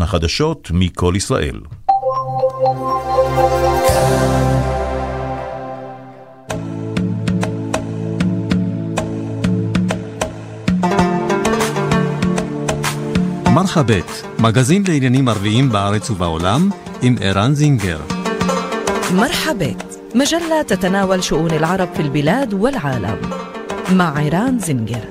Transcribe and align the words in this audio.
החדשות 0.00 0.70
מכל 0.74 1.14
ישראל. 1.16 1.60
מרחבת, 13.54 14.22
מגזין 14.38 14.84
לעניינים 14.88 15.28
ערביים 15.28 15.68
בארץ 15.68 16.10
ובעולם, 16.10 16.70
עם 17.02 17.16
ערן 17.20 17.54
זינגר. 17.54 18.00
مرحبت 19.14 19.98
مجلة 20.14 20.62
تتناول 20.62 21.22
شؤون 21.22 21.50
العرب 21.50 21.88
في 21.94 22.02
البلاد 22.02 22.54
والعالم 22.54 23.20
مع 23.92 24.18
عيران 24.18 24.58
زنجر 24.58 25.04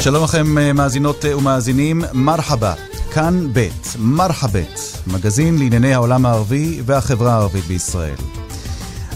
שלום 0.00 0.24
לכם 0.24 0.58
אה, 0.58 0.72
מאזינות 0.72 1.24
אה, 1.24 1.36
ומאזינים, 1.36 2.02
מרחבה, 2.12 2.74
כאן 3.12 3.46
ב', 3.52 3.68
מרחבת, 3.98 4.80
מגזין 5.06 5.58
לענייני 5.58 5.94
העולם 5.94 6.26
הערבי 6.26 6.80
והחברה 6.84 7.32
הערבית 7.32 7.64
בישראל. 7.64 8.14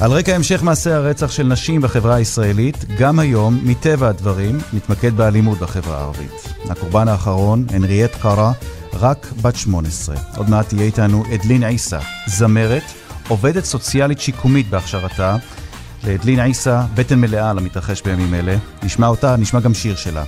על 0.00 0.12
רקע 0.12 0.34
המשך 0.34 0.62
מעשי 0.62 0.90
הרצח 0.90 1.30
של 1.30 1.42
נשים 1.42 1.80
בחברה 1.80 2.14
הישראלית, 2.14 2.84
גם 2.98 3.18
היום, 3.18 3.60
מטבע 3.62 4.08
הדברים, 4.08 4.58
נתמקד 4.72 5.16
באלימות 5.16 5.58
בחברה 5.58 5.98
הערבית. 5.98 6.48
הקורבן 6.70 7.08
האחרון, 7.08 7.66
הנריאט 7.70 8.16
קארה, 8.22 8.52
רק 8.92 9.32
בת 9.42 9.56
18. 9.56 10.16
עוד 10.36 10.50
מעט 10.50 10.68
תהיה 10.68 10.82
איתנו 10.82 11.24
אדלין 11.34 11.64
עיסא, 11.64 11.98
זמרת, 12.26 12.82
עובדת 13.28 13.64
סוציאלית 13.64 14.20
שיקומית 14.20 14.70
בהכשרתה. 14.70 15.36
לאדלין 16.06 16.40
עיסא, 16.40 16.82
בטן 16.94 17.20
מלאה 17.20 17.50
על 17.50 17.58
המתרחש 17.58 18.02
בימים 18.02 18.34
אלה. 18.34 18.56
נשמע 18.82 19.06
אותה, 19.06 19.36
נשמע 19.36 19.60
גם 19.60 19.74
שיר 19.74 19.96
שלה. 19.96 20.24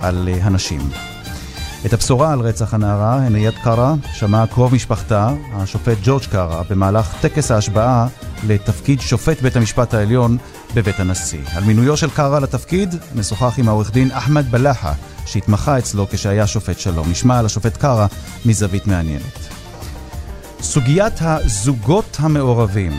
על 0.00 0.28
אה, 0.32 0.38
הנשים. 0.42 0.80
את 1.86 1.92
הבשורה 1.92 2.32
על 2.32 2.40
רצח 2.40 2.74
הנערה, 2.74 3.14
הנריית 3.16 3.54
קארה, 3.62 3.94
שמע 4.12 4.46
קרוב 4.46 4.74
משפחתה, 4.74 5.30
השופט 5.52 5.96
ג'ורג' 6.02 6.22
קארה, 6.24 6.62
במהלך 6.70 7.14
טקס 7.20 7.50
ההשבעה 7.50 8.06
לתפקיד 8.46 9.00
שופט 9.00 9.42
בית 9.42 9.56
המשפט 9.56 9.94
העליון 9.94 10.36
בבית 10.74 11.00
הנשיא. 11.00 11.40
על 11.54 11.64
מינויו 11.64 11.96
של 11.96 12.10
קארה 12.10 12.40
לתפקיד, 12.40 12.94
נשוחח 13.14 13.58
עם 13.58 13.68
העורך 13.68 13.92
דין 13.92 14.10
אחמד 14.12 14.50
בלאחה, 14.50 14.92
שהתמחה 15.26 15.78
אצלו 15.78 16.06
כשהיה 16.10 16.46
שופט 16.46 16.78
שלום. 16.78 17.10
נשמע 17.10 17.38
על 17.38 17.46
השופט 17.46 17.76
קארה 17.76 18.06
מזווית 18.46 18.86
מעניינת. 18.86 19.48
סוגיית 20.60 21.14
הזוגות 21.20 22.16
המעורבים, 22.20 22.92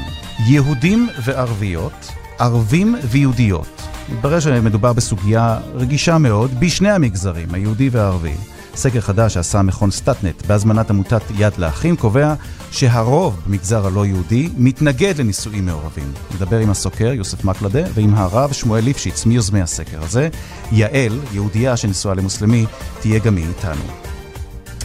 יהודים 0.47 1.09
וערביות, 1.23 2.11
ערבים 2.39 2.95
ויהודיות, 3.03 3.78
מתברר 4.11 4.39
שמדובר 4.39 4.93
בסוגיה 4.93 5.59
רגישה 5.75 6.17
מאוד 6.17 6.59
בשני 6.59 6.91
המגזרים, 6.91 7.53
היהודי 7.53 7.89
והערבי. 7.89 8.33
סקר 8.75 9.01
חדש 9.01 9.33
שעשה 9.33 9.61
מכון 9.61 9.91
סטטנט 9.91 10.45
בהזמנת 10.45 10.89
עמותת 10.89 11.21
יד 11.35 11.53
לאחים 11.57 11.95
קובע 11.95 12.33
שהרוב 12.71 13.39
במגזר 13.45 13.87
הלא 13.87 14.05
יהודי 14.05 14.49
מתנגד 14.57 15.13
לנישואים 15.17 15.65
מעורבים. 15.65 16.11
נדבר 16.35 16.59
עם 16.59 16.69
הסוקר 16.69 17.13
יוסף 17.13 17.43
מקלדה 17.43 17.83
ועם 17.93 18.13
הרב 18.15 18.51
שמואל 18.51 18.83
ליפשיץ 18.83 19.25
מיוזמי 19.25 19.61
הסקר 19.61 20.03
הזה. 20.03 20.29
יעל, 20.71 21.19
יהודייה 21.33 21.77
שנשואה 21.77 22.15
למוסלמי, 22.15 22.65
תהיה 22.99 23.19
גם 23.19 23.35
היא 23.35 23.47
איתנו. 23.47 23.83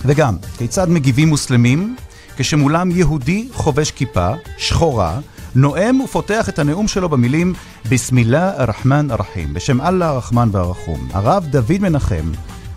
וגם, 0.05 0.37
כיצד 0.59 0.89
מגיבים 0.89 1.29
מוסלמים 1.29 1.97
כשמולם 2.37 2.91
יהודי 2.91 3.49
חובש 3.53 3.91
כיפה, 3.91 4.31
שחורה, 4.59 5.21
נואם 5.57 6.01
ופותח 6.01 6.49
את 6.49 6.59
הנאום 6.59 6.89
שלו 6.89 7.09
במילים 7.09 7.53
בסמילה 7.91 8.51
א-רחמן 8.57 9.11
א-רחים, 9.11 9.55
בשם 9.55 9.81
אללה 9.81 10.09
הרחמן 10.09 10.49
והרחום. 10.53 11.09
הרב 11.13 11.47
דוד 11.51 11.79
מנחם 11.81 12.33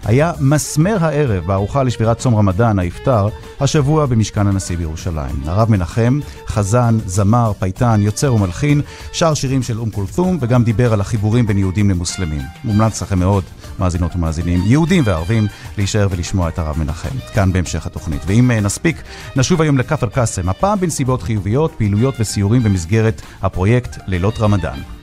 היה 0.07 0.31
מסמר 0.39 0.97
הערב 1.01 1.45
בארוחה 1.45 1.83
לשבירת 1.83 2.17
צום 2.17 2.35
רמדאן, 2.35 2.79
האפטר, 2.79 3.27
השבוע 3.59 4.05
במשכן 4.05 4.47
הנשיא 4.47 4.77
בירושלים. 4.77 5.35
הרב 5.45 5.71
מנחם, 5.71 6.19
חזן, 6.47 6.97
זמר, 7.05 7.51
פייטן, 7.59 8.01
יוצר 8.03 8.33
ומלחין, 8.33 8.81
שר 9.11 9.33
שירים 9.33 9.63
של 9.63 9.79
אום 9.79 9.89
כולתום, 9.91 10.37
וגם 10.41 10.63
דיבר 10.63 10.93
על 10.93 11.01
החיבורים 11.01 11.47
בין 11.47 11.57
יהודים 11.57 11.89
למוסלמים. 11.89 12.41
מומלץ 12.63 13.01
לכם 13.01 13.19
מאוד, 13.19 13.43
מאזינות 13.79 14.15
ומאזינים, 14.15 14.61
יהודים 14.65 15.03
וערבים, 15.05 15.47
להישאר 15.77 16.07
ולשמוע 16.11 16.49
את 16.49 16.59
הרב 16.59 16.79
מנחם, 16.79 17.17
כאן 17.33 17.53
בהמשך 17.53 17.85
התוכנית. 17.85 18.21
ואם 18.25 18.51
אה, 18.51 18.59
נספיק, 18.59 19.01
נשוב 19.35 19.61
היום 19.61 19.77
לכפר 19.77 20.07
קאסם, 20.07 20.49
הפעם 20.49 20.79
בנסיבות 20.79 21.21
חיוביות, 21.21 21.71
פעילויות 21.77 22.15
וסיורים 22.19 22.63
במסגרת 22.63 23.21
הפרויקט 23.41 23.97
לילות 24.07 24.39
רמדאן. 24.39 24.96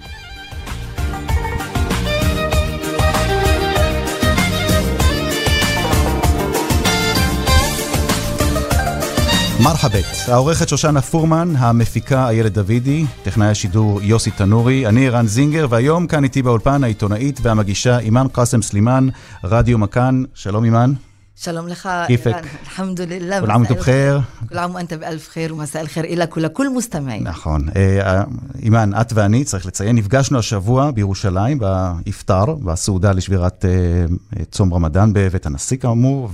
מרחבת, 9.65 10.05
העורכת 10.29 10.69
שושנה 10.69 11.03
פורמן, 11.03 11.57
המפיקה 11.57 12.29
איילת 12.29 12.53
דוידי, 12.53 13.05
טכנאי 13.23 13.49
השידור 13.49 14.03
יוסי 14.03 14.31
תנורי, 14.31 14.87
אני 14.87 15.09
רן 15.09 15.27
זינגר, 15.27 15.67
והיום 15.71 16.07
כאן 16.07 16.25
איתי 16.25 16.43
באולפן 16.43 16.85
העיתונאית 16.85 17.41
והמגישה 17.43 17.99
אימאן 17.99 18.27
קאסם 18.33 18.63
סלימאן, 18.63 19.09
רדיו 19.45 19.79
מכאן, 19.79 20.23
שלום 20.35 20.65
אימאן. 20.65 20.93
שלום 21.37 21.69
לך, 21.69 21.89
איראן, 22.09 22.33
אלחמדוללה. 22.63 23.41
כולם 23.41 23.65
אתם 23.65 23.75
עام 23.75 24.21
כולם 24.49 24.79
אתם 24.79 25.01
באלף 25.01 25.29
חיר 25.29 25.55
ומסא 25.55 25.79
אל 25.79 25.87
חיר 25.87 26.05
אילה 26.05 26.27
כולה 26.27 26.49
כול 26.49 26.69
מוסתמעים. 26.69 27.25
נכון. 27.25 27.69
אה, 27.77 28.01
אה, 28.01 28.25
אימאן, 28.63 28.91
את 29.01 29.13
ואני, 29.13 29.45
צריך 29.45 29.67
לציין, 29.67 29.97
נפגשנו 29.97 30.39
השבוע 30.39 30.91
בירושלים, 30.91 31.59
באיפטר, 31.59 32.45
בסעודה 32.45 33.13
לשבירת 33.13 33.65
אה, 33.65 34.45
צום 34.51 34.75
רמדאן 34.75 35.13
בבית 35.13 35.47
הנשיא 35.47 35.77
כאמור, 35.77 36.29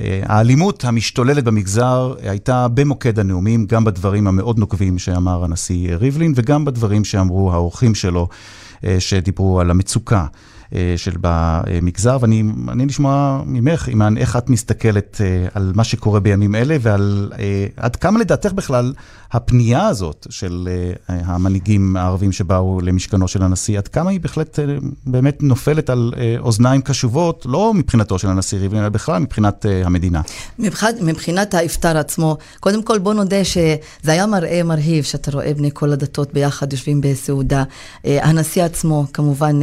אה, 0.00 0.20
האלימות 0.24 0.84
המשתוללת 0.84 1.44
במגזר 1.44 2.14
הייתה 2.22 2.68
במוקד 2.68 3.18
הנאומים, 3.18 3.66
גם 3.66 3.84
בדברים 3.84 4.26
המאוד 4.26 4.58
נוקבים 4.58 4.98
שאמר 4.98 5.44
הנשיא 5.44 5.94
ריבלין, 5.96 6.32
וגם 6.36 6.64
בדברים 6.64 7.04
שאמרו 7.04 7.52
האורחים 7.52 7.94
שלו, 7.94 8.28
אה, 8.84 9.00
שדיברו 9.00 9.60
על 9.60 9.70
המצוקה. 9.70 10.26
אה, 10.74 10.94
של 10.96 11.12
במגזר, 11.20 12.18
ואני 12.20 12.42
מעניין 12.42 12.88
לשמוע 12.88 13.42
ממך, 13.46 13.88
אימאן, 13.88 14.16
איך 14.16 14.36
את 14.36 14.50
מסתכלת 14.50 15.20
על 15.54 15.72
מה 15.74 15.84
שקורה 15.84 16.20
בימים 16.20 16.54
אלה, 16.54 16.76
ועל 16.80 17.32
עד 17.76 17.96
כמה 17.96 18.18
לדעתך 18.18 18.52
בכלל 18.52 18.92
הפנייה 19.32 19.86
הזאת 19.86 20.26
של 20.30 20.68
המנהיגים 21.08 21.96
הערבים 21.96 22.32
שבאו 22.32 22.80
למשכנו 22.80 23.28
של 23.28 23.42
הנשיא, 23.42 23.78
עד 23.78 23.88
כמה 23.88 24.10
היא 24.10 24.20
בהחלט 24.20 24.58
באמת 25.06 25.42
נופלת 25.42 25.90
על 25.90 26.12
אוזניים 26.38 26.82
קשובות, 26.82 27.46
לא 27.48 27.74
מבחינתו 27.74 28.18
של 28.18 28.28
הנשיא 28.28 28.58
ריבלין, 28.58 28.82
אלא 28.82 28.88
בכלל 28.88 29.18
מבחינת 29.22 29.66
המדינה. 29.84 30.20
מבחינת, 30.58 30.94
מבחינת 31.00 31.54
האפטר 31.54 31.98
עצמו, 31.98 32.36
קודם 32.60 32.82
כל 32.82 32.98
בוא 32.98 33.14
נודה 33.14 33.44
שזה 33.44 34.12
היה 34.12 34.26
מראה 34.26 34.62
מרהיב, 34.62 35.04
שאתה 35.04 35.30
רואה 35.30 35.54
בני 35.54 35.70
כל 35.72 35.92
הדתות 35.92 36.32
ביחד 36.32 36.72
יושבים 36.72 37.00
בסעודה. 37.00 37.64
הנשיא 38.04 38.64
עצמו, 38.64 39.04
כמובן, 39.12 39.60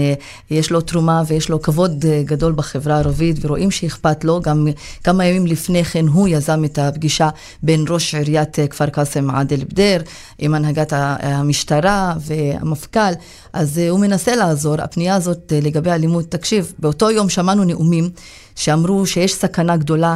יש 0.51 0.71
לו 0.71 0.81
תרומה 0.81 0.96
ויש 1.27 1.49
לו 1.49 1.61
כבוד 1.61 2.05
גדול 2.25 2.53
בחברה 2.53 2.95
הערבית, 2.95 3.37
ורואים 3.41 3.71
שאכפת 3.71 4.23
לו. 4.23 4.41
גם 4.41 4.67
כמה 5.03 5.25
ימים 5.25 5.47
לפני 5.47 5.83
כן 5.83 6.07
הוא 6.07 6.27
יזם 6.27 6.65
את 6.65 6.79
הפגישה 6.79 7.29
בין 7.63 7.85
ראש 7.89 8.15
עיריית 8.15 8.57
כפר 8.69 8.85
קאסם 8.89 9.29
עאדל 9.29 9.63
בדיר, 9.63 10.03
עם 10.39 10.53
הנהגת 10.53 10.93
המשטרה 10.93 12.13
והמפכ"ל, 12.19 13.13
אז 13.53 13.77
הוא 13.77 13.99
מנסה 13.99 14.35
לעזור. 14.35 14.81
הפנייה 14.81 15.15
הזאת 15.15 15.53
לגבי 15.61 15.91
אלימות, 15.91 16.25
תקשיב, 16.25 16.73
באותו 16.79 17.11
יום 17.11 17.29
שמענו 17.29 17.63
נאומים 17.63 18.09
שאמרו 18.55 19.05
שיש 19.05 19.33
סכנה 19.33 19.77
גדולה 19.77 20.15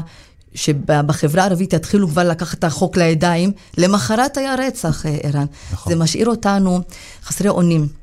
שבחברה 0.53 1.43
הערבית 1.43 1.73
יתחילו 1.73 2.07
כבר 2.07 2.23
לקחת 2.23 2.59
את 2.59 2.63
החוק 2.63 2.97
לידיים, 2.97 3.51
למחרת 3.77 4.37
היה 4.37 4.55
רצח, 4.55 5.05
ערן. 5.23 5.45
נכון. 5.73 5.93
זה 5.93 5.99
משאיר 5.99 6.27
אותנו 6.27 6.79
חסרי 7.23 7.49
אונים. 7.49 8.00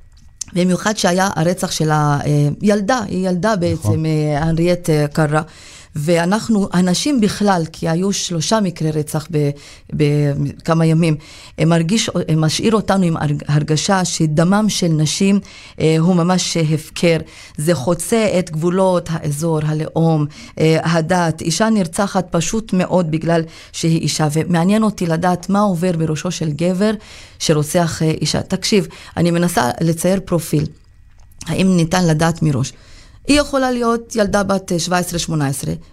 במיוחד 0.55 0.97
שהיה 0.97 1.31
הרצח 1.37 1.71
של 1.71 1.91
הילדה, 1.93 3.01
היא 3.09 3.29
ילדה 3.29 3.57
בעצם, 3.57 3.79
נכון. 3.79 4.05
הנריאט 4.39 4.91
קרה. 5.13 5.43
ואנחנו, 6.01 6.69
הנשים 6.73 7.21
בכלל, 7.21 7.63
כי 7.73 7.89
היו 7.89 8.13
שלושה 8.13 8.61
מקרי 8.61 8.91
רצח 8.91 9.29
בכמה 9.93 10.87
ימים, 10.87 11.17
הם, 11.59 11.69
מרגיש, 11.69 12.11
הם 12.29 12.41
משאיר 12.41 12.75
אותנו 12.75 13.05
עם 13.05 13.17
הרגשה 13.49 14.05
שדמם 14.05 14.67
של 14.69 14.89
נשים 14.89 15.41
אה, 15.81 15.97
הוא 15.99 16.15
ממש 16.15 16.57
הפקר. 16.57 17.17
זה 17.57 17.75
חוצה 17.75 18.27
את 18.39 18.51
גבולות 18.51 19.09
האזור, 19.13 19.61
הלאום, 19.63 20.27
אה, 20.59 20.79
הדת. 20.83 21.41
אישה 21.41 21.71
נרצחת 21.71 22.27
פשוט 22.31 22.73
מאוד 22.73 23.11
בגלל 23.11 23.43
שהיא 23.73 24.01
אישה, 24.01 24.29
ומעניין 24.33 24.83
אותי 24.83 25.07
לדעת 25.07 25.49
מה 25.49 25.61
עובר 25.61 25.93
בראשו 25.93 26.31
של 26.31 26.51
גבר 26.51 26.91
שרוצח 27.39 28.03
אה, 28.03 28.11
אישה. 28.11 28.43
תקשיב, 28.43 28.87
אני 29.17 29.31
מנסה 29.31 29.71
לצייר 29.81 30.21
פרופיל. 30.25 30.67
האם 31.47 31.77
ניתן 31.77 32.07
לדעת 32.07 32.43
מראש? 32.43 32.73
היא 33.29 33.41
יכולה 33.41 33.71
להיות 33.71 34.17
ילדה 34.17 34.43
בת 34.43 34.73
17-18, 35.29 35.33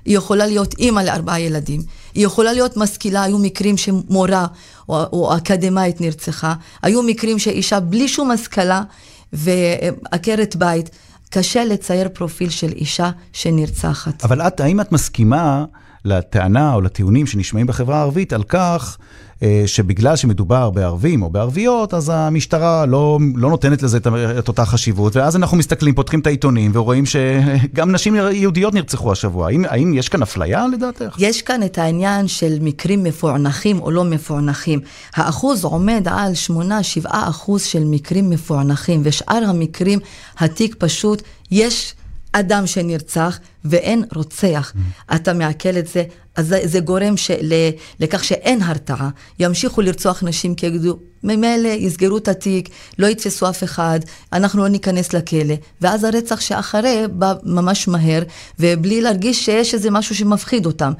היא 0.05 0.17
יכולה 0.17 0.45
להיות 0.45 0.75
אימא 0.79 0.99
לארבעה 0.99 1.39
ילדים, 1.39 1.81
היא 2.13 2.25
יכולה 2.25 2.53
להיות 2.53 2.77
משכילה, 2.77 3.23
היו 3.23 3.37
מקרים 3.37 3.77
שמורה 3.77 4.45
או, 4.89 5.03
או 5.13 5.37
אקדמאית 5.37 6.01
נרצחה, 6.01 6.53
היו 6.81 7.03
מקרים 7.03 7.39
שאישה 7.39 7.79
בלי 7.79 8.07
שום 8.07 8.31
השכלה 8.31 8.83
ועקרת 9.33 10.55
בית, 10.55 10.89
קשה 11.29 11.65
לצייר 11.65 12.09
פרופיל 12.13 12.49
של 12.49 12.71
אישה 12.71 13.11
שנרצחת. 13.33 14.23
אבל 14.23 14.41
את, 14.41 14.59
האם 14.59 14.81
את 14.81 14.91
מסכימה 14.91 15.65
לטענה 16.05 16.73
או 16.73 16.81
לטיעונים 16.81 17.27
שנשמעים 17.27 17.67
בחברה 17.67 17.97
הערבית 17.97 18.33
על 18.33 18.43
כך 18.43 18.97
אה, 19.43 19.63
שבגלל 19.65 20.15
שמדובר 20.15 20.69
בערבים 20.69 21.23
או 21.23 21.29
בערביות, 21.29 21.93
אז 21.93 22.11
המשטרה 22.13 22.85
לא, 22.85 23.19
לא 23.35 23.49
נותנת 23.49 23.83
לזה 23.83 23.97
את, 23.97 24.07
את 24.39 24.47
אותה 24.47 24.65
חשיבות, 24.65 25.15
ואז 25.15 25.35
אנחנו 25.35 25.57
מסתכלים, 25.57 25.95
פותחים 25.95 26.19
את 26.19 26.27
העיתונים 26.27 26.71
ורואים 26.73 27.03
שגם 27.05 27.91
נשים 27.91 28.15
יהודיות 28.15 28.73
נרצחו 28.73 29.11
השבוע. 29.11 29.47
האם, 29.47 29.65
האם 29.67 29.93
יש 29.93 30.09
כאן 30.09 30.21
אפליה 30.21 30.67
לדעתך? 30.67 31.15
יש 31.19 31.41
כאן 31.41 31.63
את 31.63 31.77
העניין 31.77 32.27
של 32.27 32.57
מקרים 32.61 33.03
מפוענחים 33.03 33.79
או 33.79 33.91
לא 33.91 34.03
מפוענחים. 34.03 34.79
האחוז 35.15 35.63
עומד 35.63 36.07
על 36.11 36.31
8-7 37.03 37.07
אחוז 37.09 37.63
של 37.63 37.83
מקרים 37.85 38.29
מפוענחים, 38.29 39.01
ושאר 39.03 39.43
המקרים, 39.47 39.99
התיק 40.39 40.75
פשוט, 40.79 41.21
יש... 41.51 41.95
אדם 42.39 42.67
שנרצח 42.67 43.39
ואין 43.65 44.03
רוצח. 44.15 44.73
Mm. 44.75 45.15
אתה 45.15 45.33
מעכל 45.33 45.77
את 45.77 45.87
זה, 45.87 46.03
אז 46.35 46.47
זה, 46.47 46.59
זה 46.63 46.79
גורם 46.79 47.17
של, 47.17 47.53
לכך 47.99 48.23
שאין 48.23 48.61
הרתעה. 48.61 49.09
ימשיכו 49.39 49.81
לרצוח 49.81 50.23
נשים 50.23 50.55
כי 50.55 50.65
יגידו, 50.65 50.97
ממילא 51.23 51.67
יסגרו 51.67 52.17
את 52.17 52.27
התיק, 52.27 52.69
לא 52.99 53.07
יתפסו 53.07 53.49
אף 53.49 53.63
אחד, 53.63 53.99
אנחנו 54.33 54.61
לא 54.61 54.67
ניכנס 54.67 55.13
לכלא. 55.13 55.55
ואז 55.81 56.03
הרצח 56.03 56.39
שאחרי 56.39 57.03
בא 57.11 57.33
ממש 57.43 57.87
מהר, 57.87 58.23
ובלי 58.59 59.01
להרגיש 59.01 59.45
שיש 59.45 59.73
איזה 59.73 59.91
משהו 59.91 60.15
שמפחיד 60.15 60.65
אותם. 60.65 60.93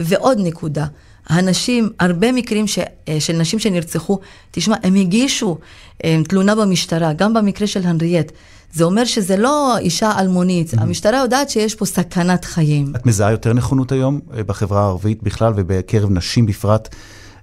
ועוד 0.00 0.38
נקודה, 0.40 0.86
הנשים, 1.30 1.90
הרבה 2.00 2.32
מקרים 2.32 2.66
ש, 2.66 2.78
של 3.18 3.32
נשים 3.32 3.58
שנרצחו, 3.58 4.18
תשמע, 4.50 4.76
הם 4.82 4.94
הגישו 4.94 5.58
הם, 6.04 6.22
תלונה 6.22 6.54
במשטרה, 6.54 7.12
גם 7.12 7.34
במקרה 7.34 7.66
של 7.66 7.86
הנריאט. 7.86 8.32
זה 8.72 8.84
אומר 8.84 9.04
שזה 9.04 9.36
לא 9.36 9.78
אישה 9.78 10.12
אלמונית, 10.18 10.74
mm-hmm. 10.74 10.80
המשטרה 10.80 11.18
יודעת 11.18 11.50
שיש 11.50 11.74
פה 11.74 11.86
סכנת 11.86 12.44
חיים. 12.44 12.92
את 12.96 13.06
מזהה 13.06 13.30
יותר 13.30 13.52
נכונות 13.52 13.92
היום 13.92 14.20
אה, 14.36 14.44
בחברה 14.44 14.82
הערבית 14.82 15.22
בכלל 15.22 15.52
ובקרב 15.56 16.10
נשים 16.10 16.46
בפרט? 16.46 16.94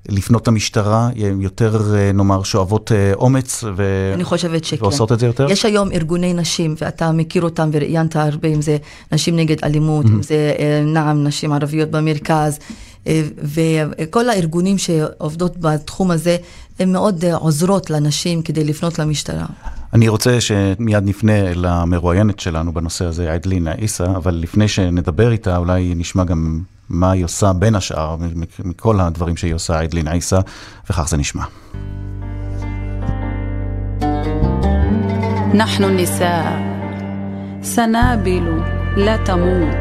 לפנות 0.09 0.47
למשטרה, 0.47 1.09
יותר 1.39 1.95
אה, 1.95 2.11
נאמר 2.11 2.43
שואבות 2.43 2.91
אה, 2.91 3.13
אומץ 3.13 3.63
ו... 3.75 4.11
אני 4.13 4.23
חושבת 4.23 4.63
שכן. 4.63 4.83
ועושות 4.83 5.11
את 5.11 5.19
זה 5.19 5.25
יותר? 5.25 5.47
יש 5.51 5.65
היום 5.65 5.91
ארגוני 5.91 6.33
נשים, 6.33 6.75
ואתה 6.81 7.11
מכיר 7.11 7.43
אותם 7.43 7.69
וראיינת 7.73 8.15
הרבה, 8.15 8.47
אם 8.47 8.61
זה 8.61 8.77
נשים 9.11 9.35
נגד 9.35 9.57
אלימות, 9.63 10.05
mm-hmm. 10.05 10.09
אם 10.09 10.23
זה 10.23 10.53
נעם, 10.85 11.23
נשים 11.23 11.53
ערביות 11.53 11.91
במרכז, 11.91 12.59
וכל 13.43 14.29
הארגונים 14.29 14.77
שעובדות 14.77 15.57
בתחום 15.57 16.11
הזה, 16.11 16.37
הן 16.79 16.91
מאוד 16.91 17.25
עוזרות 17.25 17.89
לנשים 17.89 18.41
כדי 18.41 18.63
לפנות 18.63 18.99
למשטרה. 18.99 19.45
אני 19.93 20.07
רוצה 20.07 20.41
שמיד 20.41 21.03
נפנה 21.03 21.53
למרואיינת 21.53 22.39
שלנו 22.39 22.73
בנושא 22.73 23.05
הזה, 23.05 23.33
עדלין 23.33 23.67
עיסא, 23.67 24.03
אבל 24.03 24.33
לפני 24.33 24.67
שנדבר 24.67 25.31
איתה, 25.31 25.57
אולי 25.57 25.93
נשמע 25.95 26.23
גם 26.23 26.61
מה 26.88 27.10
היא 27.10 27.24
עושה 27.24 27.52
בין 27.52 27.74
השאר, 27.74 28.16
מכל 28.64 29.00
הדברים 29.00 29.36
שהיא 29.36 29.54
עושה, 29.54 29.80
עדלין 29.80 30.08
עיסא, 30.08 30.40
וכך 30.90 31.08
זה 31.08 31.16
נשמע. 31.16 31.44
نحن 35.54 35.84
النساء 35.84 36.72
سنابل 37.62 38.62
لا 38.96 39.16
تموت 39.16 39.76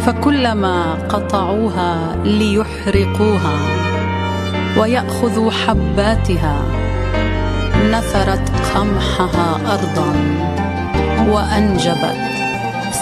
فكلما 0.00 0.94
قطعوها 1.08 2.16
ليحرقوها 2.24 3.58
وياخذوا 4.78 5.50
حباتها 5.50 6.62
نثرت 7.92 8.50
قمحها 8.74 9.74
ارضا 9.74 10.12
وانجبت 11.32 12.20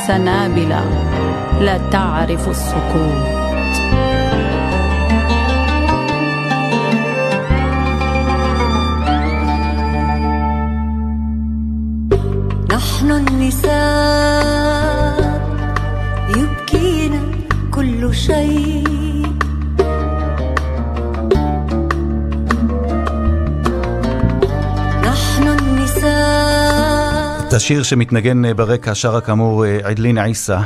سنابل 0.06 0.72
لا 1.60 1.90
تعرف 1.90 2.48
السكوت 2.48 3.42
نحن 12.70 13.10
النساء 13.10 13.72
يبكينا 16.28 17.20
كل 17.70 18.14
شيء 18.14 18.82
את 27.52 27.56
השיר 27.56 27.82
שמתנגן 27.82 28.44
אה, 28.44 28.54
ברקע 28.54 28.94
שרה 28.94 29.20
כאמור 29.20 29.64
אה, 29.66 29.78
עדלין 29.84 30.18
עיסא, 30.18 30.58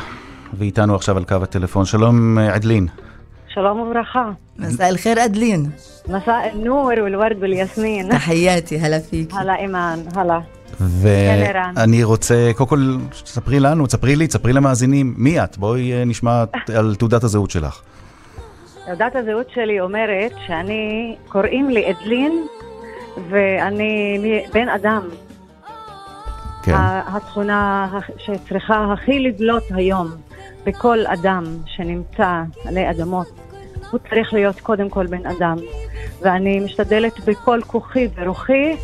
ואיתנו 0.58 0.94
עכשיו 0.94 1.16
על 1.16 1.24
קו 1.24 1.34
הטלפון. 1.42 1.84
שלום 1.84 2.38
אה, 2.38 2.54
עדלין. 2.54 2.86
שלום 3.48 3.80
וברכה. 3.80 4.30
مساء 4.58 4.88
الخير 4.88 5.24
أدلين 5.24 5.70
مساء 6.08 6.52
النور 6.54 7.00
والورد 7.00 7.42
والياسمين 7.42 8.08
تحياتي 8.08 8.78
هلا 8.78 8.98
فيك 8.98 9.34
هلا 9.34 9.56
إيمان 9.56 9.98
هلا 10.16 10.42
ואני 10.80 12.04
רוצה, 12.04 12.50
קודם 12.56 12.68
כל, 12.68 12.96
תספרי 13.10 13.60
לנו, 13.60 13.86
תספרי 13.86 14.16
לי, 14.16 14.26
תספרי 14.26 14.52
למאזינים, 14.52 15.14
מי 15.16 15.44
את? 15.44 15.58
בואי 15.58 16.04
נשמע 16.06 16.44
על 16.76 16.94
תעודת 16.94 17.24
הזהות 17.24 17.50
שלך. 17.50 17.80
תעודת 18.86 19.16
הזהות 19.16 19.50
שלי 19.54 19.80
אומרת 19.80 20.32
שאני, 20.46 21.16
קוראים 21.28 21.70
לי 21.70 21.90
אדלין, 21.90 22.46
ואני 23.30 24.18
בן 24.52 24.68
אדם. 24.68 25.02
כן. 26.62 26.74
התכונה 27.06 27.88
שצריכה 28.18 28.92
הכי 28.92 29.18
לבלוט 29.18 29.64
היום 29.70 30.08
בכל 30.65 30.99
אדם 31.05 31.43
שנמצא 31.65 32.41
עלי 32.65 32.89
אדמות, 32.89 33.27
הוא 33.91 33.99
צריך 34.09 34.33
להיות 34.33 34.59
קודם 34.59 34.89
כל 34.89 35.07
בן 35.07 35.25
אדם. 35.25 35.57
ואני 36.21 36.59
משתדלת 36.59 37.19
בכל 37.19 37.59
כוחי 37.67 38.07
ורוחי 38.15 38.75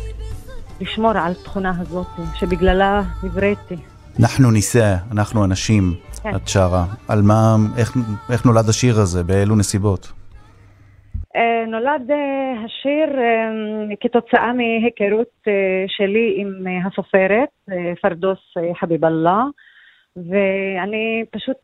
לשמור 0.80 1.10
על 1.10 1.32
התכונה 1.32 1.72
הזאת, 1.80 2.06
שבגללה 2.34 3.02
נבראתי. 3.24 3.76
אנחנו 4.20 4.50
ניסה, 4.50 4.96
אנחנו 5.12 5.44
אנשים, 5.44 5.94
כן. 6.22 6.36
את 6.36 6.48
שרה. 6.48 6.84
על 7.08 7.22
מה, 7.22 7.56
איך, 7.78 7.96
איך 8.32 8.46
נולד 8.46 8.68
השיר 8.68 8.94
הזה, 9.00 9.24
באילו 9.24 9.56
נסיבות? 9.56 10.12
אה, 11.36 11.64
נולד 11.66 12.10
אה, 12.10 12.64
השיר 12.64 13.18
אה, 13.18 13.96
כתוצאה 14.00 14.52
מהיכרות 14.52 15.48
שלי 15.86 16.34
עם 16.36 16.66
הסופרת 16.86 17.48
פרדוס 18.02 18.38
חביבאללה, 18.80 19.42
ואני 20.16 21.24
פשוט 21.30 21.56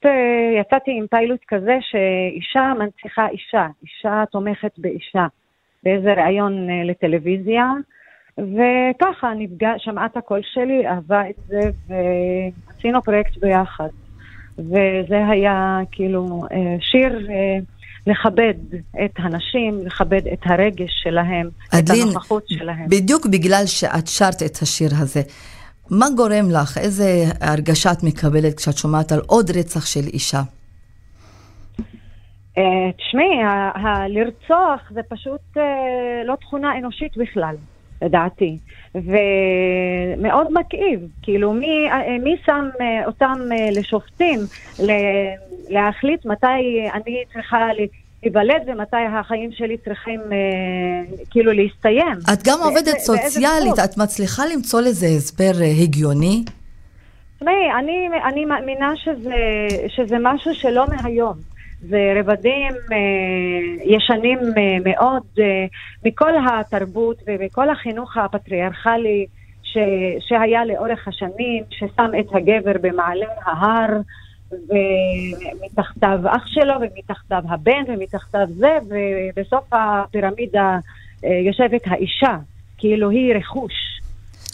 יצאתי 0.60 0.90
עם 0.98 1.06
פיילוט 1.10 1.40
כזה 1.48 1.78
שאישה 1.80 2.72
מנציחה 2.78 3.28
אישה, 3.28 3.66
אישה 3.82 4.24
תומכת 4.32 4.72
באישה, 4.78 5.26
באיזה 5.82 6.12
ראיון 6.12 6.68
לטלוויזיה, 6.84 7.72
וככה 8.38 9.32
נפגע, 9.38 9.72
שמעה 9.78 10.06
את 10.06 10.16
הקול 10.16 10.40
שלי, 10.42 10.88
אהבה 10.88 11.22
את 11.30 11.36
זה, 11.46 11.60
ועשינו 11.88 13.02
פרויקט 13.02 13.36
ביחד. 13.36 13.88
וזה 14.58 15.28
היה 15.30 15.78
כאילו 15.92 16.42
שיר 16.80 17.28
לכבד 18.06 18.54
את 19.04 19.10
הנשים, 19.16 19.86
לכבד 19.86 20.26
את 20.32 20.38
הרגש 20.44 20.90
שלהם, 21.02 21.48
אדלין, 21.70 22.02
את 22.02 22.08
הנוכחות 22.08 22.44
שלהם. 22.48 22.86
בדיוק 22.88 23.26
בגלל 23.26 23.62
שאת 23.66 24.06
שרת 24.06 24.42
את 24.46 24.56
השיר 24.62 24.88
הזה, 24.98 25.20
מה 25.90 26.06
גורם 26.16 26.50
לך? 26.50 26.78
איזה 26.78 27.24
הרגשה 27.40 27.92
את 27.92 28.02
מקבלת 28.02 28.54
כשאת 28.56 28.78
שומעת 28.78 29.12
על 29.12 29.20
עוד 29.26 29.50
רצח 29.50 29.86
של 29.86 30.06
אישה? 30.12 30.40
Uh, 32.58 32.60
תשמעי, 32.96 33.38
לרצוח 34.08 34.80
זה 34.90 35.00
פשוט 35.08 35.40
uh, 35.56 35.60
לא 36.24 36.36
תכונה 36.40 36.78
אנושית 36.78 37.16
בכלל, 37.16 37.56
לדעתי. 38.02 38.58
ומאוד 38.94 40.46
מכאיב, 40.52 41.00
כאילו 41.22 41.52
מי, 41.52 41.90
אה, 41.90 42.18
מי 42.18 42.36
שם 42.46 42.68
אותם 43.06 43.38
לשופטים 43.72 44.40
להחליט 45.68 46.26
מתי 46.26 46.88
אני 46.94 47.24
צריכה 47.32 47.68
להיוולד 48.24 48.62
ומתי 48.66 48.96
החיים 48.96 49.52
שלי 49.52 49.76
צריכים 49.76 50.20
אה, 50.20 51.16
כאילו 51.30 51.52
להסתיים. 51.52 52.18
את 52.32 52.42
גם 52.44 52.58
עובדת 52.62 52.98
סוציאלית, 52.98 53.78
את 53.84 53.96
מצליחה 53.98 54.42
למצוא 54.54 54.80
לזה 54.80 55.06
הסבר 55.06 55.62
אה, 55.62 55.66
הגיוני? 55.82 56.44
תשמעי, 57.36 57.72
אני, 57.78 58.08
אני 58.24 58.44
מאמינה 58.44 58.92
שזה, 58.96 59.34
שזה 59.88 60.16
משהו 60.20 60.54
שלא 60.54 60.84
מהיום. 60.86 61.34
זה 61.88 62.12
רבדים 62.16 62.72
אה, 62.92 62.96
ישנים 63.84 64.38
אה, 64.38 64.76
מאוד 64.84 65.22
אה, 65.38 65.66
מכל 66.04 66.32
התרבות 66.46 67.22
ומכל 67.26 67.70
החינוך 67.70 68.16
הפטריארכלי 68.16 69.26
ש, 69.62 69.78
שהיה 70.28 70.64
לאורך 70.64 71.08
השנים, 71.08 71.64
ששם 71.70 72.10
את 72.20 72.26
הגבר 72.34 72.72
במעלה 72.80 73.26
ההר, 73.44 73.90
ומתחתיו 74.52 76.18
אח 76.26 76.46
שלו, 76.46 76.74
ומתחתיו 76.80 77.42
הבן, 77.48 77.82
ומתחתיו 77.88 78.46
זה, 78.48 78.78
ובסוף 78.88 79.64
הפירמידה 79.72 80.78
אה, 81.24 81.30
יושבת 81.30 81.82
האישה, 81.86 82.36
כאילו 82.78 83.10
היא 83.10 83.34
רכוש. 83.34 83.93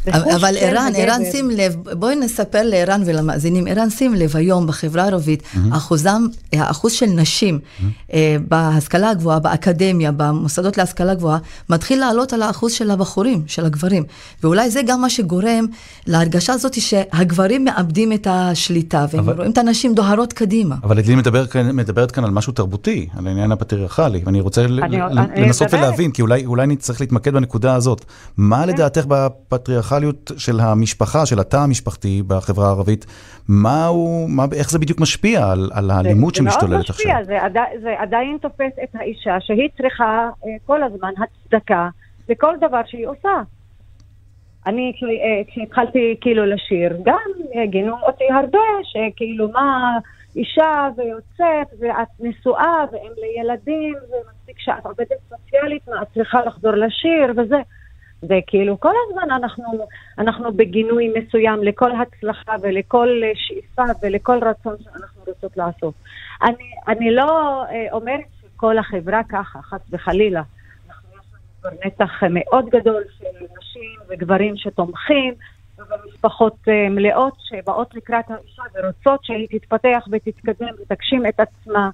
אבל 0.09 0.57
ערן, 0.59 0.93
ערן, 0.97 1.21
שים 1.33 1.51
לב, 1.51 1.77
בואי 1.93 2.17
נספר 2.17 2.63
לערן 2.63 3.03
ולמאזינים, 3.07 3.67
ערן, 3.67 3.91
שים 3.91 4.15
לב, 4.15 4.37
היום 4.37 4.67
בחברה 4.67 5.03
הערבית, 5.03 5.43
mm-hmm. 5.43 5.77
אחוזם, 5.77 6.27
האחוז 6.53 6.93
של 6.93 7.07
נשים 7.07 7.59
mm-hmm. 7.59 7.85
אה, 8.13 8.37
בהשכלה 8.49 9.11
הגבוהה, 9.11 9.39
באקדמיה, 9.39 10.13
במוסדות 10.13 10.79
להשכלה 10.79 11.15
גבוהה, 11.15 11.39
מתחיל 11.71 12.01
לעלות 12.01 12.33
על 12.33 12.43
האחוז 12.43 12.73
של 12.73 12.91
הבחורים, 12.91 13.43
של 13.47 13.65
הגברים. 13.65 14.05
ואולי 14.43 14.71
זה 14.71 14.81
גם 14.87 15.01
מה 15.01 15.11
שגורם 15.11 15.67
להרגשה 16.07 16.53
הזאת 16.53 16.81
שהגברים 16.81 17.65
מאבדים 17.65 18.13
את 18.13 18.27
השליטה, 18.31 19.07
והם 19.11 19.21
אבל... 19.25 19.37
רואים 19.37 19.51
את 19.51 19.59
הנשים 19.59 19.95
דוהרות 19.95 20.33
קדימה. 20.33 20.77
אבל 20.83 20.99
אדלין 20.99 21.19
מדבר, 21.19 21.45
מדברת 21.73 22.11
כאן 22.13 22.25
על 22.25 22.31
משהו 22.31 22.53
תרבותי, 22.53 23.09
על 23.17 23.27
העניין 23.27 23.53
הפטריארכלי, 23.53 24.23
ואני 24.25 24.41
רוצה 24.41 24.65
אני, 24.65 24.99
לנסות 25.37 25.75
אני 25.75 25.83
ולהבין, 25.83 26.11
כי 26.11 26.23
אולי, 26.23 26.47
אולי 26.47 26.67
נצטרך 26.67 27.01
להתמקד 27.01 27.35
בנקודה 27.35 27.75
הזאת. 27.75 28.05
מה 28.37 28.63
כן. 28.63 28.69
לדעתך 28.69 29.05
בפטריארכלי? 29.09 29.90
הפטריארכליות 29.93 30.31
של 30.37 30.61
המשפחה, 30.61 31.27
של 31.27 31.39
התא 31.41 31.57
המשפחתי 31.57 32.23
בחברה 32.27 32.67
הערבית, 32.67 33.07
מה 33.49 33.87
הוא, 33.87 34.31
מה, 34.31 34.45
איך 34.59 34.71
זה 34.71 34.79
בדיוק 34.79 35.01
משפיע 35.01 35.47
על, 35.47 35.71
על 35.75 35.91
האלימות 35.91 36.35
שמשתוללת 36.35 36.91
עכשיו? 36.91 37.07
זה 37.25 37.33
מאוד 37.33 37.47
משפיע, 37.47 37.63
זה, 37.73 37.81
זה 37.83 37.95
עדיין 37.99 38.39
תופס 38.43 38.73
את 38.83 38.89
האישה 38.95 39.37
שהיא 39.41 39.69
צריכה 39.77 40.29
אה, 40.47 40.51
כל 40.67 40.83
הזמן 40.83 41.13
הצדקה 41.19 41.89
לכל 42.29 42.55
דבר 42.61 42.81
שהיא 42.87 43.07
עושה. 43.07 43.43
אני 44.67 44.93
אה, 45.03 45.43
כשהתחלתי 45.47 46.17
כאילו 46.21 46.47
לשיר, 46.47 46.97
גם 47.03 47.31
גינו 47.71 47.97
אותי 48.03 48.25
הרבה, 48.33 48.59
שכאילו 48.83 49.49
מה 49.49 49.99
אישה 50.37 50.89
ויוצאת 50.97 51.69
ואת 51.81 52.09
נשואה 52.21 52.85
ואם 52.93 53.11
לילדים 53.17 53.95
ומספיק 53.95 54.59
שאת 54.59 54.87
עובדת 54.87 55.19
סוציאלית, 55.29 55.89
מה 55.89 56.03
את 56.03 56.09
צריכה 56.15 56.45
לחזור 56.47 56.73
לשיר 56.73 57.33
וזה. 57.37 57.57
וכאילו 58.23 58.81
כל 58.81 58.93
הזמן 59.07 59.31
אנחנו, 59.31 59.65
אנחנו 60.19 60.53
בגינוי 60.53 61.13
מסוים 61.19 61.63
לכל 61.63 61.91
הצלחה 61.93 62.53
ולכל 62.63 63.09
שאיפה 63.35 63.83
ולכל 64.03 64.39
רצון 64.45 64.77
שאנחנו 64.83 65.23
רוצות 65.27 65.57
לעשות. 65.57 65.95
אני, 66.43 66.71
אני 66.89 67.11
לא 67.15 67.63
אה, 67.65 67.87
אומרת 67.93 68.25
שכל 68.41 68.79
החברה 68.79 69.21
ככה, 69.29 69.63
חס 69.63 69.81
וחלילה. 69.91 70.43
אנחנו 70.89 71.09
יש 71.11 71.27
לנו 71.33 71.43
כבר 71.61 71.87
נתח 71.87 72.23
מאוד 72.31 72.69
גדול 72.69 73.03
של 73.19 73.45
נשים 73.59 73.99
וגברים 74.09 74.57
שתומכים, 74.57 75.35
ומשפחות 75.79 76.57
אה, 76.69 76.89
מלאות 76.91 77.35
שבאות 77.39 77.95
לקראת 77.95 78.31
האישה 78.31 78.63
ורוצות 78.75 79.25
שהיא 79.25 79.49
תתפתח 79.51 80.09
ותתקדם 80.13 80.75
ותגשים 80.83 81.27
את 81.27 81.41
עצמה. 81.41 81.91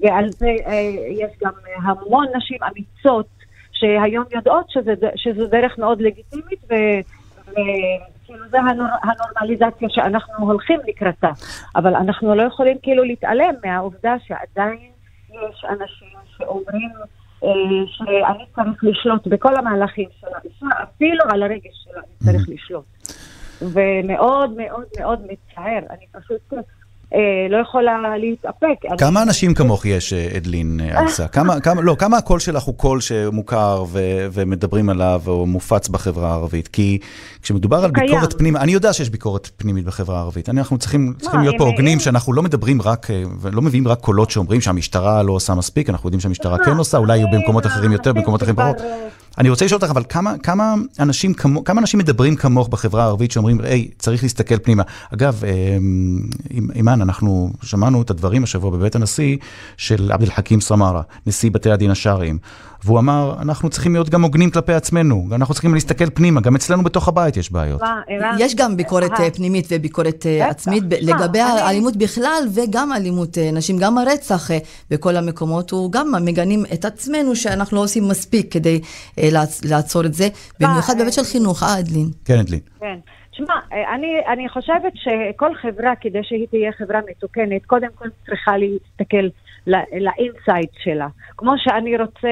ועל 0.00 0.28
זה 0.28 0.50
אה, 0.66 0.72
יש 1.08 1.30
גם 1.44 1.52
המון 1.82 2.26
נשים 2.36 2.58
אמיצות 2.62 3.35
שהיום 3.78 4.24
יודעות 4.34 4.70
שזה, 4.70 4.94
שזו 5.16 5.46
דרך 5.46 5.78
מאוד 5.78 6.00
לגיטימית 6.00 6.64
וכאילו 6.64 8.48
זה 8.50 8.58
הנור, 8.60 8.86
הנורמליזציה 9.02 9.88
שאנחנו 9.90 10.46
הולכים 10.46 10.80
לקראתה. 10.86 11.30
אבל 11.76 11.94
אנחנו 11.94 12.34
לא 12.34 12.42
יכולים 12.42 12.76
כאילו 12.82 13.04
להתעלם 13.04 13.54
מהעובדה 13.64 14.16
שעדיין 14.26 14.90
יש 15.30 15.64
אנשים 15.64 16.18
שאומרים 16.36 16.90
אה, 17.44 17.48
שאני 17.86 18.44
צריך 18.54 18.84
לשלוט 18.84 19.26
בכל 19.26 19.56
המהלכים 19.56 20.08
של 20.20 20.26
האישה, 20.34 20.82
אפילו 20.82 21.24
על 21.28 21.42
הרגש 21.42 21.84
שלה 21.84 22.00
אני 22.00 22.32
צריך 22.32 22.48
לשלוט. 22.48 22.84
ומאוד 23.62 24.50
מאוד 24.56 24.86
מאוד 24.98 25.20
מצער, 25.22 25.78
אני 25.90 26.06
פשוט 26.12 26.52
לא 27.50 27.56
יכולה 27.62 28.18
להתאפק. 28.18 28.98
כמה 28.98 29.22
אנשים 29.22 29.54
כמוך 29.54 29.86
יש, 29.86 30.12
אה, 30.12 30.28
אדלין 30.36 30.80
אלסה? 30.80 31.22
אה. 31.22 31.28
כמה, 31.36 31.60
כמה, 31.60 31.82
לא, 31.82 31.96
כמה 31.98 32.16
הקול 32.16 32.40
שלך 32.40 32.62
הוא 32.62 32.74
קול 32.74 33.00
שמוכר 33.00 33.84
ו- 33.88 34.26
ומדברים 34.32 34.88
עליו 34.88 35.22
או 35.26 35.46
מופץ 35.46 35.88
בחברה 35.88 36.30
הערבית? 36.30 36.68
כי 36.68 36.98
כשמדובר 37.42 37.84
על. 37.84 37.90
ביקורת 37.90 38.38
פנימית, 38.38 38.62
אני 38.62 38.72
יודע 38.72 38.92
שיש 38.92 39.10
ביקורת 39.10 39.50
פנימית 39.56 39.84
בחברה 39.84 40.18
הערבית. 40.18 40.48
אנחנו 40.48 40.78
צריכים, 40.78 41.14
צריכים 41.18 41.40
להיות 41.40 41.54
פה 41.58 41.64
הוגנים, 41.64 42.00
שאנחנו 42.00 42.32
לא 42.32 42.42
מדברים 42.42 42.82
רק, 42.82 43.06
ולא 43.40 43.62
מביאים 43.62 43.88
רק 43.88 44.00
קולות 44.00 44.30
שאומרים 44.30 44.60
שהמשטרה 44.60 45.22
לא 45.22 45.32
עושה 45.32 45.54
מספיק, 45.54 45.90
אנחנו 45.90 46.06
יודעים 46.06 46.20
שהמשטרה 46.20 46.58
כן 46.64 46.76
עושה, 46.76 46.98
אולי 46.98 47.22
במקומות 47.32 47.66
אחרים 47.66 47.92
יותר, 47.92 48.12
במקומות 48.12 48.42
אחרים 48.42 48.56
פחות. 48.56 48.76
אני 49.38 49.48
רוצה 49.50 49.64
לשאול 49.64 49.80
אותך, 49.82 49.90
אבל 49.90 50.02
כמה, 50.08 50.34
כמה, 50.42 50.74
אנשים, 51.00 51.34
כמו, 51.34 51.64
כמה 51.64 51.80
אנשים 51.80 52.00
מדברים 52.00 52.36
כמוך 52.36 52.68
בחברה 52.68 53.02
הערבית 53.02 53.30
שאומרים, 53.30 53.60
היי, 53.60 53.88
צריך 53.98 54.22
להסתכל 54.22 54.58
פנימה? 54.58 54.82
אגב, 55.14 55.42
אימאן, 56.74 57.02
אנחנו 57.02 57.52
שמענו 57.62 58.02
את 58.02 58.10
הדברים 58.10 58.44
השבוע 58.44 58.70
בבית 58.70 58.94
הנשיא 58.94 59.36
של 59.76 60.12
עבד 60.12 60.22
אל 60.22 60.30
חכים 60.30 60.60
סמארה, 60.60 61.02
נשיא 61.26 61.50
בתי 61.50 61.70
הדין 61.70 61.90
השרעיים. 61.90 62.38
והוא 62.86 62.98
אמר, 62.98 63.34
אנחנו 63.42 63.70
צריכים 63.70 63.92
להיות 63.92 64.08
גם 64.08 64.22
הוגנים 64.22 64.50
כלפי 64.50 64.72
עצמנו, 64.72 65.28
אנחנו 65.34 65.54
צריכים 65.54 65.74
להסתכל 65.74 66.10
פנימה, 66.10 66.40
גם 66.40 66.54
אצלנו 66.54 66.82
בתוך 66.82 67.08
הבית 67.08 67.36
יש 67.36 67.52
בעיות. 67.52 67.80
יש 68.38 68.54
גם 68.54 68.76
ביקורת 68.76 69.20
אה, 69.20 69.30
פנימית 69.30 69.66
וביקורת 69.70 70.26
אה, 70.26 70.48
עצמית 70.48 70.84
לגבי 71.00 71.40
האלימות 71.40 71.96
בכלל 71.96 72.42
וגם 72.54 72.92
אלימות 72.92 73.38
אה, 73.38 73.50
נשים, 73.52 73.76
גם 73.78 73.98
הרצח 73.98 74.50
בכל 74.90 75.16
המקומות, 75.16 75.70
הוא 75.70 75.92
גם 75.92 76.12
מגנים 76.24 76.62
את 76.74 76.84
עצמנו 76.84 77.36
שאנחנו 77.36 77.76
לא 77.76 77.82
עושים 77.82 78.08
מספיק 78.08 78.52
כדי 78.52 78.80
לעצור 79.64 80.06
את 80.06 80.14
זה, 80.14 80.28
במיוחד 80.60 80.94
בהיבט 80.96 81.12
של 81.12 81.24
חינוך, 81.24 81.62
אה, 81.62 81.78
אדלין? 81.80 82.08
כן, 82.24 82.38
אדלין. 82.38 82.60
כן. 82.80 82.98
תשמע, 83.32 83.54
אני, 83.94 84.08
אני 84.32 84.48
חושבת 84.48 84.92
שכל 84.94 85.54
חברה, 85.54 85.92
כדי 86.00 86.18
שהיא 86.22 86.46
תהיה 86.50 86.72
חברה 86.78 87.00
מתוקנת, 87.10 87.64
קודם 87.66 87.88
כל 87.94 88.08
צריכה 88.26 88.52
להסתכל 88.56 89.26
לאינסייד 89.66 90.68
שלה. 90.82 91.08
כמו 91.36 91.52
שאני 91.56 91.96
רוצה 91.96 92.28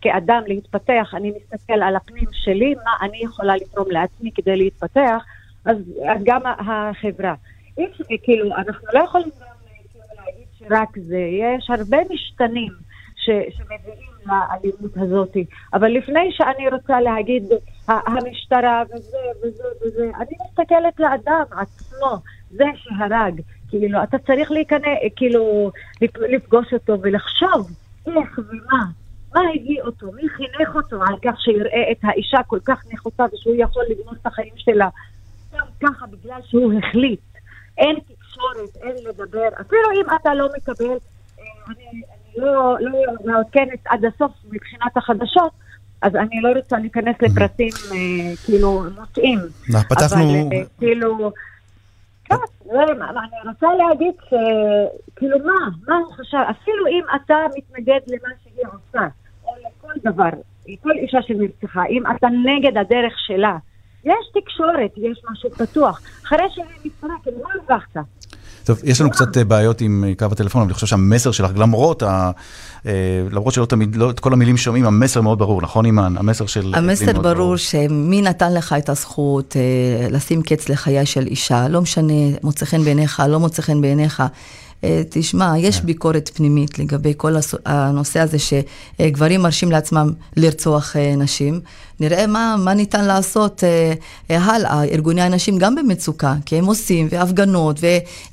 כאדם 0.00 0.42
להתפתח, 0.46 1.14
אני 1.14 1.32
מסתכל 1.36 1.82
על 1.82 1.96
הפנים 1.96 2.28
שלי, 2.32 2.74
מה 2.74 3.06
אני 3.06 3.18
יכולה 3.22 3.56
לתרום 3.56 3.90
לעצמי 3.90 4.30
כדי 4.34 4.56
להתפתח, 4.56 5.24
אז, 5.64 5.76
אז 6.08 6.20
גם 6.24 6.40
החברה. 6.46 7.34
אם, 7.78 7.86
כאילו, 8.22 8.56
אנחנו 8.56 8.88
לא 8.92 9.04
יכולים 9.04 9.28
גם 9.40 9.46
כאילו, 9.92 10.04
להגיד 10.16 10.46
שרק 10.58 10.98
זה, 10.98 11.18
יש 11.18 11.70
הרבה 11.70 11.98
משתנים 12.10 12.72
ש, 13.16 13.30
שמביאים 13.56 14.16
לאלימות 14.26 14.96
הזאת. 14.96 15.36
אבל 15.74 15.88
לפני 15.92 16.32
שאני 16.32 16.68
רוצה 16.68 17.00
להגיד 17.00 17.44
המשטרה 17.88 18.82
וזה 18.94 19.16
וזה 19.42 19.64
וזה, 19.82 20.10
אני 20.16 20.36
מסתכלת 20.48 21.00
לאדם 21.00 21.44
עצמו, 21.50 22.16
זה 22.50 22.64
שהרג. 22.76 23.40
כאילו, 23.68 24.02
אתה 24.02 24.18
צריך 24.18 24.50
להיכנס, 24.50 24.82
כאילו, 25.16 25.70
לפגוש 26.02 26.72
אותו 26.72 26.98
ולחשוב 27.02 27.70
איך 28.06 28.38
ומה. 28.38 28.84
מה 29.34 29.40
הביא 29.54 29.82
אותו? 29.82 30.12
מי 30.12 30.28
חינך 30.28 30.74
אותו 30.74 30.96
על 31.02 31.14
כך 31.24 31.40
שיראה 31.40 31.92
את 31.92 31.98
האישה 32.02 32.38
כל 32.46 32.58
כך 32.64 32.82
נחוצה 32.92 33.24
ושהוא 33.32 33.54
יכול 33.58 33.82
לבנות 33.90 34.16
את 34.22 34.26
החיים 34.26 34.52
שלה 34.56 34.88
גם 35.52 35.66
ככה 35.80 36.06
בגלל 36.06 36.40
שהוא 36.44 36.72
החליט. 36.78 37.20
אין 37.78 37.96
תקשורת, 38.00 38.76
אין 38.82 38.96
לדבר. 39.08 39.48
אפילו 39.60 39.90
אם 39.94 40.16
אתה 40.20 40.34
לא 40.34 40.48
מקבל, 40.56 40.86
אה, 40.86 41.44
אני, 41.68 41.84
אני 41.86 42.02
לא, 42.36 42.76
לא 42.80 42.90
מעודכנת 43.24 43.78
עד 43.86 44.04
הסוף 44.04 44.32
מבחינת 44.50 44.96
החדשות, 44.96 45.52
אז 46.02 46.16
אני 46.16 46.40
לא 46.40 46.48
רוצה 46.56 46.78
להיכנס 46.78 47.16
לפרטים 47.22 47.72
אה, 47.92 48.36
כאילו 48.44 48.84
מוטעים. 49.00 49.38
פתחנו... 49.88 50.22
אבל 50.22 50.52
אה, 50.52 50.62
כאילו... 50.78 51.32
כן, 52.28 52.34
אני 53.02 53.50
רוצה 53.50 53.66
להגיד 53.74 54.14
שכאילו 54.24 55.38
מה, 55.38 55.52
מה 55.88 55.96
הוא 55.96 56.12
חשב, 56.12 56.38
אפילו 56.50 56.86
אם 56.86 57.02
אתה 57.16 57.34
מתנגד 57.56 58.00
למה 58.06 58.34
שהיא 58.42 58.66
עושה, 58.66 59.06
או 59.44 59.52
לכל 59.60 60.10
דבר, 60.10 60.30
כל 60.82 60.90
אישה 60.90 61.22
שנרצחה, 61.22 61.84
אם 61.86 62.02
אתה 62.16 62.26
נגד 62.44 62.76
הדרך 62.78 63.18
שלה, 63.18 63.56
יש 64.04 64.30
תקשורת, 64.34 64.92
יש 64.96 65.22
משהו 65.30 65.50
פתוח. 65.50 66.00
אחרי 66.26 66.46
שהיא 66.50 66.64
נפטרה, 66.84 67.14
כאילו 67.22 67.38
מה 67.42 67.48
הרווחת? 67.54 67.96
טוב, 68.66 68.80
יש 68.84 69.00
לנו 69.00 69.10
קצת 69.10 69.36
אה, 69.36 69.44
בעיות 69.44 69.80
עם 69.80 70.04
אה, 70.08 70.12
קו 70.18 70.26
הטלפון, 70.32 70.60
אבל 70.60 70.68
אני 70.68 70.74
חושב 70.74 70.86
שהמסר 70.86 71.30
שלך, 71.30 71.50
למרות, 71.56 72.02
ה, 72.02 72.30
אה, 72.86 72.92
למרות 73.30 73.54
שלא 73.54 73.66
תמיד, 73.66 73.96
לא 73.96 74.10
את 74.10 74.20
כל 74.20 74.32
המילים 74.32 74.56
שומעים, 74.56 74.86
המסר 74.86 75.20
מאוד 75.20 75.38
ברור, 75.38 75.62
נכון 75.62 75.86
אימאן? 75.86 76.16
המסר 76.18 76.46
של... 76.46 76.74
המסר 76.74 77.12
ברור, 77.12 77.34
ברור 77.34 77.56
שמי 77.56 78.22
נתן 78.22 78.54
לך 78.54 78.74
את 78.78 78.88
הזכות 78.88 79.56
לשים 80.10 80.42
קץ 80.42 80.68
לחיי 80.68 81.06
של 81.06 81.26
אישה, 81.26 81.68
לא 81.68 81.80
משנה, 81.80 82.12
מוצא 82.42 82.66
חן 82.66 82.84
בעיניך, 82.84 83.22
לא 83.28 83.40
מוצא 83.40 83.62
חן 83.62 83.80
בעיניך. 83.80 84.22
תשמע, 85.10 85.58
יש. 85.58 85.80
ביקורת 85.80 86.30
פנימית 86.34 86.78
לגבי 86.78 87.12
כל 87.16 87.34
הנושא 87.66 88.20
הזה 88.20 88.36
שגברים 88.38 89.42
מרשים 89.42 89.70
לעצמם 89.70 90.12
לרצוח 90.36 90.96
נשים, 91.16 91.60
נראה 92.00 92.26
מה, 92.26 92.56
מה 92.58 92.74
ניתן 92.74 93.04
לעשות 93.04 93.64
אה, 93.64 93.92
אה, 94.30 94.42
הלאה. 94.44 94.84
ארגוני 94.84 95.22
הנשים 95.22 95.58
גם 95.58 95.74
במצוקה, 95.74 96.34
כי 96.46 96.56
הם 96.56 96.64
עושים, 96.66 97.08
והפגנות, 97.10 97.80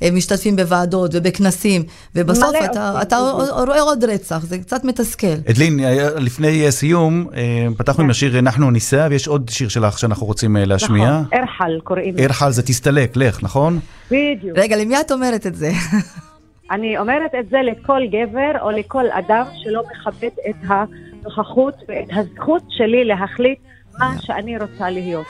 ומשתתפים 0.01 0.55
בוועדות 0.55 1.11
ובכנסים, 1.13 1.83
ובסוף 2.15 2.55
אתה, 2.71 3.01
אתה 3.01 3.17
בדיוק. 3.41 3.67
רואה 3.67 3.81
עוד 3.81 4.03
רצח, 4.03 4.45
זה 4.45 4.57
קצת 4.57 4.83
מתסכל. 4.83 5.27
אדלין, 5.49 5.79
היה- 5.79 6.09
לפני 6.09 6.65
אה, 6.65 6.71
סיום, 6.71 7.27
אה, 7.35 7.41
פתחנו 7.77 7.97
כן. 7.97 8.03
עם 8.03 8.09
השיר 8.09 8.39
"אנחנו 8.39 8.71
ניסע", 8.71 9.07
ויש 9.09 9.27
עוד 9.27 9.49
שיר 9.49 9.69
שלך 9.69 9.99
שאנחנו 9.99 10.25
רוצים 10.25 10.57
אה, 10.57 10.65
להשמיע. 10.65 11.09
נכון, 11.21 11.39
ארחל 11.39 11.79
קוראים 11.83 12.15
לי. 12.15 12.23
ארחל 12.25 12.51
זה 12.51 12.61
תסתלק, 12.63 13.11
לך, 13.17 13.43
נכון? 13.43 13.79
בדיוק. 14.11 14.57
רגע, 14.57 14.77
למי 14.77 14.99
את 14.99 15.11
אומרת 15.11 15.47
את 15.47 15.55
זה? 15.55 15.71
אני 16.71 16.97
אומרת 16.97 17.31
את 17.39 17.49
זה 17.49 17.57
לכל 17.63 18.01
גבר 18.07 18.61
או 18.61 18.71
לכל 18.71 19.05
אדם 19.11 19.45
שלא 19.63 19.81
מכבד 19.91 20.29
את 20.49 20.55
הנוכחות 20.67 21.73
ואת 21.87 22.07
הזכות 22.15 22.63
שלי 22.69 23.03
להחליט 23.05 23.59
מה 23.99 24.13
שאני 24.21 24.57
רוצה 24.57 24.89
להיות. 24.89 25.25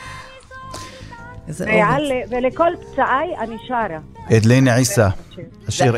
איזה 1.47 1.65
ועל, 1.65 2.11
אומץ. 2.11 2.29
ולכל 2.29 2.69
פצעיי 2.81 3.37
אני 3.39 3.55
שרה. 3.67 3.99
אדלין 4.37 4.67
עיסא, 4.67 5.07
השיר 5.67 5.97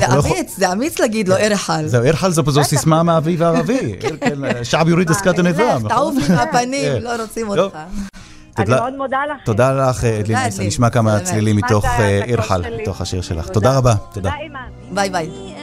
זה 0.00 0.14
לא 0.14 0.18
יכול- 0.18 0.30
אמיץ, 0.36 0.56
זה 0.56 0.72
אמיץ 0.72 0.98
להגיד 1.00 1.28
לו 1.28 1.36
ארחל. 1.36 1.86
זהו, 1.86 2.04
ארחל 2.04 2.30
זו 2.30 2.64
סיסמה 2.64 3.02
מהאביב 3.02 3.42
הערבי. 3.42 3.96
כן, 4.20 4.64
שעב 4.64 4.88
יוריד 4.88 5.10
עסקת 5.10 5.38
הנבם. 5.38 5.86
לך, 5.86 5.88
תעוף 5.88 6.14
לי 6.28 6.34
מהפנים, 6.34 6.92
כן. 6.98 7.02
לא 7.02 7.22
רוצים 7.22 7.46
טוב. 7.46 7.58
אותך. 7.58 7.78
אני 8.58 8.66
תודה- 8.66 8.80
מאוד 8.80 8.92
מודה 8.96 9.18
לכם. 9.26 9.44
תודה 9.44 9.72
לך, 9.72 10.04
אדלין 10.04 10.36
עיסא. 10.36 10.54
אדלין. 10.56 10.68
נשמע 10.68 10.90
כמה. 10.90 11.20
צלילים 11.20 11.56
מתוך 11.56 11.84
אה, 11.84 12.20
שלי. 12.48 12.82
מתוך 12.82 13.00
השיר 13.00 13.20
שלך. 13.22 13.48
תודה. 13.48 13.76
רבה. 13.78 13.94
תודה. 14.12 14.30
ביי 14.90 15.10
ביי. 15.10 15.53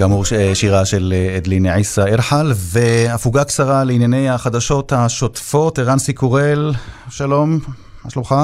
כאמור, 0.00 0.24
שירה 0.54 0.84
של 0.84 1.12
אה, 1.16 1.36
אדלין 1.36 1.66
עיסא 1.66 2.00
ארחל, 2.00 2.52
והפוגה 2.56 3.44
קצרה 3.44 3.84
לענייני 3.84 4.28
החדשות 4.28 4.92
השוטפות. 4.92 5.78
ערן 5.78 5.98
סיקורל, 5.98 6.72
שלום, 7.10 7.58
מה 8.04 8.10
שלומך? 8.10 8.34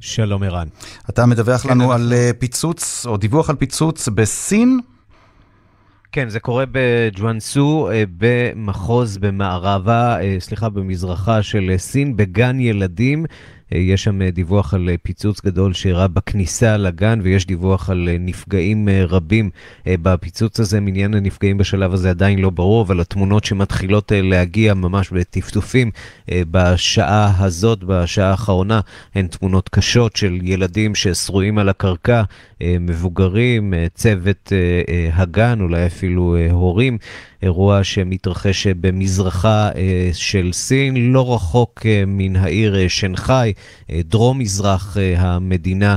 שלום 0.00 0.42
ערן. 0.42 0.68
אתה 1.10 1.26
מדווח 1.26 1.66
לנו 1.66 1.92
על 1.92 2.12
אה, 2.12 2.30
פיצוץ, 2.38 3.06
או 3.06 3.16
דיווח 3.16 3.50
על 3.50 3.56
פיצוץ 3.56 4.08
בסין? 4.08 4.80
כן, 6.12 6.28
זה 6.28 6.40
קורה 6.40 6.64
בג'ואנסו, 6.72 7.88
אה, 7.92 8.04
במחוז 8.16 9.18
במערבה, 9.18 10.16
סליחה, 10.38 10.68
במזרחה 10.68 11.42
של 11.42 11.74
סין, 11.76 12.16
בגן 12.16 12.60
ילדים. 12.60 13.24
אה, 13.74 13.78
יש 13.78 14.04
שם 14.04 14.22
אה, 14.22 14.30
דיווח 14.30 14.74
על 14.74 14.88
אה, 14.88 14.94
פיצוץ 15.02 15.40
גדול 15.44 15.72
שאירע 15.72 16.06
בכניסה 16.06 16.76
לגן, 16.76 17.20
ויש 17.22 17.46
דיווח 17.46 17.90
על 17.90 18.08
נפגעים 18.20 18.88
רבים 19.08 19.50
בפיצוץ 19.86 20.60
הזה. 20.60 20.80
מניין 20.80 21.14
הנפגעים 21.14 21.58
בשלב 21.58 21.92
הזה 21.92 22.10
עדיין 22.10 22.38
לא 22.38 22.50
ברור, 22.50 22.82
אבל 22.82 23.00
התמונות 23.00 23.44
שמתחילות 23.44 24.12
להגיע 24.14 24.74
ממש 24.74 25.10
בטפטופים 25.10 25.90
בשעה 26.30 27.44
הזאת, 27.44 27.84
בשעה 27.84 28.30
האחרונה, 28.30 28.80
הן 29.14 29.26
תמונות 29.26 29.68
קשות 29.68 30.16
של 30.16 30.38
ילדים 30.42 30.94
ששרועים 30.94 31.58
על 31.58 31.68
הקרקע, 31.68 32.22
מבוגרים, 32.62 33.74
צוות 33.94 34.52
הגן, 35.12 35.60
אולי 35.60 35.86
אפילו 35.86 36.36
הורים. 36.50 36.98
אירוע 37.42 37.84
שמתרחש 37.84 38.66
אה, 38.66 38.72
במזרחה 38.80 39.70
אה, 39.76 40.10
של 40.12 40.50
סין, 40.52 41.12
לא 41.12 41.34
רחוק 41.34 41.86
אה, 41.86 42.04
מן 42.06 42.36
העיר 42.36 42.88
שנגחאי, 42.88 43.52
דרום-מזרח 43.90 44.96
המדינה. 45.16 45.96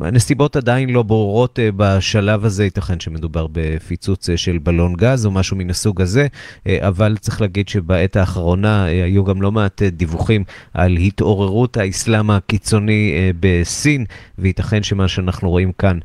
הנסיבות 0.00 0.56
עדיין 0.56 0.90
לא 0.90 1.02
ברורות 1.02 1.58
בשלב 1.76 2.44
הזה, 2.44 2.64
ייתכן 2.64 3.00
שמדובר 3.00 3.46
בפיצוץ 3.52 4.28
של 4.36 4.58
בלון 4.58 4.94
גז 4.94 5.26
או 5.26 5.30
משהו 5.30 5.56
מן 5.56 5.70
הסוג 5.70 6.02
הזה, 6.02 6.26
אבל 6.68 7.16
צריך 7.20 7.40
להגיד 7.40 7.68
שבעת 7.68 8.16
האחרונה 8.16 8.84
היו 8.84 9.24
גם 9.24 9.42
לא 9.42 9.52
מעט 9.52 9.82
דיווחים 9.82 10.44
על 10.74 10.96
התעוררות 10.96 11.76
האסלאם 11.76 12.30
הקיצוני 12.30 13.32
בסין, 13.40 14.04
וייתכן 14.38 14.82
שמה 14.82 15.08
שאנחנו 15.08 15.50
רואים 15.50 15.72
כאן 15.72 15.98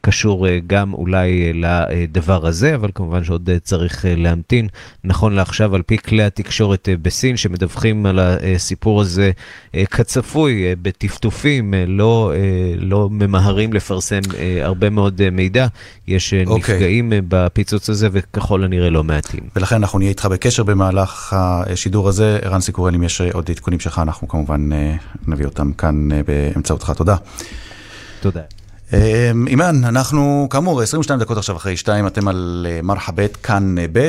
קשור 0.00 0.46
גם 0.66 0.94
אולי 0.94 1.52
לדבר 1.52 2.46
הזה, 2.46 2.74
אבל 2.74 2.90
כמובן 2.94 3.24
שעוד 3.24 3.50
צריך 3.62 4.06
אה, 4.06 4.14
להמתין. 4.16 4.68
נכון 5.04 5.32
לעכשיו, 5.32 5.74
על 5.74 5.82
פי 5.82 5.98
כלי 5.98 6.22
התקשורת 6.22 6.88
אה, 6.88 6.94
בסין, 7.02 7.36
שמדווחים 7.36 8.06
על 8.06 8.18
הסיפור 8.18 9.00
הזה 9.00 9.30
אה, 9.74 9.86
כצפוי, 9.86 10.74
בטפטופים, 10.82 11.74
לא, 11.86 12.32
לא 12.78 13.08
ממהרים 13.10 13.72
לפרסם 13.72 14.20
הרבה 14.62 14.90
מאוד 14.90 15.30
מידע. 15.30 15.66
יש 16.08 16.34
אה, 16.34 16.42
אוקיי. 16.46 16.74
נפגעים 16.74 17.12
בפיצוץ 17.28 17.90
הזה, 17.90 18.08
וככל 18.12 18.64
הנראה 18.64 18.90
לא 18.90 19.04
מעטים. 19.04 19.40
ולכן 19.56 19.76
אנחנו 19.76 19.98
נהיה 19.98 20.08
איתך 20.08 20.26
בקשר 20.26 20.62
במהלך 20.62 21.32
השידור 21.32 22.08
הזה. 22.08 22.38
ערן 22.42 22.60
סיקורל, 22.60 22.94
אם 22.94 23.02
יש 23.02 23.20
עוד 23.20 23.50
עדכונים 23.50 23.80
שלך, 23.80 23.98
אנחנו 23.98 24.28
כמובן 24.28 24.70
נביא 25.26 25.46
אותם 25.46 25.72
כאן 25.72 26.08
באמצעותך. 26.26 26.92
תודה. 26.96 27.16
תודה. 28.20 28.61
אה, 28.92 29.30
אימן, 29.46 29.84
אנחנו 29.84 30.46
כאמור 30.50 30.82
22 30.82 31.20
דקות 31.20 31.36
עכשיו 31.38 31.56
אחרי 31.56 31.76
שתיים, 31.76 32.06
אתם 32.06 32.28
על 32.28 32.66
אה, 32.70 32.80
מרחבת 32.82 33.36
כאן 33.36 33.78
אה, 33.78 33.84
ב', 33.92 34.08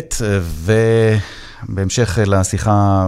ובהמשך 1.67 2.19
אה, 2.19 2.25
לשיחה 2.25 3.07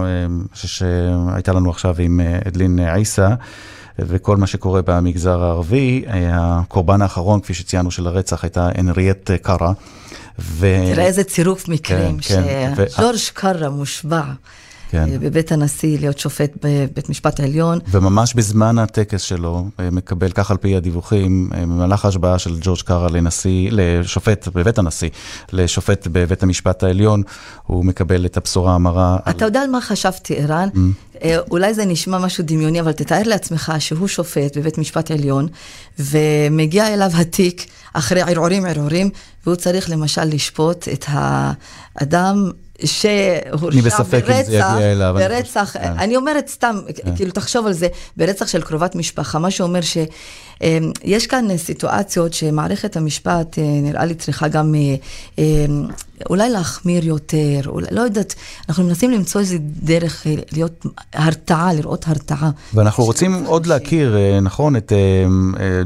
ש- 0.54 0.66
שהייתה 0.78 1.52
לנו 1.52 1.70
עכשיו 1.70 1.94
עם 1.98 2.20
אדלין 2.48 2.78
עיסא, 2.78 3.28
וכל 3.98 4.36
מה 4.36 4.46
שקורה 4.46 4.80
במגזר 4.84 5.42
הערבי, 5.42 6.04
הקורבן 6.32 7.02
האחרון, 7.02 7.40
כפי 7.40 7.54
שציינו, 7.54 7.90
של 7.90 8.06
הרצח 8.06 8.44
הייתה 8.44 8.68
הנריאט 8.74 9.30
קארה. 9.42 9.72
ו... 10.38 10.66
תראה 10.94 11.04
איזה 11.04 11.24
צירוף 11.24 11.68
מקרים, 11.68 12.18
כן, 12.18 12.42
כן. 12.42 12.72
ו- 12.76 12.90
שג'ורג' 12.90 13.16
קארה 13.34 13.70
מושבע 13.70 14.22
כן. 14.90 15.20
בבית 15.20 15.52
הנשיא 15.52 15.98
להיות 15.98 16.18
שופט 16.18 16.52
בבית 16.62 17.08
משפט 17.08 17.40
העליון. 17.40 17.78
וממש 17.90 18.34
בזמן 18.34 18.78
הטקס 18.78 19.22
שלו, 19.22 19.64
אה, 19.80 19.90
מקבל, 19.90 20.30
כך 20.30 20.50
על 20.50 20.56
פי 20.56 20.76
הדיווחים, 20.76 21.50
אה, 21.54 21.62
במהלך 21.62 22.04
ההשבעה 22.04 22.38
של 22.38 22.58
ג'ורג' 22.60 22.80
קארה 22.80 23.08
לנשיא, 23.08 23.68
לשופט 23.72 24.48
בבית 24.48 24.78
הנשיא, 24.78 25.08
לשופט 25.52 26.06
בבית 26.12 26.42
המשפט 26.42 26.82
העליון, 26.82 27.22
הוא 27.62 27.84
מקבל 27.84 28.26
את 28.26 28.36
הבשורה 28.36 28.74
המרה. 28.74 29.18
אתה 29.30 29.44
יודע 29.44 29.60
על 29.60 29.70
מה 29.70 29.80
חשבתי, 29.80 30.36
ערן? 30.36 30.68
אה, 31.22 31.38
אולי 31.50 31.74
זה 31.74 31.84
נשמע 31.84 32.18
משהו 32.18 32.44
דמיוני, 32.46 32.80
אבל 32.80 32.92
תתאר 32.92 33.22
לעצמך 33.24 33.72
שהוא 33.78 34.08
שופט 34.08 34.56
בבית 34.56 34.78
משפט 34.78 35.10
עליון, 35.10 35.48
ומגיע 35.98 36.94
אליו 36.94 37.10
התיק 37.14 37.66
אחרי 37.92 38.20
ערעורים 38.22 38.66
ערעורים, 38.66 39.10
והוא 39.46 39.56
צריך 39.56 39.90
למשל 39.90 40.24
לשפוט 40.24 40.88
את 40.92 41.04
האדם 41.08 42.50
שהורשע 42.84 44.02
ברצח, 44.02 44.76
אליו, 44.80 45.18
אני 45.18 45.28
ברצח, 45.28 45.60
חושב, 45.66 45.78
כן. 45.78 45.92
אני 45.98 46.16
אומרת 46.16 46.48
סתם, 46.48 46.76
כאילו 47.16 47.32
תחשוב 47.32 47.66
על 47.66 47.72
זה, 47.72 47.88
ברצח 48.16 48.46
של 48.46 48.62
קרובת 48.62 48.94
משפחה, 48.94 49.38
מה 49.38 49.50
שאומר 49.50 49.80
שיש 49.80 51.26
כאן 51.26 51.56
סיטואציות 51.56 52.32
שמערכת 52.32 52.96
המשפט, 52.96 53.58
אה, 53.58 53.64
נראה 53.82 54.04
לי 54.04 54.14
צריכה 54.14 54.48
גם 54.48 54.74
אה, 54.74 54.94
אה, 55.38 55.66
אולי 56.30 56.50
להחמיר 56.50 57.04
יותר, 57.06 57.60
אולי, 57.66 57.86
לא 57.90 58.00
יודעת, 58.00 58.34
אנחנו 58.68 58.84
מנסים 58.84 59.10
למצוא 59.10 59.40
איזה 59.40 59.56
דרך 59.60 60.26
אה, 60.26 60.34
להיות 60.52 60.86
הרתעה, 61.14 61.72
לראות 61.72 62.04
הרתעה. 62.08 62.50
ואנחנו 62.74 63.04
רוצים 63.04 63.44
עוד 63.44 63.66
להכיר, 63.66 64.16
נכון, 64.42 64.76
את 64.76 64.92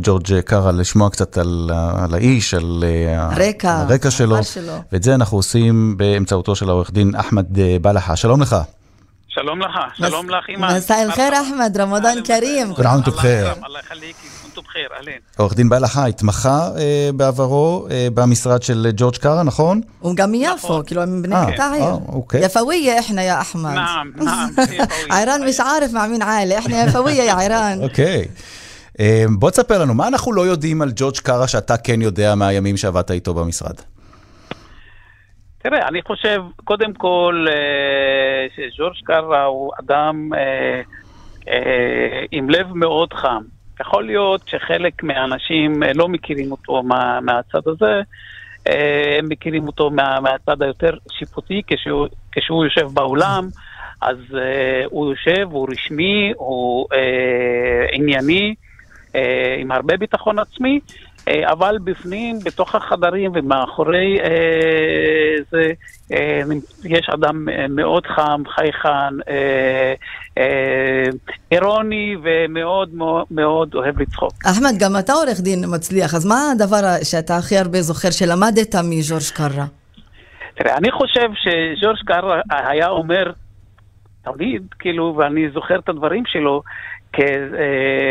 ג'ורג' 0.03 0.41
קארה, 0.45 0.73
לשמוע 0.73 1.11
קצת 1.11 1.39
על, 1.39 1.71
ה- 1.75 2.05
על 2.05 2.15
האיש, 2.15 2.55
על 2.55 2.85
הרקע, 3.17 3.77
הרקע 3.77 4.11
שלו, 4.11 4.45
שלו. 4.45 4.73
ואת 4.93 5.03
זה 5.03 5.15
אנחנו 5.15 5.39
עושים 5.39 5.95
באמצעותו 5.97 6.57
של 6.57 6.71
עורך 6.81 6.93
דין 6.93 7.15
אחמד 7.15 7.59
אה, 7.59 7.77
בלחה. 7.83 8.17
שלום 8.17 8.43
לך. 8.43 8.57
שלום 9.29 9.61
לך, 9.61 9.71
שלום 9.95 10.31
לך 10.31 10.45
אימא. 10.49 10.67
נסע 10.67 11.03
אל-חיר 11.03 11.33
אחמד, 11.43 11.77
רמדאן 11.81 12.19
כרים. 12.25 12.75
כול 12.75 12.87
עאם 12.87 13.01
בחיר. 13.01 13.49
עורך 15.37 15.55
דין 15.55 15.69
בלחה 15.69 16.07
התמחה 16.07 16.69
אה, 16.79 17.11
בעברו 17.15 17.87
אה, 17.91 18.09
במשרד 18.15 18.63
של 18.63 18.91
ג'ורג' 18.97 19.17
קארה, 19.17 19.43
נכון? 19.43 19.81
הוא 20.01 20.17
גם 20.17 20.31
מיפו, 20.31 20.55
נכון. 20.55 20.83
כאילו 20.87 21.03
הם 21.03 21.23
בני 21.23 21.51
אותה 21.51 21.73
עיר. 21.73 21.85
אוקיי. 22.09 22.45
יפוויה 22.45 22.97
איחנה, 22.97 23.23
יא 23.23 23.41
אחמד. 23.41 23.75
נעם, 23.75 24.13
נעם. 24.17 24.51
כן, 24.71 24.85
ערן 25.11 25.45
מש 25.49 25.61
ערף 25.61 25.93
מאמין 25.93 26.23
עאלי, 26.23 26.57
איחנה 26.57 26.85
יפאוויה 26.85 27.25
יא 27.25 27.35
עירן. 27.35 27.79
אוקיי. 27.89 28.25
בוא 29.39 29.51
תספר 29.51 29.79
לנו, 29.79 29.95
מה 29.95 30.09
אנחנו 30.09 30.33
לא 30.33 30.47
יודעים 30.47 30.83
על 30.83 30.93
ג'ורג' 30.97 31.19
קארה 31.19 31.49
שאתה 31.49 31.77
כן 31.77 32.03
יודע 32.03 32.35
מהימים 32.35 32.77
שעבדת 32.77 33.11
איתו 33.11 33.35
במשרד? 33.35 33.75
תראה, 35.63 35.89
אני 35.89 36.03
חושב, 36.03 36.43
קודם 36.65 36.95
כל, 36.95 37.47
אה, 37.49 38.47
שג'ורג' 38.57 38.95
קארה 39.05 39.45
הוא 39.45 39.73
אדם 39.81 40.31
אה, 40.35 40.81
אה, 41.49 42.25
עם 42.31 42.51
לב 42.51 42.73
מאוד 42.75 43.13
חם. 43.13 43.43
יכול 43.81 44.05
להיות 44.05 44.49
שחלק 44.49 45.03
מהאנשים 45.03 45.83
לא 45.95 46.09
מכירים 46.09 46.53
אותו 46.53 46.83
מה, 46.83 47.21
מהצד 47.21 47.69
הזה, 47.69 48.01
הם 49.19 49.29
מכירים 49.29 49.67
אותו 49.67 49.91
מה, 49.91 50.21
מהצד 50.21 50.63
היותר 50.63 50.91
שיפוטי, 51.11 51.63
כשהוא, 51.67 52.07
כשהוא 52.33 52.65
יושב 52.65 52.87
באולם, 52.93 53.49
אז 54.01 54.17
אה, 54.35 54.83
הוא 54.91 55.11
יושב, 55.11 55.49
הוא 55.51 55.69
רשמי, 55.71 56.33
הוא 56.37 56.87
אה, 56.93 57.87
ענייני, 57.93 58.55
אה, 59.15 59.57
עם 59.59 59.73
הרבה 59.73 59.97
ביטחון 59.97 60.39
עצמי, 60.39 60.81
אבל 61.45 61.77
בפנים, 61.85 62.39
בתוך 62.45 62.75
החדרים 62.75 63.31
ומאחורי 63.35 64.21
אה, 64.21 65.37
זה, 65.51 65.73
אה, 66.13 66.43
יש 66.85 67.09
אדם 67.15 67.49
אה, 67.49 67.67
מאוד 67.69 68.07
חם, 68.07 68.43
חייכן, 68.55 69.21
אה, 69.29 69.95
אה, 70.39 71.07
אירוני 71.53 72.17
ומאוד 72.23 72.95
מאוד, 72.95 73.27
מאוד 73.31 73.75
אוהב 73.75 74.01
לצחוק. 74.01 74.33
אחמד, 74.45 74.73
גם 74.79 74.93
אתה 74.99 75.13
עורך 75.13 75.41
דין 75.41 75.65
מצליח, 75.75 76.15
אז 76.15 76.27
מה 76.27 76.51
הדבר 76.53 76.81
שאתה 77.03 77.37
הכי 77.37 77.59
הרבה 77.59 77.83
זוכר 77.83 78.11
שלמדת 78.11 78.75
מג'ורג' 78.75 79.23
קארה? 79.35 79.67
תראה, 80.55 80.77
אני 80.77 80.91
חושב 80.91 81.29
שג'ורג' 81.35 81.99
קארה 82.07 82.41
היה 82.51 82.89
אומר 82.89 83.33
תמיד, 84.25 84.63
כאילו, 84.79 85.15
ואני 85.19 85.51
זוכר 85.55 85.79
את 85.79 85.89
הדברים 85.89 86.23
שלו, 86.27 86.63
אה, 86.67 86.90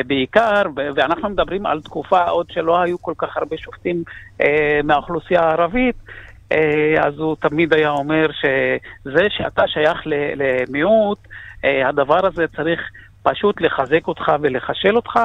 בעיקר, 0.05 0.61
ו- 0.77 0.89
ואנחנו 0.95 1.29
מדברים 1.29 1.65
על 1.65 1.81
תקופה 1.81 2.23
עוד 2.23 2.45
שלא 2.51 2.81
היו 2.81 3.01
כל 3.01 3.13
כך 3.17 3.37
הרבה 3.37 3.57
שופטים 3.57 4.03
אה, 4.41 4.79
מהאוכלוסייה 4.83 5.41
הערבית, 5.41 5.95
אה, 6.51 7.07
אז 7.07 7.19
הוא 7.19 7.35
תמיד 7.39 7.73
היה 7.73 7.89
אומר 7.89 8.27
שזה 8.31 9.27
שאתה 9.29 9.67
שייך 9.67 10.01
למיעוט, 10.35 11.19
אה, 11.65 11.89
הדבר 11.89 12.25
הזה 12.25 12.45
צריך 12.55 12.79
פשוט 13.23 13.61
לחזק 13.61 14.07
אותך 14.07 14.31
ולחשל 14.41 14.95
אותך 14.95 15.15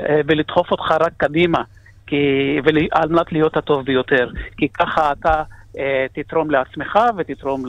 אה, 0.00 0.20
ולדחוף 0.26 0.70
אותך 0.70 0.90
רק 1.00 1.12
קדימה, 1.16 1.62
כי, 2.06 2.16
ול, 2.64 2.78
על 2.92 3.08
מנת 3.08 3.32
להיות 3.32 3.56
הטוב 3.56 3.84
ביותר, 3.84 4.28
כי 4.56 4.68
ככה 4.68 5.12
אתה... 5.12 5.42
אה, 5.78 6.06
תתרום 6.14 6.50
לעצמך 6.50 6.98
ותתרום 7.18 7.64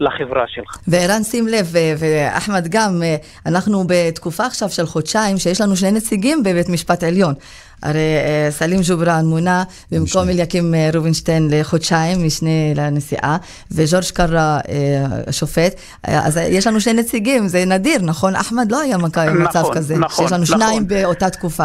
לחברה 0.00 0.44
שלך. 0.46 0.78
וערן, 0.88 1.22
שים 1.22 1.48
לב, 1.48 1.66
ו- 1.72 1.94
ואחמד 1.98 2.68
גם, 2.68 3.02
אה, 3.02 3.16
אנחנו 3.46 3.84
בתקופה 3.88 4.46
עכשיו 4.46 4.68
של 4.68 4.86
חודשיים 4.86 5.38
שיש 5.38 5.60
לנו 5.60 5.76
שני 5.76 5.92
נציגים 5.92 6.42
בבית 6.42 6.68
משפט 6.68 7.02
עליון. 7.02 7.34
הרי 7.82 8.16
אה, 8.24 8.50
סלים 8.50 8.80
ג'ובראן 8.88 9.24
מונה 9.24 9.62
במקום 9.92 10.28
אליקים 10.28 10.74
אה, 10.74 10.90
רובינשטיין 10.94 11.48
לחודשיים, 11.50 12.26
משנה 12.26 12.74
לנשיאה, 12.76 13.36
וג'ורג' 13.70 14.04
קארה 14.14 14.58
אה, 14.68 15.04
השופט. 15.26 15.74
אה, 16.08 16.26
אז 16.26 16.36
יש 16.36 16.66
לנו 16.66 16.80
שני 16.80 16.92
נציגים, 16.92 17.48
זה 17.48 17.64
נדיר, 17.64 17.98
נכון? 18.02 18.36
אחמד 18.36 18.72
לא 18.72 18.80
היה 18.80 18.98
מצב 18.98 19.60
נכון, 19.60 19.74
כזה, 19.74 19.98
נכון, 19.98 20.24
שיש 20.24 20.32
לנו 20.32 20.42
נכון. 20.42 20.58
שניים 20.58 20.88
באותה 20.88 21.30
תקופה. 21.30 21.64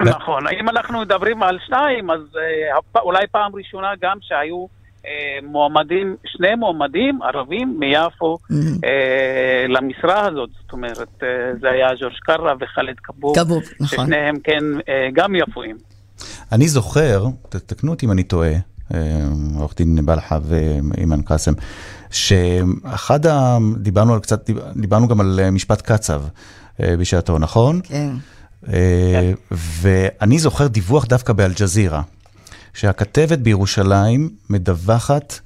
נכון, 0.00 0.44
אם 0.60 0.68
אנחנו 0.68 1.00
מדברים 1.00 1.42
על 1.42 1.58
שניים, 1.66 2.10
אז 2.10 2.20
אה, 2.20 3.00
אולי 3.02 3.26
פעם 3.30 3.52
ראשונה 3.54 3.88
גם 4.02 4.16
שהיו 4.20 4.56
אה, 4.56 4.75
מועמדים, 5.42 6.16
שני 6.26 6.54
מועמדים 6.54 7.22
ערבים 7.22 7.76
מיפו 7.78 8.38
אה, 8.84 9.66
למשרה 9.68 10.26
הזאת, 10.26 10.50
זאת 10.62 10.72
אומרת, 10.72 11.22
אה, 11.22 11.28
זה 11.60 11.70
היה 11.70 11.88
ג'ורג' 12.00 12.12
קארה 12.26 12.54
וחאלד 12.60 12.96
כבוב, 13.02 13.38
כבוב, 13.38 13.62
נכון. 13.80 14.04
ששניהם 14.04 14.36
כן 14.44 14.64
אה, 14.88 15.08
גם 15.12 15.34
יפואים. 15.34 15.76
אני 16.52 16.68
זוכר, 16.68 17.24
תתקנו 17.48 17.90
אותי 17.90 18.06
אם 18.06 18.12
אני 18.12 18.22
טועה, 18.22 18.52
אה, 18.94 19.00
עורך 19.58 19.74
דין 19.76 20.06
בלחה 20.06 20.38
ואימן 20.42 21.22
קאסם, 21.22 21.52
שאחד 22.10 23.26
ה... 23.26 23.58
דיברנו 23.76 24.14
על 24.14 24.20
קצת, 24.20 24.50
דיברנו 24.76 25.08
גם 25.08 25.20
על 25.20 25.40
אה, 25.42 25.50
משפט 25.50 25.82
קצב 25.82 26.22
אה, 26.82 26.96
בשעתו, 26.96 27.38
נכון? 27.38 27.80
כן. 27.84 28.10
אה, 28.72 29.32
ואני 29.52 30.38
זוכר 30.38 30.66
דיווח 30.66 31.04
דווקא 31.04 31.32
באלג'זירה, 31.32 32.02
שהכתבת 32.76 33.38
בירושלים 33.38 34.30
מדווחת 34.50 35.40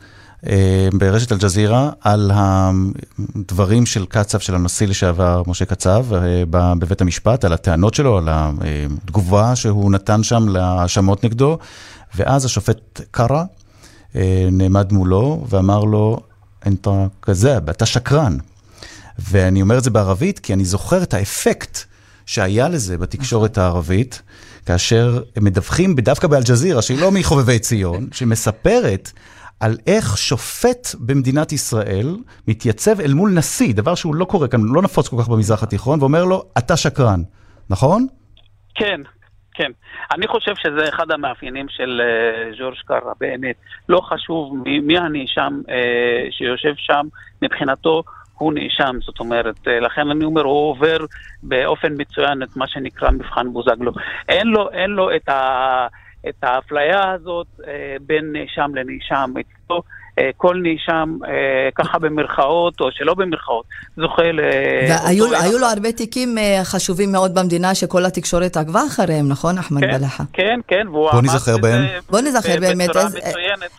אה, 0.47 0.89
ברשת 0.93 1.33
אל-ג'זירה 1.33 1.91
על 2.01 2.31
הדברים 2.35 3.87
של 3.87 4.07
קצב, 4.07 4.39
של 4.39 4.55
הנשיא 4.55 4.87
לשעבר 4.87 5.43
משה 5.47 5.65
קצב, 5.65 6.15
אה, 6.15 6.43
בבית 6.51 7.01
המשפט, 7.01 7.45
על 7.45 7.53
הטענות 7.53 7.95
שלו, 7.95 8.19
על 8.19 8.29
התגובה 8.31 9.57
שהוא 9.57 9.91
נתן 9.91 10.23
שם 10.23 10.49
להאשמות 10.49 11.25
נגדו, 11.25 11.59
ואז 12.15 12.45
השופט 12.45 13.01
קרא 13.11 13.45
אה, 14.17 14.49
נעמד 14.53 14.93
מולו 14.93 15.45
ואמר 15.49 15.85
לו, 15.85 16.21
אתה 16.69 17.07
כזב, 17.23 17.71
אתה 17.71 17.87
שקרן. 17.87 18.37
ואני 19.19 19.63
אומר 19.63 19.79
את 19.79 19.85
זה 19.85 19.91
בערבית 19.91 20.39
כי 20.39 20.53
אני 20.53 20.65
זוכר 20.65 21.03
את 21.03 21.15
האפקט 21.15 21.79
שהיה 22.27 22.69
לזה 22.69 22.99
בתקשורת 22.99 23.59
הערבית, 23.59 24.23
כאשר 24.67 25.23
הם 25.37 25.45
מדווחים 25.45 25.95
דווקא 25.95 26.29
באלג'זירה, 26.29 26.83
שהיא 26.83 27.01
לא 27.01 27.11
מחובבי 27.11 27.59
ציון, 27.59 28.09
שמספרת 28.13 29.11
על 29.61 29.77
איך 29.87 30.17
שופט 30.19 30.87
במדינת 31.07 31.53
ישראל 31.53 32.17
מתייצב 32.49 33.01
אל 33.01 33.15
מול 33.15 33.31
נשיא, 33.31 33.75
דבר 33.75 33.95
שהוא 33.95 34.15
לא 34.15 34.25
קורה 34.25 34.49
כאן, 34.49 34.61
לא 34.65 34.83
נפוץ 34.83 35.09
כל 35.09 35.17
כך 35.23 35.29
במזרח 35.29 35.63
התיכון, 35.63 36.01
ואומר 36.01 36.25
לו, 36.25 36.43
אתה 36.59 36.77
שקרן, 36.77 37.21
נכון? 37.71 38.07
כן, 38.75 39.01
כן. 39.55 39.71
אני 40.15 40.29
חושב 40.29 40.53
שזה 40.57 40.89
אחד 40.89 41.11
המאפיינים 41.11 41.67
של 41.69 42.01
אה, 42.01 42.57
ג'ורג' 42.59 42.77
קארה, 42.87 43.13
באמת. 43.21 43.57
לא 43.89 44.01
חשוב 44.01 44.57
מי, 44.65 44.81
מי 44.81 44.99
הנאשם 44.99 45.61
אה, 45.71 46.31
שיושב 46.31 46.73
שם, 46.77 47.07
מבחינתו 47.43 48.03
הוא 48.41 48.53
נאשם, 48.53 48.97
זאת 49.01 49.21
אומרת, 49.21 49.69
אה, 49.69 49.81
לכן 49.81 50.11
אני 50.11 50.25
אומר, 50.25 50.43
הוא 50.43 50.71
עובר 50.71 50.99
באופן 51.43 51.93
מצוין 51.99 52.43
את 52.43 52.57
מה 52.57 52.69
שנקרא 52.69 53.11
מבחן 53.11 53.53
בוזגלו. 53.53 53.93
אין 54.29 54.47
לו, 54.47 54.71
אין 54.71 54.91
לו 54.91 55.17
את, 55.17 55.29
ה, 55.29 55.87
את 56.29 56.35
האפליה 56.43 57.11
הזאת 57.11 57.47
אה, 57.67 57.97
בין 58.01 58.33
נאשם 58.33 58.71
לנאשם. 58.75 59.33
אצלו 59.41 59.83
כל 60.37 60.57
נאשם, 60.63 61.17
אה, 61.29 61.33
ככה 61.75 61.99
במרכאות, 61.99 62.81
או 62.81 62.93
שלא 62.93 63.15
במרכאות, 63.15 63.65
זוכה 63.97 64.23
ל... 64.33 64.41
והיו 65.33 65.59
לו 65.59 65.67
הרבה 65.67 65.93
תיקים 65.93 66.39
אה, 66.39 66.61
חשובים 66.65 67.13
מאוד 67.13 67.35
במדינה 67.35 67.75
שכל 67.75 68.05
התקשורת 68.05 68.57
עקבה 68.57 68.81
אחריהם, 68.87 69.29
נכון, 69.29 69.59
אחמד 69.59 69.81
כן, 69.81 69.99
בלחה? 69.99 70.25
כן, 70.33 70.61
כן, 70.69 70.89
והוא 70.89 71.11
בוא 71.11 71.19
עמד 71.19 71.25
נזכר 71.25 71.59
בהם. 71.59 71.83
בוא 72.11 72.21
נזכר 72.21 72.57
באמת, 72.61 72.91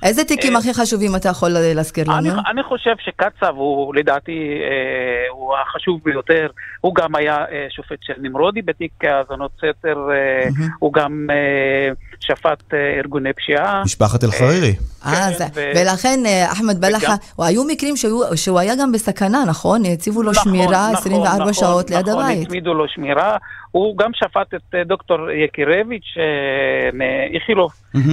איזה- 0.03 0.23
תיקים 0.23 0.53
אה, 0.53 0.59
הכי 0.59 0.73
חשובים 0.73 1.15
אתה 1.15 1.29
יכול 1.29 1.57
אה, 1.57 1.73
להזכיר 1.73 2.05
לנו? 2.11 2.29
אני 2.51 2.63
חושב 2.63 2.93
שקצב 2.99 3.53
הוא 3.55 3.95
לדעתי 3.95 4.31
אה, 4.61 5.31
הוא 5.31 5.55
החשוב 5.57 5.99
ביותר. 6.03 6.47
הוא 6.81 6.95
גם 6.95 7.15
היה 7.15 7.37
אה, 7.51 7.67
שופט 7.69 7.97
של 8.01 8.13
נמרודי 8.21 8.61
בתיק 8.61 8.91
האזנות 9.03 9.51
סתר, 9.57 9.97
אה, 10.11 10.47
הוא 10.79 10.93
גם 10.93 11.27
אה, 11.29 11.89
שפט 12.21 12.73
אה, 12.73 12.97
ארגוני 12.99 13.33
פשיעה. 13.33 13.81
משפחת 13.85 14.23
אל-חרירי. 14.23 14.75
אה, 15.05 15.11
כן, 15.11 15.37
זה- 15.37 15.45
ו- 15.55 15.71
ולכן 15.75 16.19
אה, 16.25 16.51
אחמד 16.51 16.81
בלחה, 16.81 17.15
היו 17.39 17.63
מקרים 17.63 17.95
שהוא 18.35 18.59
היה 18.59 18.73
גם 18.81 18.91
בסכנה, 18.91 19.43
נכון? 19.47 19.81
הציבו 19.85 20.23
לו 20.23 20.31
נכון, 20.31 20.43
שמירה 20.43 20.89
נכון, 20.91 20.95
24 20.95 21.35
נכון, 21.39 21.53
שעות 21.53 21.89
ליד 21.89 22.09
נכון, 22.09 22.23
הבית. 22.23 22.45
הצמידו 22.47 22.73
לו 22.73 22.87
שמירה. 22.87 23.37
הוא 23.71 23.97
גם 23.97 24.11
שפט 24.13 24.53
את 24.53 24.75
אה, 24.75 24.83
דוקטור 24.83 25.31
יקירביץ' 25.31 26.13
אה, 26.17 26.23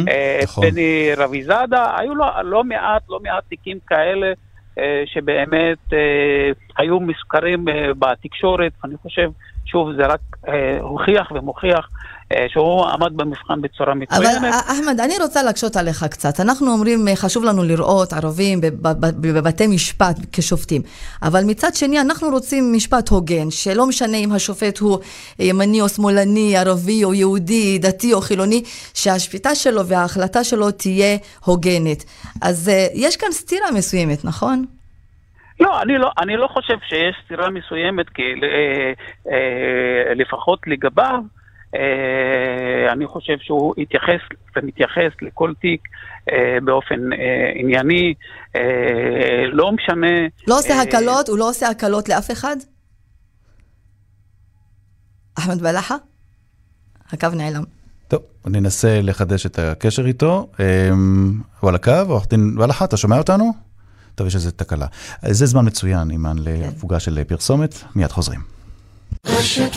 אה, 0.09 0.39
את 0.39 0.45
נכון. 0.45 0.71
בני 0.71 1.11
רביזאדה. 1.17 1.95
היו 1.99 2.15
לו 2.15 2.25
לא 2.45 2.65
מעט, 2.65 3.03
לא 3.09 3.21
מעט 3.23 3.45
תיקים 3.49 3.79
כאלה. 3.87 4.33
אה, 4.79 5.03
שבאמת 5.07 5.79
אה, 5.93 5.99
היו 6.79 6.99
אה, 7.69 7.95
בתקשורת, 7.99 8.73
אני 8.85 8.95
חושב, 9.03 9.31
שוב, 9.71 9.89
זה 9.97 10.07
רק 10.07 10.21
אה, 10.49 10.53
הוכיח 10.81 11.33
ומוכיח 11.35 11.89
אה, 12.33 12.47
שהוא 12.49 12.87
עמד 12.87 13.17
במבחן 13.17 13.61
בצורה 13.63 13.93
אבל 13.93 14.01
מצוינת. 14.03 14.45
אה, 14.45 14.61
אחמד, 14.61 15.01
אני 15.01 15.15
רוצה 15.23 15.43
להקשות 15.43 15.77
עליך 15.77 16.05
קצת. 16.11 16.41
אנחנו 16.41 16.73
אומרים, 16.73 17.09
אה, 17.09 17.17
חשוב 17.17 17.45
לנו 17.45 17.65
לראות 17.65 18.13
ערבים 18.13 18.61
בב- 18.61 18.83
בב- 18.83 19.27
בבתי 19.39 19.67
משפט 19.67 20.17
כשופטים. 20.33 20.83
אבל 21.23 21.45
מצד 21.45 21.75
שני, 21.75 22.01
אנחנו 22.01 22.29
רוצים 22.29 22.73
משפט 22.73 23.09
הוגן, 23.09 23.51
שלא 23.51 23.87
משנה 23.87 24.17
אם 24.17 24.33
השופט 24.33 24.79
הוא 24.79 24.99
ימני 25.39 25.81
או 25.81 25.89
שמאלני, 25.89 26.57
ערבי 26.57 27.05
או 27.05 27.15
יהודי, 27.15 27.79
דתי 27.79 28.13
או 28.15 28.21
חילוני, 28.21 28.63
שהשפיטה 28.95 29.55
שלו 29.55 29.87
וההחלטה 29.87 30.45
שלו 30.45 30.71
תהיה 30.71 31.17
הוגנת. 31.45 32.05
אז 32.43 32.71
יש 32.95 33.17
כאן 33.17 33.33
סתירה 33.33 33.71
מסוימת, 33.71 34.25
נכון? 34.25 34.65
לא, 35.61 35.83
אני 35.83 35.99
לא, 35.99 36.11
אני 36.19 36.37
לא 36.37 36.49
חושב 36.53 36.77
שיש 36.89 37.17
סתירה 37.25 37.51
מסוימת, 37.51 38.09
כי 38.09 38.23
אה, 38.23 38.93
אה, 39.33 40.15
לפחות 40.15 40.59
לגביו, 40.67 41.21
אה, 41.75 42.93
אני 42.93 43.07
חושב 43.07 43.37
שהוא 43.41 43.75
התייחס 43.79 44.21
ומתייחס 44.57 45.13
לכל 45.23 45.53
תיק 45.61 45.81
אה, 46.33 46.59
באופן 46.65 47.13
אה, 47.13 47.53
ענייני, 47.55 48.15
אה, 48.57 49.47
לא 49.53 49.73
משנה... 49.73 50.27
לא 50.49 50.59
עושה 50.59 50.75
אה, 50.75 50.83
הקלות, 50.83 51.29
הוא 51.29 51.39
לא 51.39 51.49
עושה 51.49 51.69
הקלות 51.69 52.09
לאף 52.09 52.31
אחד? 52.31 52.57
אחמד 55.39 55.63
בלחה? 55.63 55.97
הקו 57.13 57.29
נעלם. 57.37 57.63
טוב, 58.09 58.23
ננסה 58.47 59.01
לחדש 59.03 59.47
את 59.47 59.59
הקשר 59.59 60.07
איתו. 60.07 60.49
אמ, 60.61 61.33
הוא 61.61 61.69
על 61.69 61.75
הקו, 61.75 61.93
עורך 62.09 62.29
דין 62.29 62.59
ולחה, 62.59 62.85
אתה 62.85 62.97
שומע 62.97 63.19
אותנו? 63.19 63.68
טוב, 64.19 64.27
יש 64.27 64.35
איזה 64.35 64.51
תקלה. 64.51 64.87
זה 65.31 65.47
זמן 65.47 65.67
מצוין, 65.67 66.11
אימן, 66.11 66.37
להפוגה 66.39 67.01
של 67.01 67.25
פרסומת. 67.25 67.75
מיד 67.95 68.13
חוזרים. 68.13 68.41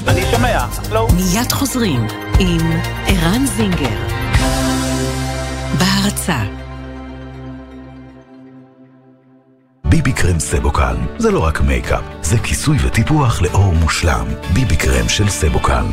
אני 0.07 0.21
שומע, 0.31 0.67
לא? 0.91 1.07
מיד 1.15 1.51
חוזרים 1.51 2.07
עם 2.39 2.71
ערן 3.07 3.45
זינגר. 3.45 4.07
בהרצה 5.79 6.43
BB 9.85 10.13
cream 10.13 10.39
סבוקל 10.39 10.95
זה 11.17 11.31
לא 11.31 11.39
רק 11.39 11.61
מייקאפ, 11.61 12.03
זה 12.23 12.37
כיסוי 12.39 12.77
וטיפוח 12.87 13.41
לאור 13.41 13.73
מושלם. 13.73 14.27
BB 14.53 14.75
cream 14.75 15.09
של 15.09 15.29
סבוקל. 15.29 15.73
אה, 15.73 15.85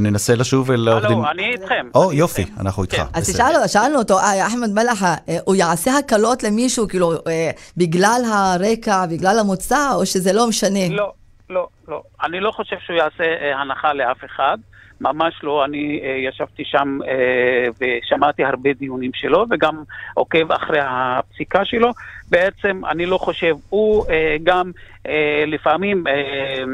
ננסה 0.00 0.34
לשוב 0.34 0.70
אל 0.70 1.00
דין... 1.00 1.12
הלו, 1.12 1.30
אני 1.30 1.52
איתכם. 1.52 1.86
או, 1.94 2.12
יופי, 2.12 2.44
אנחנו 2.60 2.82
איתך. 2.82 3.02
אז 3.14 3.30
בסדר. 3.30 3.36
שאלנו, 3.36 3.68
שאלנו 3.68 3.98
אותו, 3.98 4.18
אה, 4.18 4.46
אחמד 4.46 4.70
מלאחה, 4.74 5.14
אה, 5.28 5.36
הוא 5.44 5.54
יעשה 5.54 5.98
הקלות 5.98 6.42
למישהו, 6.42 6.88
כאילו, 6.88 7.12
אה, 7.12 7.50
בגלל 7.76 8.20
הרקע, 8.32 9.06
בגלל 9.06 9.38
המוצא, 9.38 9.94
או 9.94 10.06
שזה 10.06 10.32
לא 10.32 10.48
משנה? 10.48 10.88
לא, 10.90 11.12
לא, 11.50 11.68
לא. 11.88 12.02
אני 12.24 12.40
לא 12.40 12.50
חושב 12.50 12.76
שהוא 12.86 12.96
יעשה 12.96 13.24
אה, 13.24 13.60
הנחה 13.60 13.92
לאף 13.92 14.24
אחד. 14.24 14.58
ממש 15.00 15.40
לא, 15.42 15.64
אני 15.64 16.00
אה, 16.02 16.28
ישבתי 16.28 16.62
שם 16.64 16.98
אה, 17.08 17.68
ושמעתי 17.80 18.44
הרבה 18.44 18.72
דיונים 18.72 19.10
שלו 19.14 19.46
וגם 19.50 19.82
עוקב 20.14 20.52
אחרי 20.52 20.78
הפסיקה 20.82 21.64
שלו. 21.64 21.90
בעצם 22.30 22.82
אני 22.90 23.06
לא 23.06 23.18
חושב, 23.18 23.54
הוא 23.68 24.04
אה, 24.10 24.36
גם 24.42 24.70
אה, 25.06 25.44
לפעמים 25.46 26.06
אה, 26.06 26.64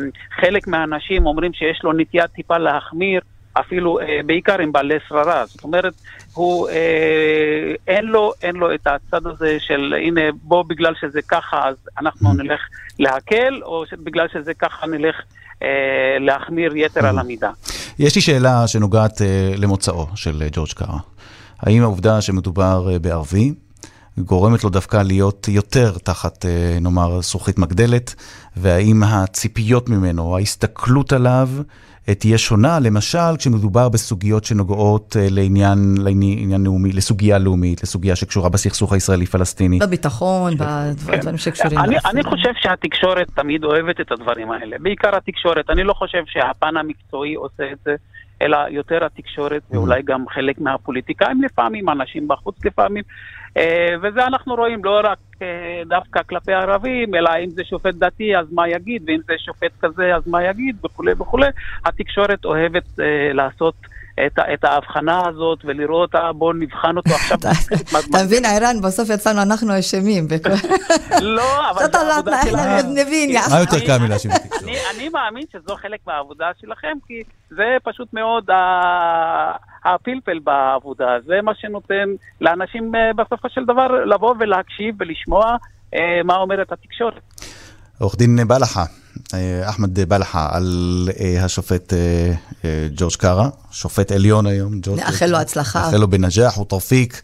חלק 0.40 0.68
מהאנשים 0.68 1.26
אומרים 1.26 1.52
שיש 1.52 1.80
לו 1.84 1.92
נטייה 1.92 2.28
טיפה 2.28 2.58
להחמיר. 2.58 3.20
אפילו 3.60 4.00
אה, 4.00 4.20
בעיקר 4.26 4.60
עם 4.60 4.72
בעלי 4.72 4.94
שררה, 5.08 5.46
זאת 5.46 5.64
אומרת, 5.64 5.94
הוא, 6.34 6.68
אה, 6.68 7.74
אין, 7.86 8.04
לו, 8.04 8.32
אין 8.42 8.56
לו 8.56 8.74
את 8.74 8.86
הצד 8.86 9.26
הזה 9.26 9.56
של 9.60 9.94
הנה 10.06 10.20
בוא 10.42 10.62
בגלל 10.68 10.94
שזה 11.00 11.22
ככה 11.22 11.68
אז 11.68 11.76
אנחנו 12.00 12.32
נלך 12.34 12.60
להקל, 12.98 13.60
או 13.62 13.84
בגלל 14.04 14.26
שזה 14.32 14.54
ככה 14.54 14.86
נלך 14.86 15.16
אה, 15.62 15.68
להחמיר 16.20 16.76
יתר 16.76 17.06
על 17.06 17.18
המידה. 17.18 17.50
יש 17.98 18.14
לי 18.14 18.20
שאלה 18.20 18.66
שנוגעת 18.66 19.22
אה, 19.22 19.52
למוצאו 19.56 20.06
של 20.14 20.42
אה, 20.42 20.48
ג'ורג' 20.52 20.72
קארה. 20.72 20.98
האם 21.60 21.82
העובדה 21.82 22.20
שמדובר 22.20 22.88
אה, 22.92 22.98
בערבי 22.98 23.52
גורמת 24.18 24.64
לו 24.64 24.70
דווקא 24.70 24.96
להיות 24.96 25.48
יותר 25.48 25.98
תחת, 25.98 26.46
אה, 26.46 26.78
נאמר, 26.80 27.20
זכוכית 27.20 27.58
מגדלת, 27.58 28.14
והאם 28.56 29.02
הציפיות 29.02 29.88
ממנו, 29.88 30.36
ההסתכלות 30.36 31.12
עליו, 31.12 31.48
תהיה 32.12 32.38
שונה, 32.38 32.78
למשל, 32.80 33.36
כשמדובר 33.38 33.88
בסוגיות 33.88 34.44
שנוגעות 34.44 35.16
אה, 35.16 35.26
לעניין, 35.30 35.78
לעניין 35.98 36.64
לאומי, 36.64 36.92
לסוגיה 36.92 37.38
לאומית, 37.38 37.82
לסוגיה 37.82 38.16
שקשורה 38.16 38.48
בסכסוך 38.48 38.92
הישראלי-פלסטיני. 38.92 39.78
בביטחון, 39.78 40.54
בדברים 40.56 41.36
שקשורים. 41.36 41.78
אני, 41.78 41.96
אני 42.10 42.22
חושב 42.22 42.50
שהתקשורת 42.60 43.30
תמיד 43.34 43.64
אוהבת 43.64 44.00
את 44.00 44.12
הדברים 44.12 44.50
האלה, 44.50 44.76
בעיקר 44.80 45.16
התקשורת. 45.16 45.70
אני 45.70 45.84
לא 45.84 45.92
חושב 45.92 46.22
שהפן 46.26 46.76
המקצועי 46.76 47.34
עושה 47.34 47.64
את 47.72 47.78
זה, 47.84 47.94
אלא 48.42 48.58
יותר 48.70 49.04
התקשורת 49.04 49.62
ואולי 49.70 50.02
גם 50.02 50.24
חלק 50.28 50.58
מהפוליטיקאים 50.58 51.42
לפעמים, 51.42 51.88
אנשים 51.88 52.28
בחוץ 52.28 52.64
לפעמים. 52.64 53.02
אה, 53.56 53.94
וזה 54.02 54.26
אנחנו 54.26 54.54
רואים 54.54 54.84
לא 54.84 55.00
רק 55.04 55.18
אה, 55.42 55.82
דווקא 55.86 56.22
כלפי 56.22 56.52
ערבים, 56.52 57.14
אלא 57.14 57.30
אם 57.44 57.50
זה 57.50 57.64
שופט 57.64 57.94
דתי 57.94 58.36
אז 58.36 58.52
מה 58.52 58.68
יגיד, 58.68 59.02
ואם 59.06 59.20
זה 59.26 59.34
שופט 59.38 59.72
כזה 59.80 60.16
אז 60.16 60.22
מה 60.26 60.44
יגיד 60.44 60.76
וכולי 60.84 61.12
וכולי. 61.12 61.46
התקשורת 61.84 62.44
אוהבת 62.44 63.00
אה, 63.00 63.32
לעשות 63.32 63.74
את, 64.26 64.38
את 64.54 64.64
ההבחנה 64.64 65.28
הזאת 65.28 65.58
ולראות, 65.64 66.14
אה, 66.14 66.32
בואו 66.32 66.52
נבחן 66.52 66.96
אותו 66.96 67.10
עכשיו. 67.14 67.38
אתה 68.10 68.24
מבין, 68.24 68.44
ערן, 68.44 68.80
בסוף 68.82 69.10
יצאנו 69.10 69.42
אנחנו 69.42 69.78
אשמים. 69.78 70.26
לא, 71.20 71.70
אבל 71.70 71.84
זאת 71.84 71.94
העבודה 71.94 72.36
יא. 72.46 73.40
מה 73.50 73.60
יותר 73.60 73.86
קל 73.86 73.98
מלהאשים 73.98 74.30
את 74.30 74.36
התקשורת? 74.36 74.64
אני, 74.96 75.08
מאמין 75.08 75.44
שזו 75.52 75.76
חלק 75.76 76.00
מהעבודה 76.06 76.46
שלכם, 76.60 76.92
כי 77.06 77.22
זה 77.50 77.76
פשוט 77.84 78.08
מאוד 78.12 78.50
ה- 78.50 79.52
הפלפל 79.84 80.38
בעבודה. 80.38 81.16
זה 81.26 81.34
מה 81.42 81.52
שנותן 81.54 82.08
לאנשים 82.40 82.94
אה, 82.94 83.10
בסופו 83.16 83.48
של 83.48 83.64
דבר 83.64 84.04
לבוא 84.04 84.34
ולהקשיב 84.38 84.94
ולשמוע 84.98 85.56
אה, 85.94 86.20
מה 86.24 86.36
אומרת 86.36 86.72
התקשורת. 86.72 87.22
עורך 87.98 88.16
דין 88.16 88.48
בלחה, 88.48 88.84
אה, 89.34 89.68
אחמד 89.68 90.00
בלחה, 90.00 90.48
על 90.52 91.08
אה, 91.20 91.44
השופט 91.44 91.92
אה, 91.92 92.88
ג'ורג' 92.96 93.14
קארה, 93.14 93.48
שופט 93.70 94.12
עליון 94.12 94.46
היום. 94.46 94.72
ג'ורג' 94.82 94.98
נאחל 95.00 95.26
לו 95.26 95.38
הצלחה. 95.38 95.84
נאחל 95.84 95.96
לו 95.96 96.08
בנג'אח 96.08 96.58
ותרפיק, 96.58 97.22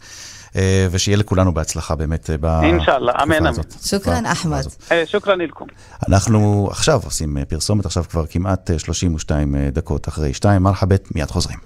ושיהיה 0.91 1.17
לכולנו 1.17 1.53
בהצלחה 1.53 1.95
באמת 1.95 2.29
בתקופה 2.29 2.63
אינשאללה, 2.63 3.11
אמן, 3.23 3.35
אמן. 3.35 3.47
הזאת. 3.47 3.73
שוכרן, 3.85 4.25
אחמד. 4.25 4.59
הזאת. 4.59 4.91
שוכרן 5.05 5.41
לכם. 5.41 5.65
אנחנו 6.07 6.67
עכשיו 6.71 7.01
עושים 7.03 7.37
פרסומת, 7.49 7.85
עכשיו 7.85 8.03
כבר 8.09 8.25
כמעט 8.25 8.71
אה, 8.71 8.79
32 8.79 9.55
אה, 9.55 9.69
דקות 9.71 10.07
אחרי 10.07 10.33
שתיים, 10.33 10.63
מרחבת, 10.63 11.15
מיד 11.15 11.31
חוזרים. 11.31 11.57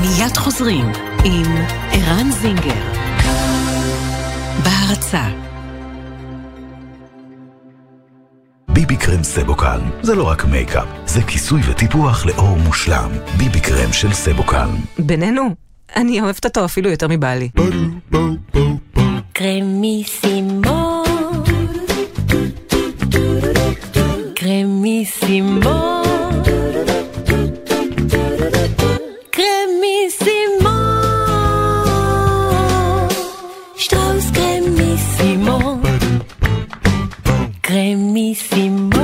מיד 0.00 0.36
חוזרים 0.36 0.92
עם 1.24 1.64
ערן 1.92 2.30
זינגר. 2.30 2.82
בהרצה 4.64 5.51
BB 8.72 8.96
cream 8.96 9.22
סבוקל 9.22 9.80
זה 10.02 10.14
לא 10.14 10.28
רק 10.28 10.44
מייקאפ, 10.44 10.86
זה 11.06 11.22
כיסוי 11.22 11.60
וטיפוח 11.70 12.26
לאור 12.26 12.56
מושלם. 12.56 13.10
BB 13.36 13.60
cream 13.60 13.92
של 13.92 14.12
סבוקל. 14.12 14.68
בינינו, 14.98 15.54
אני 15.96 16.20
אוהבת 16.20 16.44
אותו 16.44 16.64
אפילו 16.64 16.90
יותר 16.90 17.06
מבעלי. 17.10 17.48
Cremissimo. 19.38 20.78
Cremissimo. 24.38 26.01
Rémissimo. 37.72 39.01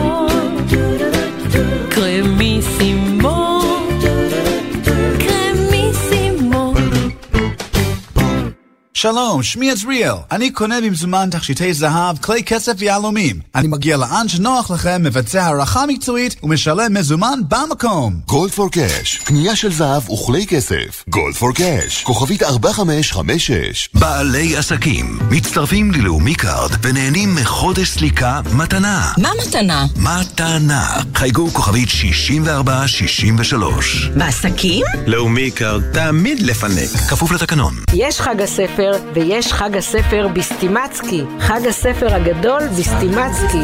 שלום, 9.00 9.42
שמי 9.42 9.70
עזריאל. 9.70 10.14
אני 10.30 10.50
קונה 10.50 10.80
במזומן 10.80 11.28
תכשיטי 11.30 11.74
זהב, 11.74 12.18
כלי 12.18 12.42
כסף 12.42 12.72
ויהלומים. 12.78 13.40
אני 13.54 13.68
מגיע 13.68 13.96
לאן 13.96 14.28
שנוח 14.28 14.70
לכם, 14.70 15.02
מבצע 15.02 15.44
הערכה 15.44 15.86
מקצועית 15.86 16.36
ומשלם 16.42 16.94
מזומן 16.94 17.38
במקום. 17.48 18.20
גולד 18.26 18.50
פור 18.50 18.70
קאש, 18.70 19.20
קנייה 19.24 19.56
של 19.56 19.72
זהב 19.72 20.10
וכלי 20.10 20.46
כסף. 20.46 21.04
גולד 21.08 21.34
פור 21.34 21.54
קאש, 21.54 22.02
כוכבית 22.02 22.42
4556. 22.42 23.88
בעלי 23.94 24.56
עסקים 24.56 25.18
מצטרפים 25.30 25.92
ללאומי 25.92 26.34
קארד 26.34 26.70
ונהנים 26.82 27.34
מחודש 27.34 27.88
סליקה 27.88 28.40
מתנה. 28.56 29.12
מה 29.18 29.30
מתנה? 29.46 29.86
מתנה. 29.96 30.86
חייגו 31.14 31.50
כוכבית 31.50 31.88
6463. 31.88 34.10
בעסקים? 34.16 34.84
לאומי 35.06 35.50
קארד 35.50 35.82
תמיד 35.92 36.42
לפנק. 36.42 36.90
כפוף 37.10 37.32
לתקנון. 37.32 37.74
יש 37.94 38.20
חג 38.20 38.42
הספר 38.42 38.87
ויש 39.14 39.52
חג 39.52 39.76
הספר 39.76 40.28
בסטימצקי, 40.32 41.22
חג 41.40 41.66
הספר 41.68 42.14
הגדול 42.14 42.68
בסטימצקי. 42.68 43.62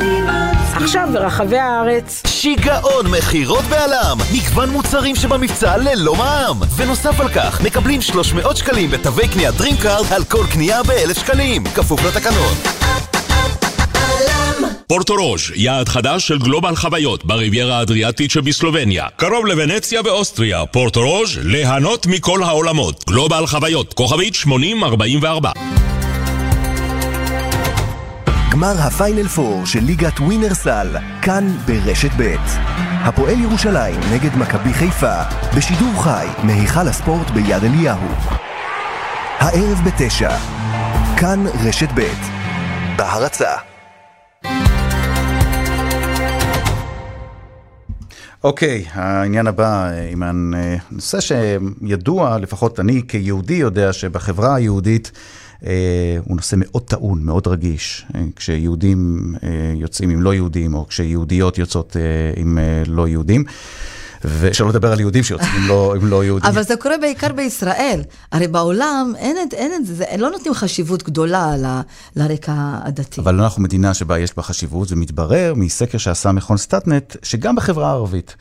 עכשיו 0.74 1.08
ברחבי 1.12 1.58
הארץ. 1.58 2.22
שיגעון 2.26 3.06
מכירות 3.10 3.64
באלם! 3.64 4.18
מגוון 4.32 4.70
מוצרים 4.70 5.16
שבמבצע 5.16 5.76
ללא 5.76 6.14
מע"מ! 6.16 6.60
ונוסף 6.76 7.20
על 7.20 7.28
כך, 7.28 7.60
מקבלים 7.60 8.00
300 8.00 8.56
שקלים 8.56 8.90
בתווי 8.90 9.28
קנייה 9.28 9.50
DreamCard 9.50 10.14
על 10.14 10.24
כל 10.24 10.44
קנייה 10.52 10.82
ב-1,000 10.82 11.14
שקלים, 11.14 11.64
כפוף 11.64 12.04
לתקנון. 12.04 12.54
פורטו 14.86 15.14
רוז', 15.14 15.42
יעד 15.54 15.88
חדש 15.88 16.28
של 16.28 16.38
גלובל 16.38 16.76
חוויות 16.76 17.24
בריביירה 17.24 17.78
האדריאטית 17.78 18.30
שבסלובניה. 18.30 19.06
קרוב 19.16 19.46
לוונציה 19.46 20.00
ואוסטריה, 20.04 20.66
פורטו 20.66 21.00
רוז', 21.00 21.38
ליהנות 21.42 22.06
מכל 22.06 22.42
העולמות. 22.42 23.04
גלובל 23.08 23.46
חוויות, 23.46 23.94
כוכבית 23.94 24.34
8044. 24.34 25.52
גמר 28.52 28.74
הפיינל 28.78 29.28
פור 29.28 29.66
של 29.66 29.80
ליגת 29.80 30.20
ווינרסל, 30.20 30.86
כאן 31.22 31.56
ברשת 31.66 32.10
ב'. 32.16 32.34
הפועל 33.04 33.40
ירושלים 33.40 34.00
נגד 34.12 34.36
מכבי 34.36 34.72
חיפה, 34.72 35.22
בשידור 35.56 36.02
חי 36.04 36.26
מהיכל 36.42 36.88
הספורט 36.88 37.30
ביד 37.30 37.64
אליהו. 37.64 38.08
הערב 39.38 39.80
בתשע, 39.84 40.36
כאן 41.16 41.44
רשת 41.64 41.88
ב'. 41.94 42.34
בהרצה. 42.96 43.73
אוקיי, 48.44 48.84
העניין 48.90 49.46
הבא, 49.46 49.90
אימן, 50.08 50.50
אה, 50.54 50.76
נושא 50.90 51.18
שידוע, 51.20 52.38
לפחות 52.38 52.80
אני 52.80 53.02
כיהודי 53.08 53.54
יודע 53.54 53.92
שבחברה 53.92 54.54
היהודית 54.54 55.12
אה, 55.66 56.18
הוא 56.24 56.36
נושא 56.36 56.56
מאוד 56.58 56.82
טעון, 56.82 57.22
מאוד 57.24 57.46
רגיש. 57.46 58.06
אה, 58.14 58.20
כשיהודים 58.36 59.34
אה, 59.42 59.48
יוצאים 59.74 60.10
עם 60.10 60.22
לא 60.22 60.34
יהודים, 60.34 60.74
או 60.74 60.86
כשיהודיות 60.88 61.58
יוצאות 61.58 61.96
אה, 61.96 62.02
עם 62.42 62.58
אה, 62.58 62.82
לא 62.86 63.08
יהודים. 63.08 63.44
ושלא 64.40 64.68
לדבר 64.68 64.92
על 64.92 65.00
יהודים 65.00 65.22
שיוצאים 65.22 65.50
עם 65.56 65.68
לא, 65.68 65.94
עם 65.96 66.06
לא 66.06 66.24
יהודים. 66.24 66.50
אבל 66.50 66.62
זה 66.62 66.76
קורה 66.76 66.98
בעיקר 66.98 67.32
בישראל. 67.32 68.02
הרי 68.32 68.48
בעולם 68.48 69.12
אין 69.16 69.36
את, 69.48 69.54
אין 69.54 69.72
את 69.74 69.86
זה, 69.86 70.04
לא 70.18 70.30
נותנים 70.30 70.54
חשיבות 70.54 71.02
גדולה 71.02 71.56
ל, 71.56 71.80
לרקע 72.16 72.54
הדתי. 72.84 73.20
אבל 73.20 73.40
אנחנו 73.40 73.62
מדינה 73.62 73.94
שבה 73.94 74.18
יש 74.18 74.36
בה 74.36 74.42
חשיבות, 74.42 74.92
ומתברר 74.92 75.52
מסקר 75.56 75.98
שעשה 75.98 76.32
מכון 76.32 76.56
סטטנט, 76.56 77.16
שגם 77.22 77.56
בחברה 77.56 77.88
הערבית. 77.88 78.36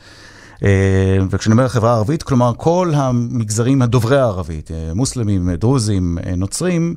אה, 0.64 1.18
וכשאני 1.30 1.52
אומר 1.52 1.68
חברה 1.68 1.94
ערבית, 1.94 2.22
כלומר 2.22 2.52
כל 2.56 2.92
המגזרים 2.94 3.82
הדוברי 3.82 4.18
הערבית, 4.18 4.70
אה, 4.70 4.94
מוסלמים, 4.94 5.50
דרוזים, 5.50 6.18
אה, 6.26 6.34
נוצרים, 6.36 6.94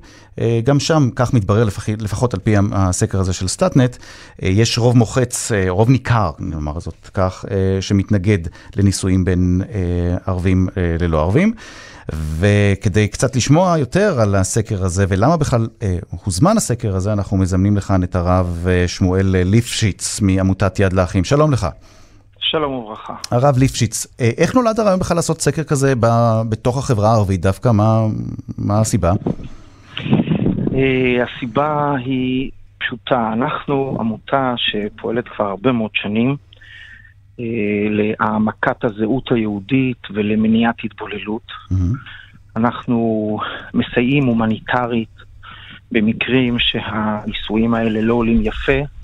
גם 0.63 0.79
שם, 0.79 1.09
כך 1.15 1.33
מתברר 1.33 1.67
לפחות 1.99 2.33
על 2.33 2.39
פי 2.39 2.55
הסקר 2.71 3.19
הזה 3.19 3.33
של 3.33 3.47
סטטנט, 3.47 3.97
יש 4.41 4.77
רוב 4.77 4.97
מוחץ, 4.97 5.51
רוב 5.69 5.89
ניכר, 5.89 6.31
נאמר 6.39 6.79
זאת 6.79 7.09
כך, 7.13 7.45
שמתנגד 7.81 8.37
לנישואים 8.75 9.25
בין 9.25 9.61
ערבים 10.25 10.67
ללא 10.99 11.21
ערבים. 11.21 11.53
וכדי 12.39 13.07
קצת 13.07 13.35
לשמוע 13.35 13.77
יותר 13.77 14.21
על 14.21 14.35
הסקר 14.35 14.85
הזה 14.85 15.05
ולמה 15.09 15.37
בכלל 15.37 15.67
אה, 15.81 15.97
הוזמן 16.23 16.57
הסקר 16.57 16.95
הזה, 16.95 17.13
אנחנו 17.13 17.37
מזמנים 17.37 17.77
לכאן 17.77 18.03
את 18.03 18.15
הרב 18.15 18.67
שמואל 18.87 19.43
ליפשיץ 19.45 20.21
מעמותת 20.21 20.79
יד 20.79 20.93
לאחים. 20.93 21.23
שלום 21.23 21.51
לך. 21.51 21.67
שלום 22.39 22.73
וברכה. 22.73 23.13
הרב 23.31 23.57
ליפשיץ, 23.57 24.07
אה, 24.21 24.29
איך 24.37 24.55
נולד 24.55 24.79
הרעיון 24.79 24.99
בכלל 24.99 25.17
לעשות 25.17 25.41
סקר 25.41 25.63
כזה 25.63 25.93
ב, 25.99 26.05
בתוך 26.49 26.77
החברה 26.77 27.09
הערבית 27.09 27.41
דווקא? 27.41 27.69
מה, 27.71 28.05
מה 28.57 28.79
הסיבה? 28.79 29.11
אה, 30.75 31.23
הסיבה 31.23 31.95
היא 32.05 32.51
פשוטה. 32.77 33.29
אנחנו 33.33 33.97
עמותה 33.99 34.53
שפועלת 34.57 35.27
כבר 35.27 35.45
הרבה 35.45 35.71
מאוד 35.71 35.91
שנים 35.93 36.35
אה, 37.39 37.45
להעמקת 37.89 38.83
הזהות 38.83 39.31
היהודית 39.31 40.07
ולמניעת 40.13 40.75
התבוללות. 40.83 41.51
אנחנו 42.55 43.39
מסייעים 43.73 44.25
הומניטרית 44.25 45.17
במקרים 45.91 46.59
שהנישואים 46.59 47.73
האלה 47.73 48.01
לא 48.01 48.13
עולים 48.13 48.41
יפה. 48.41 48.96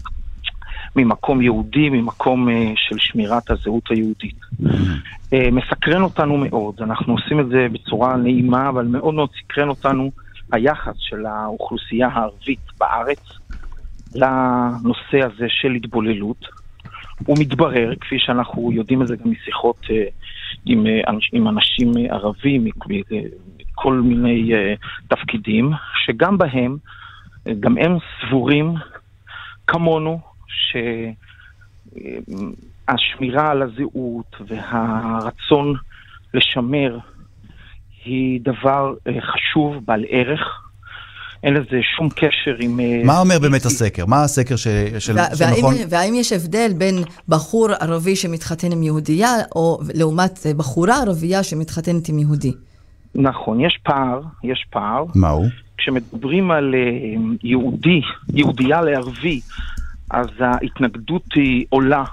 ממקום 0.96 1.42
יהודי, 1.42 1.90
ממקום 1.90 2.50
uh, 2.50 2.52
של 2.76 2.96
שמירת 3.00 3.52
הזהות 3.52 3.90
היהודית. 3.90 4.36
Uh, 4.64 5.36
מסקרן 5.52 6.02
אותנו 6.02 6.38
מאוד, 6.38 6.76
אנחנו 6.82 7.14
עושים 7.14 7.40
את 7.40 7.48
זה 7.48 7.68
בצורה 7.72 8.18
נעימה, 8.18 8.70
אבל 8.70 8.86
מאוד 8.86 9.14
מאוד 9.14 9.30
סקרן 9.44 9.70
אותנו 9.70 10.12
היחס 10.52 10.96
של 10.98 11.26
האוכלוסייה 11.26 12.08
הערבית 12.08 12.60
בארץ 12.80 13.24
לנושא 14.16 15.26
הזה 15.26 15.46
של 15.50 15.72
התבוללות. 15.72 16.46
הוא 17.26 17.38
מתברר, 17.40 17.94
כפי 18.02 18.16
שאנחנו 18.20 18.72
יודעים 18.72 19.02
את 19.02 19.08
זה 19.08 19.16
גם 19.16 19.32
משיחות 19.32 19.78
uh, 19.84 19.94
עם, 20.66 20.86
עם 21.34 21.48
אנשים 21.48 21.92
ערבים 22.10 22.64
מכל 22.64 23.94
מיני 23.94 24.52
תפקידים, 25.08 25.72
שגם 26.06 26.38
בהם, 26.38 26.78
גם 27.60 27.78
הם 27.78 27.98
סבורים 28.22 28.74
כמונו, 29.68 30.33
שהשמירה 32.88 33.52
על 33.52 33.62
הזהות 33.62 34.36
והרצון 34.48 35.76
לשמר 36.34 36.98
היא 38.06 38.40
דבר 38.44 38.94
אה, 39.08 39.14
חשוב, 39.22 39.86
בעל 39.86 40.06
ערך. 40.10 40.40
אין 41.44 41.54
לזה 41.54 41.80
שום 41.98 42.10
קשר 42.10 42.56
עם... 42.60 42.80
אה, 42.80 43.02
מה 43.06 43.20
אומר 43.20 43.40
באמת 43.40 43.66
הסקר? 43.66 44.06
מה 44.06 44.24
הסקר 44.24 44.56
ש... 44.56 44.68
של, 45.00 45.14
נכון? 45.58 45.76
והאם 45.90 46.14
יש 46.16 46.34
הבדל 46.34 46.72
בין 46.78 46.96
בחור 47.30 47.70
ערבי 47.80 48.16
שמתחתן 48.16 48.72
עם 48.72 48.84
יהודייה, 48.84 49.30
או 49.56 49.80
לעומת 49.94 50.40
אה, 50.46 50.54
בחורה 50.54 51.02
ערבייה 51.02 51.44
שמתחתנת 51.44 52.10
עם 52.10 52.20
יהודי? 52.20 52.52
נכון, 53.16 53.60
יש 53.62 53.80
פער, 53.84 54.22
יש 54.44 54.66
פער. 54.70 55.06
מהו? 55.16 55.44
כשמדברים 55.78 56.52
על 56.52 56.76
יהודי, 57.44 58.02
יהודייה 58.34 58.82
לערבי, 58.82 59.42
אז 60.14 60.28
ההתנגדות 60.40 61.24
היא 61.36 61.66
עולה. 61.70 62.04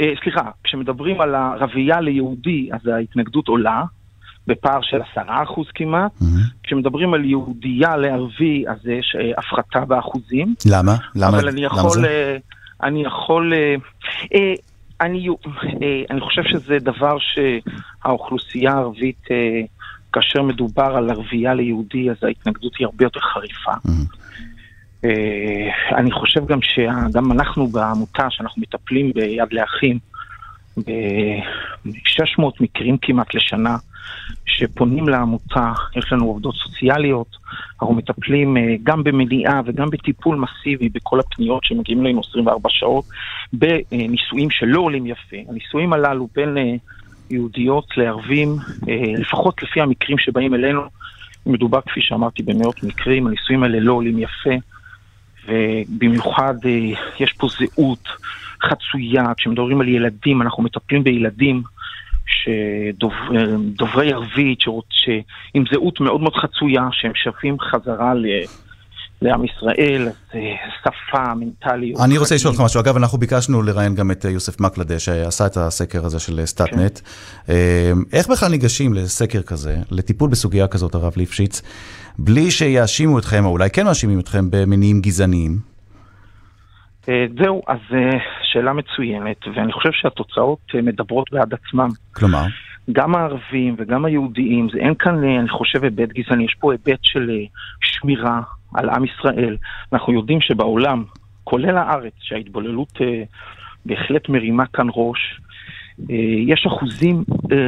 אה, 0.00 0.12
סליחה, 0.22 0.50
כשמדברים 0.64 1.20
על 1.20 1.34
הרבייה 1.34 2.00
ליהודי, 2.00 2.68
אז 2.72 2.86
ההתנגדות 2.86 3.48
עולה, 3.48 3.82
בפער 4.46 4.80
של 4.82 4.98
עשרה 5.10 5.42
אחוז 5.42 5.66
כמעט. 5.74 6.12
Mm-hmm. 6.20 6.52
כשמדברים 6.62 7.14
על 7.14 7.24
יהודייה 7.24 7.96
לערבי, 7.96 8.64
אז 8.68 8.86
יש 8.86 9.16
אה, 9.20 9.30
הפחתה 9.38 9.84
באחוזים. 9.84 10.54
למה? 10.66 10.96
למה, 11.14 11.28
אבל 11.38 11.48
אני 11.48 11.64
יכול... 11.64 11.80
למה 11.80 11.90
זה? 11.90 12.08
אה, 12.08 12.36
אני 12.82 13.04
יכול... 13.04 13.52
אה, 13.54 13.74
אה, 14.34 14.54
אני, 15.00 15.28
אה, 15.82 16.02
אני 16.10 16.20
חושב 16.20 16.42
שזה 16.44 16.78
דבר 16.78 17.16
שהאוכלוסייה 17.18 18.72
הערבית, 18.72 19.24
אה, 19.30 19.60
כאשר 20.12 20.42
מדובר 20.42 20.96
על 20.96 21.10
ערבייה 21.10 21.54
ליהודי, 21.54 22.10
אז 22.10 22.16
ההתנגדות 22.22 22.72
היא 22.78 22.84
הרבה 22.84 23.04
יותר 23.04 23.20
חריפה. 23.20 23.72
Mm-hmm. 23.72 24.27
אה, 25.04 25.96
אני 25.96 26.10
חושב 26.10 26.46
גם 26.46 26.62
שגם 26.62 27.32
אנחנו 27.32 27.66
בעמותה, 27.66 28.26
שאנחנו 28.30 28.62
מטפלים 28.62 29.12
ביד 29.14 29.52
לאחים, 29.52 29.98
ב-600 30.76 32.42
מקרים 32.60 32.96
כמעט 33.02 33.34
לשנה, 33.34 33.76
שפונים 34.46 35.08
לעמותה, 35.08 35.72
יש 35.96 36.12
לנו 36.12 36.26
עובדות 36.26 36.54
סוציאליות, 36.54 37.36
אנחנו 37.82 37.94
מטפלים 37.94 38.56
אה, 38.56 38.74
גם 38.82 39.04
במניעה 39.04 39.60
וגם 39.66 39.90
בטיפול 39.90 40.36
מסיבי 40.36 40.88
בכל 40.88 41.20
הפניות 41.20 41.64
שמגיעים 41.64 42.00
אלינו 42.00 42.20
24 42.30 42.68
שעות, 42.72 43.04
בנישואים 43.52 44.50
שלא 44.50 44.80
עולים 44.80 45.06
יפה. 45.06 45.36
הנישואים 45.48 45.92
הללו 45.92 46.28
בין 46.34 46.58
אה, 46.58 46.74
יהודיות 47.30 47.86
לערבים, 47.96 48.56
לפחות 49.18 49.62
לפי 49.62 49.80
המקרים 49.80 50.18
שבאים 50.18 50.54
אלינו, 50.54 50.82
מדובר, 51.46 51.80
כפי 51.80 52.00
שאמרתי, 52.02 52.42
במאות 52.42 52.82
מקרים, 52.82 53.26
הנישואים 53.26 53.62
האלה 53.62 53.80
לא 53.80 53.92
עולים 53.92 54.18
יפה. 54.18 54.54
ובמיוחד 55.48 56.54
אה, 56.64 56.70
יש 57.20 57.32
פה 57.32 57.48
זהות 57.58 58.08
חצויה, 58.62 59.32
כשמדברים 59.36 59.80
על 59.80 59.88
ילדים, 59.88 60.42
אנחנו 60.42 60.62
מטפלים 60.62 61.04
בילדים 61.04 61.62
שדוברי 62.26 64.12
ערבית, 64.12 64.60
שרוצ... 64.60 64.86
עם 65.54 65.64
זהות 65.72 66.00
מאוד 66.00 66.20
מאוד 66.20 66.34
חצויה, 66.34 66.82
שהם 66.92 67.12
שבים 67.14 67.56
חזרה 67.60 68.14
ל... 68.14 68.26
לעם 69.22 69.44
ישראל, 69.44 70.08
אה, 70.34 70.40
שפה, 70.80 71.34
מנטליות. 71.34 72.00
אני 72.00 72.18
רוצה 72.18 72.34
לשאול 72.34 72.52
אותך 72.52 72.64
משהו. 72.64 72.80
אגב, 72.80 72.96
אנחנו 72.96 73.18
ביקשנו 73.18 73.62
לראיין 73.62 73.94
גם 73.94 74.10
את 74.10 74.26
אה, 74.26 74.30
יוסף 74.30 74.60
מקלדה, 74.60 74.98
שעשה 74.98 75.46
את 75.46 75.56
הסקר 75.56 76.04
הזה 76.04 76.20
של 76.20 76.46
סטאטנט. 76.46 77.00
כן. 77.46 77.52
איך 78.12 78.28
בכלל 78.28 78.50
ניגשים 78.50 78.94
לסקר 78.94 79.42
כזה, 79.42 79.76
לטיפול 79.90 80.30
בסוגיה 80.30 80.66
כזאת, 80.66 80.94
הרב 80.94 81.12
ליפשיץ, 81.16 81.62
בלי 82.18 82.50
שיאשימו 82.50 83.18
אתכם, 83.18 83.44
או 83.44 83.50
אולי 83.50 83.70
כן 83.70 83.84
מאשימים 83.84 84.20
אתכם, 84.20 84.50
במניעים 84.50 85.00
גזעניים? 85.00 85.58
אה, 87.08 87.26
זהו, 87.42 87.62
אז 87.66 87.78
אה, 87.94 88.18
שאלה 88.42 88.72
מצוינת, 88.72 89.36
ואני 89.54 89.72
חושב 89.72 89.90
שהתוצאות 89.92 90.58
אה, 90.74 90.82
מדברות 90.82 91.26
בעד 91.32 91.54
עצמם. 91.54 91.88
כלומר? 92.12 92.44
גם 92.92 93.14
הערבים 93.14 93.74
וגם 93.78 94.04
היהודיים, 94.04 94.68
זה 94.72 94.78
אין 94.78 94.94
כאן, 94.98 95.24
אני 95.24 95.48
חושב, 95.48 95.84
היבט 95.84 96.08
גזעני, 96.08 96.44
יש 96.44 96.56
פה 96.60 96.72
היבט 96.72 96.98
של 97.02 97.30
שמירה 97.80 98.40
על 98.74 98.90
עם 98.90 99.04
ישראל. 99.04 99.56
אנחנו 99.92 100.12
יודעים 100.12 100.40
שבעולם, 100.40 101.04
כולל 101.44 101.76
הארץ, 101.76 102.12
שההתבוללות 102.20 102.92
בהחלט 103.86 104.28
מרימה 104.28 104.66
כאן 104.66 104.86
ראש, 104.94 105.40
יש 106.46 106.66
אחוזים 106.66 107.24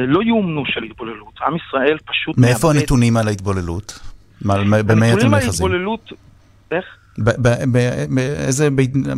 לא 0.07 0.23
יאומנו 0.23 0.63
של 0.65 0.83
התבוללות. 0.83 1.33
עם 1.47 1.55
ישראל 1.55 1.97
פשוט... 2.05 2.37
מאיפה 2.37 2.67
מאבד... 2.67 2.79
הנתונים 2.79 3.17
על 3.17 3.27
ההתבוללות? 3.27 4.10
במה 4.45 4.79
אתם 4.79 4.99
נחזים? 4.99 5.03
הנתונים 5.03 5.33
על 5.33 5.41
התבוללות, 5.49 6.13
איך? 6.71 6.85
באיזה, 7.17 8.69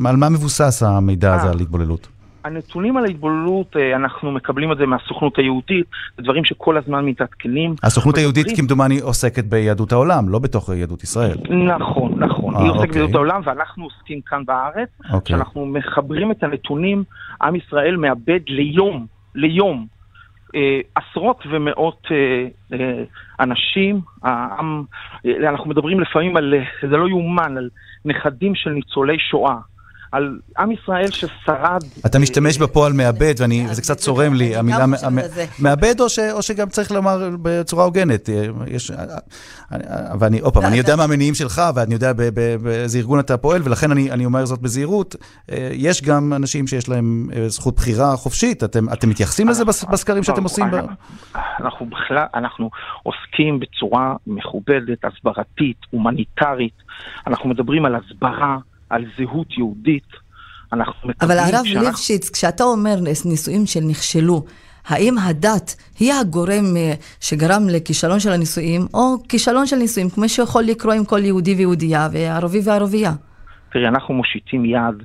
על 0.06 0.16
מה 0.16 0.30
מבוסס 0.30 0.84
המידע 0.84 1.36
הזה 1.36 1.50
על 1.50 1.60
התבוללות? 1.60 2.08
הנתונים 2.44 2.98
על 2.98 3.06
ההתבוללות, 3.06 3.78
אה, 3.78 3.96
אנחנו 3.96 4.32
מקבלים 4.32 4.72
את 4.72 4.78
זה 4.78 4.86
מהסוכנות 4.86 5.38
היהודית, 5.38 5.86
זה 6.18 6.24
דברים 6.24 6.45
שכל 6.45 6.78
הזמן 6.78 7.06
מתעדכנים. 7.06 7.76
הסוכנות 7.84 8.18
היהודית 8.18 8.47
כמדומני 8.56 9.00
עוסקת 9.00 9.43
ביהדות 9.43 9.91
העולם, 9.91 10.30
לא 10.30 10.39
בתוך 10.39 10.70
יהדות 10.70 11.04
ישראל. 11.04 11.38
נכון, 11.80 12.24
נכון. 12.24 12.56
היא 12.56 12.70
עוסקת 12.70 12.80
אוקיי. 12.80 12.93
ביהדות 12.93 13.16
העולם 13.16 13.41
ואנחנו 13.45 13.84
עוסקים 13.84 14.22
כאן 14.26 14.45
בארץ, 14.45 14.89
אוקיי. 15.14 15.36
שאנחנו 15.36 15.66
מחברים 15.66 16.32
את 16.32 16.43
הנתונים, 16.43 17.04
עם 17.41 17.56
ישראל 17.56 17.95
מאבד 17.95 18.39
ליום, 18.47 19.06
ליום, 19.36 19.78
אה, 19.78 19.93
עשרות 20.95 21.43
ומאות 21.51 22.08
אה, 22.12 22.47
אה, 22.74 23.04
אנשים, 23.39 24.01
העם, 24.24 24.84
אנחנו 25.47 25.70
מדברים 25.70 25.99
לפעמים 25.99 26.38
על, 26.38 26.54
זה 26.82 26.97
לא 26.97 27.08
יאומן, 27.10 27.58
על 27.58 27.70
נכדים 28.06 28.56
של 28.56 28.70
ניצולי 28.70 29.20
שואה. 29.20 29.58
על 30.14 30.39
עם 30.57 30.72
ישראל 30.72 31.11
ששרד. 31.11 31.84
אתה 32.05 32.20
משתמש 32.20 32.57
בפועל 32.57 32.93
מאבד, 32.93 33.34
ואני- 33.38 33.66
וזה 33.70 33.82
קצת 33.82 33.97
צורם 33.97 34.34
לי, 34.34 34.55
המילה. 34.55 34.86
מאבד, 35.59 35.95
או 36.32 36.41
שגם 36.41 36.70
צריך 36.70 36.91
לומר 36.91 37.30
בצורה 37.41 37.84
הוגנת. 37.86 38.30
אה, 38.30 38.45
יש... 38.68 38.91
אני- 39.72 39.84
ואני, 40.20 40.39
עוד 40.39 40.53
פעם, 40.53 40.64
אני 40.66 40.78
יודע 40.78 40.95
מה 40.95 41.03
המניעים 41.03 41.34
שלך, 41.34 41.61
ואני 41.76 41.93
יודע 41.93 42.14
באיזה 42.64 42.97
ארגון 42.97 43.20
אתה 43.20 43.38
פועל, 43.38 43.61
ולכן 43.64 43.91
אני 43.91 44.26
אומר 44.26 44.45
זאת 44.45 44.59
בזהירות. 44.61 45.16
אה, 45.51 45.70
יש 45.74 46.01
גם 46.01 46.34
אנשים 46.34 46.68
שיש 46.68 46.89
להם 46.89 47.30
אה, 47.36 47.49
זכות 47.49 47.76
בחירה 47.76 48.16
חופשית. 48.16 48.64
אתם 48.64 49.09
מתייחסים 49.09 49.49
לזה 49.49 49.66
בס- 49.66 49.84
בסקרים 49.84 50.24
שאתם 50.24 50.43
עושים? 50.43 50.66
אנחנו 51.59 51.86
בכלל, 51.86 52.26
אנחנו 52.36 52.70
עוסקים 53.03 53.59
בצורה 53.59 54.16
מכובדת, 54.28 54.97
הסברתית, 55.03 55.78
הומניטרית. 55.89 56.74
אנחנו 57.28 57.49
מדברים 57.49 57.86
על 57.86 57.95
הסברה, 57.95 58.57
על 58.90 59.06
זהות 59.18 59.48
יהודית. 59.58 60.08
אנחנו 60.74 60.94
אבל 61.04 61.10
מקבלים 61.36 61.56
הרב 61.56 61.66
שאנחנו- 61.66 61.88
ליפשיץ, 61.88 62.30
כשאתה 62.30 62.64
אומר 62.64 62.96
נישואים 63.26 63.66
שנכשלו, 63.66 64.46
האם 64.88 65.18
הדת 65.18 65.76
היא 66.00 66.14
הגורם 66.14 66.78
אה, 66.78 66.94
שגרם 67.22 67.70
לכישלון 67.70 68.20
של 68.20 68.32
הנישואים, 68.32 68.82
או 68.94 69.16
כישלון 69.30 69.68
של 69.68 69.76
נישואים, 69.76 70.10
כמו 70.10 70.30
שיכול 70.30 70.64
לקרות 70.64 70.96
עם 70.96 71.06
כל 71.06 71.20
יהודי 71.26 71.56
ויהודייה, 71.56 72.08
וערבי 72.12 72.60
וערבייה? 72.66 73.12
תראי, 73.72 73.88
אנחנו 73.88 74.14
מושיטים 74.14 74.66
יד 74.66 75.04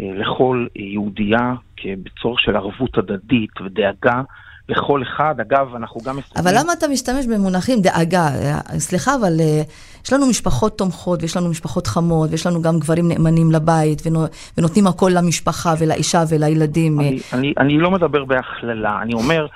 אה, 0.00 0.04
לכל 0.14 0.66
יהודייה 0.76 1.54
בצורך 2.02 2.40
של 2.40 2.56
ערבות 2.56 2.98
הדדית 2.98 3.60
ודאגה 3.64 4.22
לכל 4.68 5.02
אחד. 5.02 5.34
אגב, 5.40 5.74
אנחנו 5.74 6.00
גם... 6.04 6.18
אבל 6.36 6.50
למה 6.58 6.72
אתה 6.72 6.88
משתמש 6.88 7.26
במונחים 7.26 7.80
דאגה? 7.80 8.28
אה, 8.28 8.60
סליחה, 8.78 9.14
אבל 9.14 9.40
אה, 9.40 9.62
יש 10.04 10.12
לנו 10.12 10.26
משפחות 10.26 10.78
תומכות, 10.78 11.22
ויש 11.22 11.36
לנו 11.36 11.50
משפחות 11.50 11.86
חמות, 11.86 12.30
ויש 12.30 12.46
לנו 12.46 12.62
גם 12.62 12.78
גברים 12.78 13.08
נאמנים 13.08 13.52
לבית, 13.52 14.02
ונו- 14.06 14.24
ונותנים 14.58 14.86
הכל 14.86 15.10
למשפחה 15.14 15.74
ולאישה 15.78 16.22
ולילדים. 16.28 17.00
אה, 17.00 17.08
אני, 17.08 17.20
אני, 17.32 17.52
אני 17.58 17.78
לא 17.78 17.90
מדבר 17.90 18.24
בהכללה, 18.24 19.02
אני 19.02 19.14
אומר, 19.14 19.46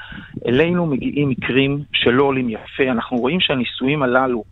אלינו 0.46 0.86
מגיעים 0.86 1.28
מקרים 1.28 1.82
שלא 1.92 2.22
עולים 2.22 2.48
יפה. 2.48 2.82
אנחנו 2.90 3.16
רואים 3.16 3.40
שהנישואים 3.40 4.02
הללו, 4.02 4.44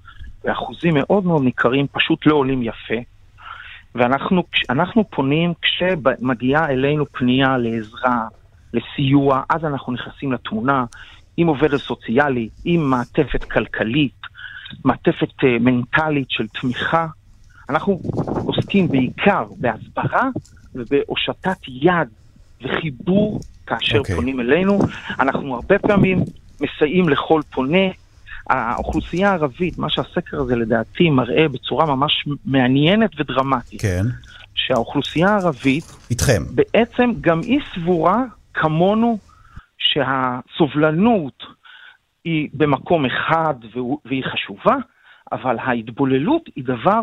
באחוזים 0.45 0.95
מאוד 0.95 1.25
מאוד 1.25 1.43
ניכרים, 1.43 1.87
פשוט 1.93 2.27
לא 2.27 2.35
עולים 2.35 2.63
יפה. 2.63 2.95
ואנחנו 3.95 4.43
אנחנו 4.71 5.05
פונים 5.11 5.53
כשמגיעה 5.63 6.71
אלינו 6.71 7.05
פנייה 7.13 7.59
לעזרה, 7.59 8.27
לסיוע, 8.75 9.43
אז 9.49 9.64
אנחנו 9.64 9.93
נכנסים 9.93 10.33
לתמונה 10.33 10.85
עם 11.37 11.47
עובד 11.47 11.77
סוציאלי, 11.77 12.49
עם 12.64 12.91
מעטפת 12.91 13.45
כלכלית, 13.45 14.21
מעטפת 14.85 15.31
uh, 15.41 15.47
מנטלית 15.61 16.31
של 16.31 16.47
תמיכה. 16.61 17.07
אנחנו 17.69 18.01
עוסקים 18.45 18.89
בעיקר 18.89 19.45
בהסברה 19.57 20.29
ובהושטת 20.75 21.59
יד 21.69 22.09
וחיבור 22.62 23.41
כאשר 23.66 24.01
okay. 24.01 24.14
פונים 24.14 24.41
אלינו. 24.41 24.79
אנחנו 25.21 25.55
הרבה 25.55 25.79
פעמים 25.79 26.19
מסייעים 26.61 27.09
לכל 27.09 27.41
פונה. 27.51 27.89
האוכלוסייה 28.51 29.31
הערבית, 29.31 29.79
מה 29.79 29.91
שהסקר 29.91 30.41
הזה 30.41 30.57
לדעתי 30.57 31.11
מראה 31.11 31.49
בצורה 31.49 31.87
ממש 31.87 32.12
מעניינת 32.45 33.11
ודרמטית. 33.21 33.81
כן. 33.81 34.05
שהאוכלוסייה 34.55 35.29
הערבית, 35.29 35.85
איתכם. 36.11 36.43
בעצם 36.51 37.11
גם 37.21 37.41
היא 37.41 37.61
סבורה 37.75 38.25
כמונו 38.61 39.19
שהסובלנות 39.79 41.43
היא 42.25 42.49
במקום 42.55 43.07
אחד 43.07 43.55
והיא 44.05 44.25
חשובה, 44.25 44.77
אבל 45.33 45.57
ההתבוללות 45.59 46.43
היא 46.57 46.65
דבר 46.65 47.01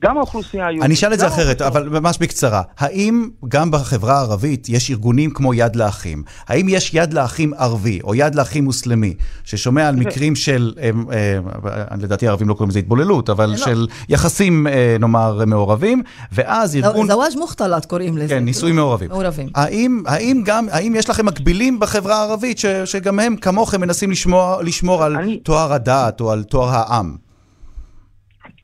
שגם 0.00 0.16
האוכלוסייה 0.16 0.66
היהודית... 0.66 0.84
אני 0.84 0.94
אשאל 0.94 1.12
את 1.12 1.18
זה 1.18 1.24
גם 1.24 1.32
אחרת, 1.32 1.62
אבל 1.62 1.88
ממש 1.88 2.18
בקצרה. 2.18 2.62
האם 2.78 3.28
גם 3.48 3.70
בחברה 3.70 4.18
הערבית 4.18 4.68
יש 4.68 4.90
ארגונים 4.90 5.30
כמו 5.30 5.54
יד 5.54 5.76
לאחים? 5.76 6.22
האם 6.48 6.68
יש 6.68 6.90
יד 6.94 7.14
לאחים 7.14 7.54
ערבי 7.54 8.00
או 8.04 8.14
יד 8.14 8.34
לאחים 8.34 8.64
מוסלמי, 8.64 9.14
ששומע 9.44 9.88
על 9.88 9.96
מקרים 9.96 10.36
של, 10.36 10.74
אה, 10.78 10.90
אה, 11.12 11.96
לדעתי 12.00 12.26
הערבים 12.26 12.48
לא 12.48 12.54
קוראים 12.54 12.70
לזה 12.70 12.78
התבוללות, 12.78 13.30
אבל 13.30 13.56
של 13.56 13.86
יחסים, 14.08 14.66
אה, 14.66 14.96
נאמר, 15.00 15.44
מעורבים, 15.46 16.02
ואז 16.32 16.76
ארגון... 16.76 17.06
זוואג' 17.08 17.38
מוכתלת 17.38 17.84
קוראים 17.84 18.18
לזה. 18.18 18.28
כן, 18.28 18.44
נישואים 18.44 18.76
מעורבים. 18.76 19.08
מעורבים. 19.08 19.48
האם, 19.54 20.02
האם 20.06 20.42
גם, 20.44 20.66
האם 20.70 20.94
יש 20.96 21.10
לכם 21.10 21.26
מקבילים 21.26 21.80
בחברה 21.80 22.16
הערבית 22.16 22.58
ש, 22.58 22.66
שגם 22.66 23.18
הם 23.18 23.36
כמוכם 23.36 23.80
מנסים 23.80 24.10
לשמור, 24.10 24.62
לשמור 24.62 25.04
על 25.04 25.16
תואר 25.42 25.72
הדת 25.72 26.20
או 26.20 26.30
על 26.30 26.42
תואר 26.42 26.68
העם? 26.68 27.29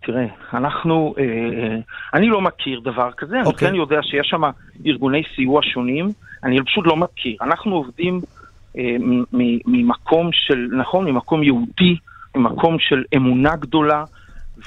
תראה, 0.07 0.27
אנחנו, 0.55 1.15
אה, 1.19 1.25
אה, 1.25 1.79
אני 2.15 2.29
לא 2.29 2.41
מכיר 2.41 2.81
דבר 2.81 3.11
כזה, 3.17 3.37
אני 3.37 3.47
אוקיי. 3.47 3.69
כן 3.69 3.75
יודע 3.75 3.97
שיש 4.03 4.27
שם 4.31 4.43
ארגוני 4.87 5.23
סיוע 5.35 5.61
שונים, 5.63 6.13
אני 6.45 6.65
פשוט 6.65 6.87
לא 6.87 6.97
מכיר. 6.97 7.37
אנחנו 7.41 7.75
עובדים 7.75 8.21
אה, 8.79 8.97
ממקום 9.67 10.31
של, 10.33 10.69
נכון, 10.79 11.05
ממקום 11.05 11.43
יהודי, 11.43 11.97
ממקום 12.37 12.77
של 12.79 13.05
אמונה 13.17 13.57
גדולה 13.57 14.05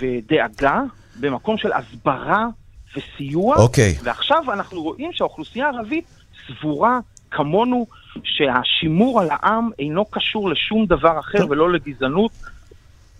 ודאגה, 0.01 0.81
במקום 1.19 1.57
של 1.57 1.71
הסברה 1.73 2.45
וסיוע. 2.95 3.55
אוקיי. 3.55 3.95
ועכשיו 4.03 4.43
אנחנו 4.53 4.81
רואים 4.81 5.11
שהאוכלוסייה 5.13 5.67
הערבית 5.67 6.05
סבורה 6.47 6.99
כמונו 7.31 7.85
שהשימור 8.23 9.21
על 9.21 9.27
העם 9.31 9.69
אינו 9.79 10.05
קשור 10.05 10.49
לשום 10.49 10.85
דבר 10.85 11.19
אחר 11.19 11.45
ולא 11.49 11.71
לגזענות. 11.71 12.31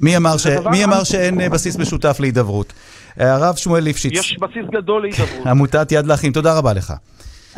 מי 0.02 0.18
אמר, 0.18 0.38
ש... 0.38 0.48
מי 0.72 0.84
אמר. 0.84 1.04
שאין 1.04 1.42
אה, 1.42 1.50
בסיס 1.50 1.78
משותף 1.78 2.18
להידברות? 2.20 2.74
אה, 3.20 3.34
הרב 3.34 3.56
שמואל 3.56 3.84
ליפשיץ, 3.84 4.14
יש 4.14 4.38
בסיס 4.40 4.66
גדול 4.72 5.02
להידברות. 5.02 5.48
עמותת 5.48 5.92
יד 5.92 6.06
לאחים, 6.06 6.32
תודה 6.32 6.58
רבה 6.58 6.74
לך. 6.74 6.94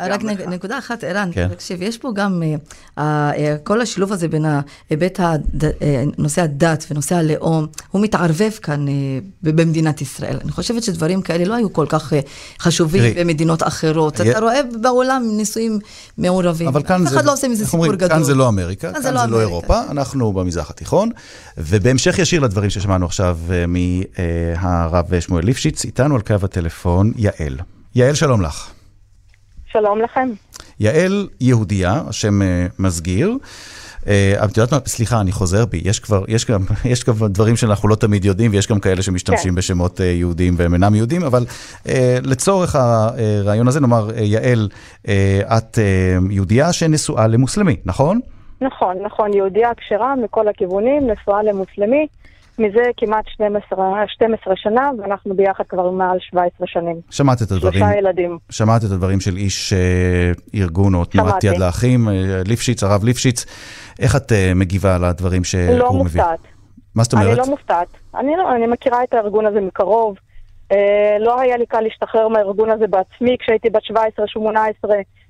רק 0.00 0.24
נק- 0.24 0.40
נקודה 0.48 0.78
אחת, 0.78 1.04
ערן, 1.04 1.30
כן. 1.32 1.48
תקשיב, 1.48 1.82
יש 1.82 1.98
פה 1.98 2.10
גם 2.14 2.42
אה, 2.42 2.54
אה, 3.36 3.56
כל 3.64 3.80
השילוב 3.80 4.12
הזה 4.12 4.28
בין 4.28 4.44
ההיבט, 4.44 5.20
הד- 5.20 5.64
אה, 5.82 6.04
נושא 6.18 6.42
הדת 6.42 6.86
ונושא 6.90 7.14
הלאום, 7.14 7.66
הוא 7.90 8.02
מתערבב 8.02 8.50
כאן 8.62 8.86
ב- 9.42 9.50
במדינת 9.50 10.00
ישראל. 10.02 10.38
אני 10.44 10.52
חושבת 10.52 10.82
שדברים 10.82 11.22
כאלה 11.22 11.44
לא 11.44 11.54
היו 11.54 11.72
כל 11.72 11.86
כך 11.88 12.12
אה, 12.12 12.20
חשובים 12.60 13.02
תראי, 13.12 13.24
במדינות 13.24 13.62
אחרות. 13.62 14.20
היה- 14.20 14.32
אתה 14.32 14.40
רואה 14.40 14.60
בעולם 14.82 15.22
נישואים 15.36 15.78
מעורבים. 16.18 16.68
אבל 16.68 16.82
כאן 16.82 17.06
זה, 17.06 17.16
אחד 17.16 17.24
לא 17.24 17.32
עושה 17.32 17.48
מזה 17.48 17.64
סיפור 17.64 17.80
אומרים, 17.80 17.98
גדול. 17.98 18.08
כאן 18.08 18.22
זה 18.22 18.34
לא 18.34 18.48
אמריקה, 18.48 18.80
כאן 18.86 18.92
כאן 18.94 19.02
זה 19.02 19.08
זה 19.08 19.14
לא 19.14 19.20
לא 19.20 19.24
אמריקה. 19.24 19.40
אירופה, 19.40 19.80
אנחנו 19.90 20.32
במזרח 20.32 20.70
התיכון. 20.70 21.10
ובהמשך 21.58 22.18
ישיר 22.18 22.40
לדברים 22.40 22.70
ששמענו 22.70 23.06
עכשיו 23.06 23.38
מהרב 23.68 25.20
שמואל 25.20 25.44
ליפשיץ, 25.44 25.84
איתנו 25.84 26.14
על 26.14 26.20
קו 26.20 26.34
הטלפון 26.42 27.12
יעל. 27.16 27.56
יעל, 27.94 28.14
שלום 28.14 28.42
לך. 28.42 28.66
שלום 29.72 30.00
לכם. 30.00 30.28
יעל 30.80 31.28
יהודייה, 31.40 32.02
השם 32.08 32.42
אה, 32.42 32.66
מסגיר. 32.78 33.36
אה, 34.06 34.44
את 34.44 34.56
יודעת 34.56 34.72
מה, 34.72 34.78
סליחה, 34.86 35.20
אני 35.20 35.32
חוזר 35.32 35.66
בי, 35.66 35.80
יש 35.84 36.00
כבר, 36.00 36.24
יש 36.28 36.50
גם, 36.50 36.60
יש 36.92 37.04
גם 37.04 37.14
דברים 37.28 37.56
שאנחנו 37.56 37.88
לא 37.88 37.94
תמיד 37.94 38.24
יודעים, 38.24 38.50
ויש 38.50 38.68
גם 38.68 38.80
כאלה 38.80 39.02
שמשתמשים 39.02 39.50
כן. 39.50 39.54
בשמות 39.54 40.00
אה, 40.00 40.06
יהודים 40.06 40.54
והם 40.56 40.74
אינם 40.74 40.94
יהודים, 40.94 41.22
אבל 41.22 41.44
אה, 41.88 42.18
לצורך 42.22 42.76
הרעיון 42.76 43.68
הזה, 43.68 43.80
נאמר, 43.80 44.08
יעל, 44.16 44.68
אה, 45.08 45.40
את 45.58 45.78
אה, 45.78 46.18
יהודייה 46.30 46.72
שנשואה 46.72 47.26
למוסלמי, 47.26 47.76
נכון? 47.84 48.20
נכון, 48.60 48.96
נכון, 49.04 49.34
יהודייה 49.34 49.70
כשרה 49.76 50.14
מכל 50.16 50.48
הכיוונים, 50.48 51.10
נשואה 51.10 51.42
למוסלמי, 51.42 52.06
מזה 52.58 52.82
כמעט 52.96 53.24
12, 53.28 54.06
12 54.06 54.56
שנה, 54.56 54.90
ואנחנו 54.98 55.36
ביחד 55.36 55.64
כבר 55.68 55.90
מעל 55.90 56.18
17 56.20 56.66
שנים. 56.66 57.00
שמעת 57.10 57.42
את 57.42 57.50
הדברים, 57.50 57.72
שלושה 57.72 57.98
ילדים. 57.98 58.38
שמעת 58.50 58.84
את 58.84 58.90
הדברים 58.90 59.20
של 59.20 59.36
איש 59.36 59.72
אה, 59.72 60.32
ארגון 60.54 60.94
או 60.94 61.04
תנועת. 61.04 61.44
יד 61.44 61.58
לאחים, 61.58 62.08
אה, 62.08 62.42
ליפשיץ, 62.46 62.82
הרב 62.82 63.04
ליפשיץ, 63.04 63.46
איך 64.00 64.16
את 64.16 64.32
אה, 64.32 64.52
מגיבה 64.54 64.94
על 64.94 65.04
הדברים 65.04 65.44
שהוא 65.44 65.78
לא 65.78 65.92
מביא? 65.92 66.22
מופתעת. 66.22 66.40
מה 66.94 67.02
זאת 67.02 67.12
אומרת? 67.12 67.28
אני 67.28 67.36
לא 67.36 67.46
מופתעת. 67.46 67.88
אני, 68.14 68.36
לא, 68.36 68.56
אני 68.56 68.66
מכירה 68.66 69.04
את 69.04 69.14
הארגון 69.14 69.46
הזה 69.46 69.60
מקרוב. 69.60 70.16
אה, 70.72 71.16
לא 71.20 71.40
היה 71.40 71.56
לי 71.56 71.66
קל 71.66 71.80
להשתחרר 71.80 72.28
מהארגון 72.28 72.70
הזה 72.70 72.86
בעצמי 72.86 73.36
כשהייתי 73.40 73.70
בת 73.70 73.82
17-18, 73.82 73.94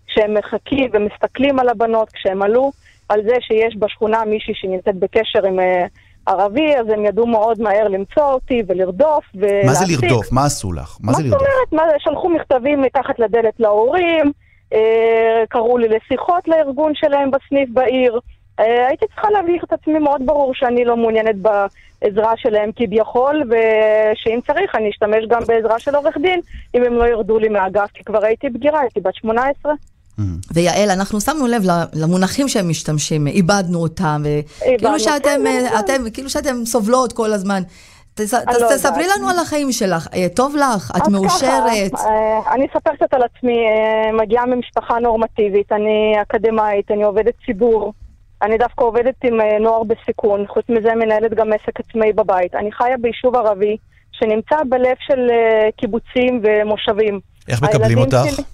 כשהם 0.07 0.35
מחכים 0.35 0.91
ומסתכלים 0.93 1.59
על 1.59 1.69
הבנות, 1.69 2.09
כשהם 2.13 2.43
עלו 2.43 2.73
על 3.09 3.23
זה 3.23 3.35
שיש 3.41 3.77
בשכונה 3.79 4.25
מישהי 4.25 4.55
שנמצאת 4.55 4.97
בקשר 4.97 5.47
עם 5.47 5.61
אה, 5.61 5.87
ערבי, 6.27 6.77
אז 6.77 6.87
הם 6.89 7.05
ידעו 7.05 7.27
מאוד 7.27 7.61
מהר 7.61 7.89
למצוא 7.89 8.25
אותי 8.25 8.63
ולרדוף 8.67 9.25
ולהשיג. 9.35 9.67
מה 9.67 9.75
זה 9.75 9.85
לרדוף? 9.89 10.33
מה 10.33 10.45
עשו 10.45 10.73
לך? 10.73 10.99
מה 11.01 11.13
זה 11.13 11.23
מה 11.23 11.29
זאת 11.29 11.41
לרדוף? 11.41 11.49
אומרת? 11.73 11.73
מה, 11.73 11.99
שלחו 11.99 12.29
מכתבים 12.29 12.83
מתחת 12.83 13.19
לדלת 13.19 13.61
להורים, 13.61 14.33
אה, 14.73 15.43
קראו 15.49 15.79
לי 15.79 15.89
לשיחות 15.89 16.49
לארגון 16.49 16.93
שלהם 16.95 17.31
בסניף 17.31 17.69
בעיר. 17.73 18.21
אה, 18.61 18.87
הייתי 18.89 19.07
צריכה 19.07 19.31
להבהיר 19.31 19.63
את 19.65 19.73
עצמי 19.73 19.99
מאוד 19.99 20.27
ברור 20.27 20.55
שאני 20.55 20.85
לא 20.85 20.97
מעוניינת 20.97 21.37
בעזרה 21.37 22.33
שלהם 22.37 22.71
כביכול, 22.77 23.43
ושאם 23.43 24.41
צריך 24.47 24.75
אני 24.75 24.91
אשתמש 24.91 25.25
גם 25.29 25.41
בעזרה 25.47 25.79
של 25.79 25.95
עורך 25.95 26.17
דין, 26.23 26.41
אם 26.75 26.85
הם 26.85 26.95
לא 26.95 27.05
ירדו 27.05 27.39
לי 27.39 27.49
מהאגף, 27.49 27.91
כי 27.95 28.05
כבר 28.05 28.25
הייתי 28.25 28.51
בגירה, 28.51 28.81
הייתי 28.81 29.01
בת 29.01 29.15
18. 29.15 29.73
ויעל, 30.55 30.91
אנחנו 30.91 31.21
שמנו 31.21 31.47
לב 31.47 31.63
למונחים 31.95 32.49
שהם 32.49 32.69
משתמשים, 32.69 33.27
איבדנו 33.27 33.79
אותם, 33.79 34.23
וכאילו 34.25 35.01
שאתם, 35.01 35.47
אה. 35.47 35.81
אתם, 35.81 36.11
כאילו 36.13 36.31
שאתם 36.31 36.65
סובלות 36.65 37.13
כל 37.13 37.33
הזמן. 37.33 37.63
לא 38.21 38.69
תספרי. 38.75 39.05
לנו 39.17 39.29
על 39.29 39.39
החיים 39.39 39.73
שלך. 39.73 40.09
אה, 40.15 40.27
טוב 40.37 40.57
לך? 40.57 40.93
את 40.97 41.09
מאושרת? 41.09 41.93
ככה, 41.93 42.09
אה, 42.09 42.55
אני 42.55 42.67
אספר 42.67 42.91
קצת 42.97 43.15
על 43.15 43.23
עצמי, 43.23 43.59
מגיעה 44.23 44.47
ממשפחה 44.47 44.99
נורמטיבית, 44.99 45.73
אני 45.73 46.15
אקדמאית, 46.23 46.91
אני 46.91 47.03
עובדת 47.03 47.35
ציבור, 47.47 47.93
אני 48.43 48.59
דווקא 48.59 48.85
עובדת 48.85 49.15
עם 49.25 49.41
נוער 49.61 49.83
בסיכון, 49.83 50.45
חוץ 50.49 50.65
מזה 50.69 50.95
מנהלת 50.95 51.35
גם 51.35 51.53
עסק 51.53 51.81
עצמאי 51.81 52.13
בבית. 52.13 52.55
אני 52.55 52.73
חיה 52.73 52.97
ביישוב 52.97 53.37
ערבי 53.37 53.77
שנמצא 54.13 54.57
בלב 54.69 54.97
של 55.07 55.29
קיבוצים 55.77 56.43
ומושבים. 56.43 57.21
איך 57.49 57.63
מקבלים 57.63 57.99
אותך? 57.99 58.19
שלי 58.25 58.45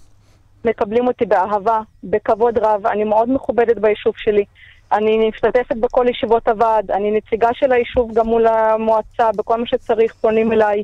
מקבלים 0.64 1.06
אותי 1.06 1.24
באהבה, 1.26 1.80
בכבוד 2.04 2.59
רב, 2.59 2.86
אני 2.86 3.04
מאוד 3.04 3.30
מכובדת 3.30 3.78
ביישוב 3.78 4.12
שלי. 4.16 4.44
אני 4.92 5.28
משתתפת 5.28 5.76
בכל 5.80 6.06
ישיבות 6.11 6.48
הוועד, 6.48 6.90
אני 6.90 7.11
נציגה 7.11 7.48
של 7.52 7.72
היישוב 7.72 8.11
גם 8.14 8.26
מול 8.26 8.46
המועצה, 8.46 9.30
בכל 9.36 9.61
מה 9.61 9.66
שצריך 9.66 10.14
פונים 10.14 10.52
אליי. 10.52 10.82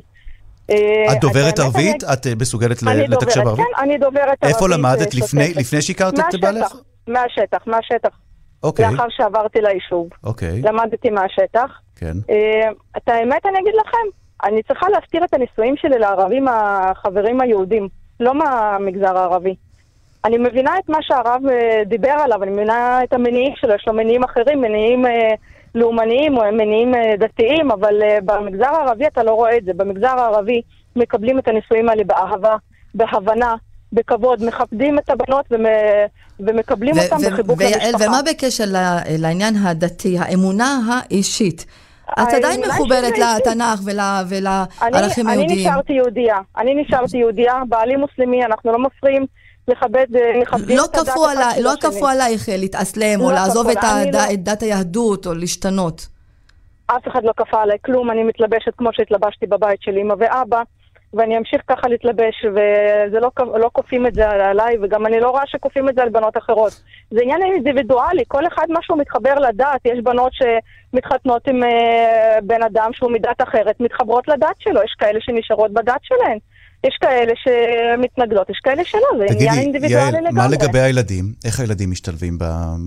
אה, 0.69 1.13
את 1.13 1.19
דוברת 1.21 1.59
ערבית? 1.59 2.03
אני- 2.03 2.13
את 2.13 2.27
אה, 2.27 2.31
מסוגלת 2.41 2.83
לתקשר 2.83 3.09
דוברת, 3.15 3.45
בערבית? 3.45 3.65
כן, 3.77 3.83
אני 3.83 3.97
דוברת 3.97 4.27
ערבית. 4.27 4.43
איפה 4.43 4.69
למדת? 4.69 5.01
אה, 5.13 5.19
לפני-. 5.19 5.53
לפני 5.55 5.81
שהכרת 5.81 6.19
את 6.19 6.39
בעלך? 6.41 6.75
מהשטח, 7.07 7.67
מהשטח. 7.67 8.09
אוקיי. 8.63 8.91
לאחר 8.91 9.05
שעברתי 9.09 9.61
ליישוב. 9.61 10.09
אוקיי, 10.23 10.61
למדתי 10.61 11.09
מהשטח. 11.09 11.79
כן. 11.95 12.13
את 12.97 13.09
האמת 13.09 13.45
אני 13.45 13.59
אגיד 13.59 13.73
לכם, 13.85 14.07
אני 14.43 14.63
צריכה 14.63 14.89
להסתיר 14.89 15.23
את 15.23 15.33
הנישואים 15.33 15.75
שלי 15.77 15.99
לערבים 15.99 16.45
החברים 16.47 17.41
היהודים, 17.41 17.87
לא 18.19 18.33
מהמגזר 18.33 19.17
הערבי. 19.17 19.55
אני 20.25 20.37
מבינה 20.37 20.71
את 20.77 20.89
מה 20.89 20.97
שהרב 21.01 21.41
אה, 21.49 21.83
דיבר 21.85 22.15
עליו, 22.23 22.43
אני 22.43 22.51
מבינה 22.51 23.03
את 23.03 23.13
המניעים 23.13 23.53
שלו, 23.55 23.73
יש 23.75 23.83
לו 23.87 23.93
מניעים 23.93 24.23
אחרים, 24.23 24.61
מניעים 24.61 25.05
אה, 25.05 25.11
לאומניים 25.75 26.37
או 26.37 26.43
מניעים 26.51 26.95
אה, 26.95 27.13
דתיים, 27.19 27.71
אבל 27.71 27.93
במגזר 28.25 28.65
הערבי 28.65 29.07
אתה 29.07 29.23
לא 29.23 29.31
רואה 29.31 29.57
את 29.57 29.65
זה. 29.65 29.71
במגזר 29.73 30.07
הערבי 30.19 30.61
מקבלים 30.95 31.39
את 31.39 31.47
הנישואים 31.47 31.89
האלה 31.89 32.03
באהבה, 32.03 32.55
בהבנה, 32.95 33.55
בכבוד, 33.93 34.43
מכבדים 34.43 34.99
את 34.99 35.09
הבנות 35.09 35.45
ומ... 35.51 35.65
ומקבלים 36.39 36.95
ו- 36.95 37.03
אותם 37.03 37.15
ו- 37.15 37.31
בחיבוק 37.31 37.59
ויעל, 37.59 37.73
למשפחה. 37.73 38.07
ומה 38.07 38.19
בקשר 38.31 38.63
לעניין 39.19 39.55
הדתי, 39.55 40.17
האמונה 40.19 40.79
האישית? 40.89 41.65
את 42.13 42.33
עדיין 42.33 42.61
מחוברת. 42.67 43.13
לתנ"ך 43.17 43.79
ול- 43.85 43.99
ולערכים 44.29 45.27
היהודיים. 45.27 45.49
אני 45.49 45.61
נשארתי 45.61 45.93
יהודייה. 45.93 46.37
אני 46.57 46.75
נשארתי 46.75 47.17
יהודייה, 47.17 47.53
בעלי 47.69 47.95
מוסלמי, 47.95 48.45
אנחנו 48.45 48.71
לא 48.71 48.79
מפריעים 48.79 49.25
לכבד, 49.67 50.05
אה, 50.15 50.39
מכבדים 50.41 50.77
לא 50.77 50.85
את 50.85 50.95
הדת 50.95 51.09
כפו 51.09 51.25
אחד 51.25 51.35
עלי- 51.53 51.63
לא 51.63 51.71
השני. 51.73 51.91
כפו 51.91 52.07
עלייך 52.07 52.49
להתאסלם 52.51 53.21
או 53.21 53.29
לא 53.29 53.35
לעזוב 53.35 53.69
את 53.69 53.77
הד- 53.81 54.15
לא- 54.15 54.33
את 54.33 54.43
דת 54.43 54.61
היהדות 54.61 55.27
או 55.27 55.33
להשתנות. 55.33 56.07
אף 56.87 57.07
אחד 57.07 57.23
לא 57.23 57.31
כפה 57.37 57.61
עליי 57.61 57.77
כלום, 57.85 58.11
אני 58.11 58.23
מתלבשת 58.23 58.71
כמו 58.77 58.89
שהתלבשתי 58.93 59.45
בבית 59.47 59.81
של 59.81 59.97
אמא 59.97 60.13
ואבא, 60.19 60.61
ואני 61.13 61.37
אמשיך 61.37 61.61
ככה 61.67 61.87
להתלבש, 61.87 62.45
וזה 62.51 63.19
לא, 63.19 63.29
לא 63.59 63.69
כופים 63.73 64.07
את 64.07 64.15
זה 64.15 64.29
עליי, 64.29 64.75
וגם 64.81 65.05
אני 65.05 65.19
לא 65.19 65.29
רואה 65.29 65.43
שכופים 65.45 65.89
את 65.89 65.95
זה 65.95 66.01
על 66.03 66.09
בנות 66.09 66.37
אחרות. 66.37 66.81
זה 67.11 67.19
עניין 67.23 67.41
אינדיבידואלי, 67.43 68.23
כל 68.27 68.47
אחד 68.47 68.65
משהו 68.69 68.95
מתחבר 68.97 69.33
לדת, 69.35 69.81
יש 69.85 69.99
בנות 70.03 70.31
שמתחתנות 70.33 71.47
עם 71.47 71.63
אה, 71.63 72.37
בן 72.43 72.63
אדם 72.63 72.89
שהוא 72.93 73.11
מדת 73.11 73.41
אחרת, 73.43 73.79
מתחברות 73.79 74.27
לדת 74.27 74.55
שלו, 74.59 74.81
יש 74.83 74.95
כאלה 74.99 75.19
שנשארות 75.21 75.71
בדת 75.73 76.01
שלהן. 76.03 76.37
יש 76.87 76.97
כאלה 77.01 77.33
שמתנגדות, 77.35 78.49
יש 78.49 78.59
כאלה 78.63 78.83
שלא, 78.85 78.99
זה 79.17 79.23
עניין 79.23 79.35
תגידי, 79.35 79.59
אינדיבידואלי 79.59 80.03
יעל, 80.03 80.13
לגמרי. 80.15 80.31
מה 80.31 80.47
לגבי 80.47 80.79
הילדים? 80.79 81.25
איך 81.45 81.59
הילדים 81.59 81.91
משתלבים 81.91 82.37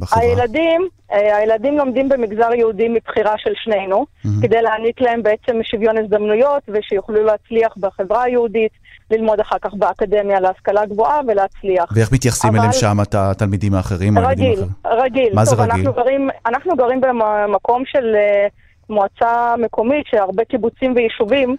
בחברה? 0.01 0.22
הילדים, 0.22 0.88
אה, 1.12 1.36
הילדים 1.36 1.78
לומדים 1.78 2.09
במגזר 2.09 2.55
יהודי 2.55 2.88
מבחירה 2.88 3.34
של 3.38 3.51
שנינו, 3.64 4.07
כדי 4.42 4.62
להעניק 4.62 5.01
להם 5.01 5.22
בעצם 5.22 5.59
שוויון 5.62 5.99
הזדמנויות 5.99 6.62
ושיוכלו 6.68 7.24
להצליח 7.24 7.72
בחברה 7.76 8.22
היהודית, 8.22 8.72
ללמוד 9.11 9.40
אחר 9.40 9.57
כך 9.62 9.74
באקדמיה 9.74 10.40
להשכלה 10.40 10.86
גבוהה 10.86 11.20
ולהצליח. 11.28 11.84
ואיך 11.94 12.12
מתייחסים 12.12 12.51
אבל- 12.51 12.59
אליהם 12.59 12.72
שם 12.72 12.96
את 13.03 13.14
התלמידים 13.14 13.74
האחרים 13.74 14.18
רגיל? 14.18 14.61
רגיל. 14.86 15.28
מה 15.34 15.44
זה 15.44 15.57
טוב, 15.57 15.61
רגיל? 15.61 15.74
אנחנו 15.86 15.92
גרים, 15.92 16.28
אנחנו 16.46 16.76
גרים 16.76 17.01
במקום 17.01 17.82
של 17.86 18.14
אה, 18.14 18.46
מועצה 18.90 19.55
מקומית, 19.59 20.07
שהרבה 20.11 20.44
קיבוצים 20.44 20.94
ויישובים, 20.96 21.57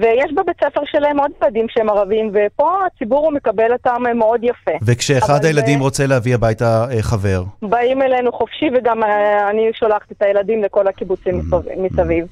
ויש 0.00 0.32
בבית 0.32 0.56
ספר 0.64 0.80
שלהם 0.84 1.20
עוד 1.20 1.30
ילדים 1.42 1.66
שהם 1.68 1.88
ערבים, 1.90 2.30
ופה 2.32 2.78
הציבור 2.86 3.24
הוא 3.26 3.32
מקבל 3.32 3.72
אותם 3.72 4.02
מאוד 4.14 4.44
יפה. 4.44 4.70
וכשאחד 4.86 5.44
הילדים 5.44 5.78
אה, 5.78 5.84
רוצה 5.84 6.06
להביא 6.06 6.34
הביתה 6.34 6.84
אה, 6.90 7.02
חבר, 7.02 7.42
באים 7.62 8.02
אלינו 8.02 8.32
חופשי, 8.32 8.66
וגם 8.76 9.02
אה, 9.04 9.50
אני 9.50 9.70
שולחת 9.74 10.12
את 10.12 10.22
הילדים 10.22 10.62
לכל 10.62 10.86
הקיבוצים 10.86 11.38
מסביב- 11.38 11.78
מסביב. 11.78 12.26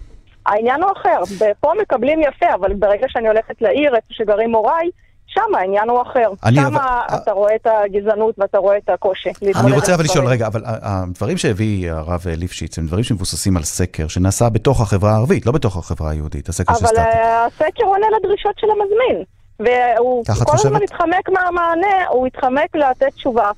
העניין 0.46 0.82
הוא 0.82 0.92
אחר, 0.92 1.44
פה 1.60 1.72
מקבלים 1.82 2.20
יפה, 2.20 2.54
אבל 2.54 2.72
ברגע 2.74 3.06
שאני 3.08 3.28
הולכת 3.28 3.62
לעיר, 3.62 3.94
איפה 3.96 4.06
שגרים 4.10 4.54
הוריי, 4.54 4.88
שם 5.34 5.54
העניין 5.58 5.88
הוא 5.88 6.02
אחר. 6.02 6.30
שם 6.54 6.76
אבל- 6.76 6.78
אתה 7.22 7.32
רואה 7.32 7.54
את 7.54 7.66
הגזענות 7.66 8.34
ואתה 8.38 8.58
רואה 8.58 8.76
את 8.76 8.88
הקושי. 8.88 9.30
אני 9.60 9.72
רוצה 9.72 9.94
אבל 9.94 10.04
לשאול. 10.04 10.26
רגע, 10.26 10.46
אבל 10.46 10.62
ה- 10.64 10.78
הדברים 10.82 11.36
שהביא 11.38 11.90
הרב 11.92 12.24
אה, 12.28 12.36
ליפשיץ 12.36 12.78
הם 12.78 12.86
דברים 12.86 13.04
שמבוססים 13.04 13.56
על 13.56 13.62
סקר 13.62 14.08
שנעשה 14.08 14.48
בתוך 14.48 14.80
החברה 14.80 15.10
הערבית, 15.12 15.46
לא 15.46 15.52
בתוך 15.52 15.76
החברה 15.76 16.10
היהודית, 16.10 16.48
הסקר 16.48 16.74
של 16.74 16.84
אבל 16.84 16.94
סטטיק. 16.94 17.04
אה, 17.04 17.46
הסקר 17.46 17.84
עונה 17.84 18.06
לדרישות 18.18 18.54
של 18.58 18.66
המזמין. 18.70 19.24
והוא 19.60 20.24
כל 20.44 20.52
הזמן? 20.54 20.82
התחמק 20.82 21.28
מהמענה, 21.28 22.06
הוא 22.10 22.26
התחמק 22.26 22.76
לתת 22.76 23.14
תשובה. 23.14 23.50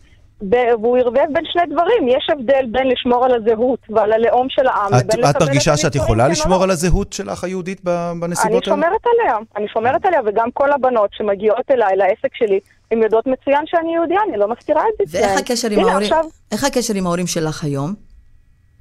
ב- 0.48 0.74
והוא 0.82 0.98
ערבב 0.98 1.24
בין 1.32 1.44
שני 1.52 1.62
דברים, 1.70 2.08
יש 2.08 2.26
הבדל 2.32 2.64
בין 2.70 2.88
לשמור 2.88 3.24
על 3.24 3.34
הזהות 3.34 3.78
ועל 3.90 4.12
הלאום 4.12 4.46
של 4.50 4.66
העם 4.66 4.94
את- 4.94 5.14
לבין 5.14 5.24
את 5.30 5.42
מרגישה 5.42 5.72
את 5.72 5.78
שאת 5.78 5.94
יכולה 5.94 6.28
לשמור 6.28 6.58
לא. 6.58 6.64
על 6.64 6.70
הזהות 6.70 7.12
שלך 7.12 7.44
היהודית 7.44 7.80
ב- 7.84 7.88
אני 7.88 8.20
בנסיבות 8.20 8.66
האלה? 8.66 8.76
שומרת 8.76 9.00
עליה, 9.06 9.36
אני 9.56 9.68
שומרת 9.68 10.04
עליה, 10.06 10.20
וגם 10.26 10.50
כל 10.50 10.72
הבנות 10.72 11.10
שמגיעות 11.12 11.70
אליי 11.70 11.96
לעסק 11.96 12.34
שלי, 12.34 12.60
הן 12.90 13.02
יודעות 13.02 13.26
מצוין 13.26 13.64
שאני 13.66 13.94
יהודייה, 13.94 14.20
אני 14.28 14.36
לא 14.38 14.48
מסתירה 14.48 14.82
את 15.02 15.08
זה. 15.08 15.18
ואיך 15.18 15.30
כן. 15.30 15.38
הקשר 15.38 15.68
עם 15.70 15.78
הנה, 15.78 15.88
ההורים? 15.90 16.02
עכשיו, 16.12 16.24
איך 16.52 16.64
הקשר 16.64 16.94
עם 16.94 17.06
ההורים 17.06 17.26
שלך 17.26 17.64
היום? 17.64 17.94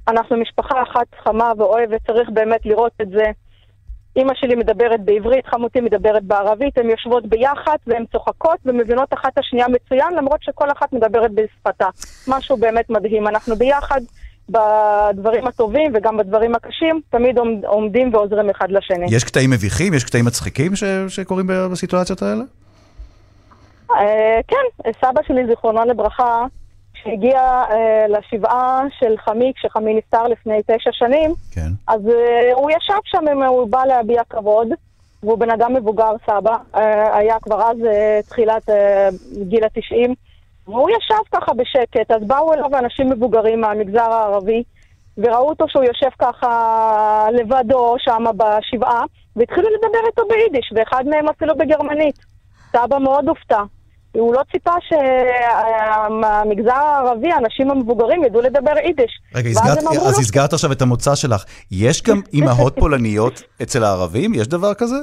אנחנו 0.08 0.36
משפחה 0.36 0.82
אחת 0.82 1.06
חמה 1.24 1.52
ואוהבת, 1.58 2.00
צריך 2.06 2.28
באמת 2.32 2.66
לראות 2.66 2.92
את 3.02 3.08
זה. 3.10 3.24
אימא 4.16 4.32
שלי 4.34 4.54
מדברת 4.54 5.00
בעברית, 5.04 5.46
חמותי 5.46 5.80
מדברת 5.80 6.22
בערבית, 6.24 6.78
הן 6.78 6.90
יושבות 6.90 7.26
ביחד 7.26 7.76
והן 7.86 8.04
צוחקות 8.12 8.58
ומבינות 8.66 9.12
אחת 9.14 9.32
את 9.32 9.38
השנייה 9.38 9.66
מצוין, 9.68 10.14
למרות 10.14 10.42
שכל 10.42 10.70
אחת 10.70 10.92
מדברת 10.92 11.30
בשפתה. 11.34 11.86
משהו 12.28 12.56
באמת 12.56 12.90
מדהים. 12.90 13.28
אנחנו 13.28 13.56
ביחד 13.56 14.00
בדברים 14.48 15.46
הטובים 15.46 15.92
וגם 15.94 16.16
בדברים 16.16 16.54
הקשים, 16.54 17.00
תמיד 17.10 17.38
עומד- 17.38 17.64
עומדים 17.64 18.14
ועוזרים 18.14 18.50
אחד 18.50 18.70
לשני. 18.70 19.06
יש 19.10 19.24
קטעים 19.24 19.50
מביכים? 19.50 19.94
יש 19.94 20.04
קטעים 20.04 20.24
מצחיקים 20.24 20.76
ש- 20.76 20.84
שקורים 21.08 21.46
בסיטואציות 21.72 22.22
האלה? 22.22 22.42
אה, 23.90 24.40
כן, 24.48 24.90
סבא 25.00 25.20
שלי, 25.26 25.46
זיכרונו 25.46 25.84
לברכה, 25.84 26.44
שהגיע 27.04 27.40
אה, 27.40 28.06
לשבעה 28.08 28.82
של 28.98 29.14
חמי, 29.18 29.52
כשחמי 29.56 29.94
נפטר 29.94 30.28
לפני 30.28 30.60
תשע 30.66 30.90
שנים, 30.92 31.34
כן. 31.54 31.68
אז 31.86 32.00
אה, 32.08 32.54
הוא 32.54 32.70
ישב 32.70 33.00
שם, 33.04 33.42
הוא 33.48 33.68
בא 33.68 33.84
להביע 33.84 34.22
כבוד, 34.30 34.68
והוא 35.22 35.38
בן 35.38 35.50
אדם 35.50 35.74
מבוגר, 35.74 36.12
סבא, 36.26 36.56
אה, 36.74 37.16
היה 37.16 37.36
כבר 37.42 37.62
אז 37.62 37.76
אה, 37.84 38.20
תחילת 38.28 38.70
אה, 38.70 39.08
גיל 39.48 39.64
התשעים, 39.64 40.14
והוא 40.66 40.90
ישב 40.90 41.22
ככה 41.32 41.52
בשקט, 41.54 42.10
אז 42.10 42.22
באו 42.26 42.52
אליו 42.54 42.78
אנשים 42.78 43.10
מבוגרים 43.10 43.60
מהמגזר 43.60 44.12
הערבי, 44.12 44.62
וראו 45.18 45.48
אותו 45.48 45.64
שהוא 45.68 45.84
יושב 45.84 46.08
ככה 46.18 47.26
לבדו 47.32 47.94
שם 47.98 48.24
בשבעה, 48.36 49.04
והתחילו 49.36 49.68
לדבר 49.68 50.06
איתו 50.06 50.22
ביידיש, 50.28 50.72
ואחד 50.74 51.04
מהם 51.06 51.28
אפילו 51.28 51.56
בגרמנית. 51.56 52.18
סבא 52.72 52.98
מאוד 52.98 53.28
הופתע. 53.28 53.62
הוא 54.12 54.34
לא 54.34 54.40
ציפה 54.52 54.72
שהמגזר 54.88 56.72
הערבי, 56.72 57.32
האנשים 57.32 57.70
המבוגרים, 57.70 58.24
ידעו 58.24 58.40
לדבר 58.40 58.78
יידיש. 58.84 59.20
רגע, 59.34 59.48
הסגרת, 59.50 59.78
אז 59.78 60.18
הסגרת 60.18 60.52
עכשיו 60.52 60.72
את 60.72 60.82
המוצא 60.82 61.14
שלך. 61.14 61.44
יש 61.70 62.02
גם 62.02 62.20
אימהות 62.34 62.76
פולניות 62.76 63.42
אצל 63.62 63.84
הערבים? 63.84 64.34
יש 64.34 64.48
דבר 64.48 64.74
כזה? 64.74 64.96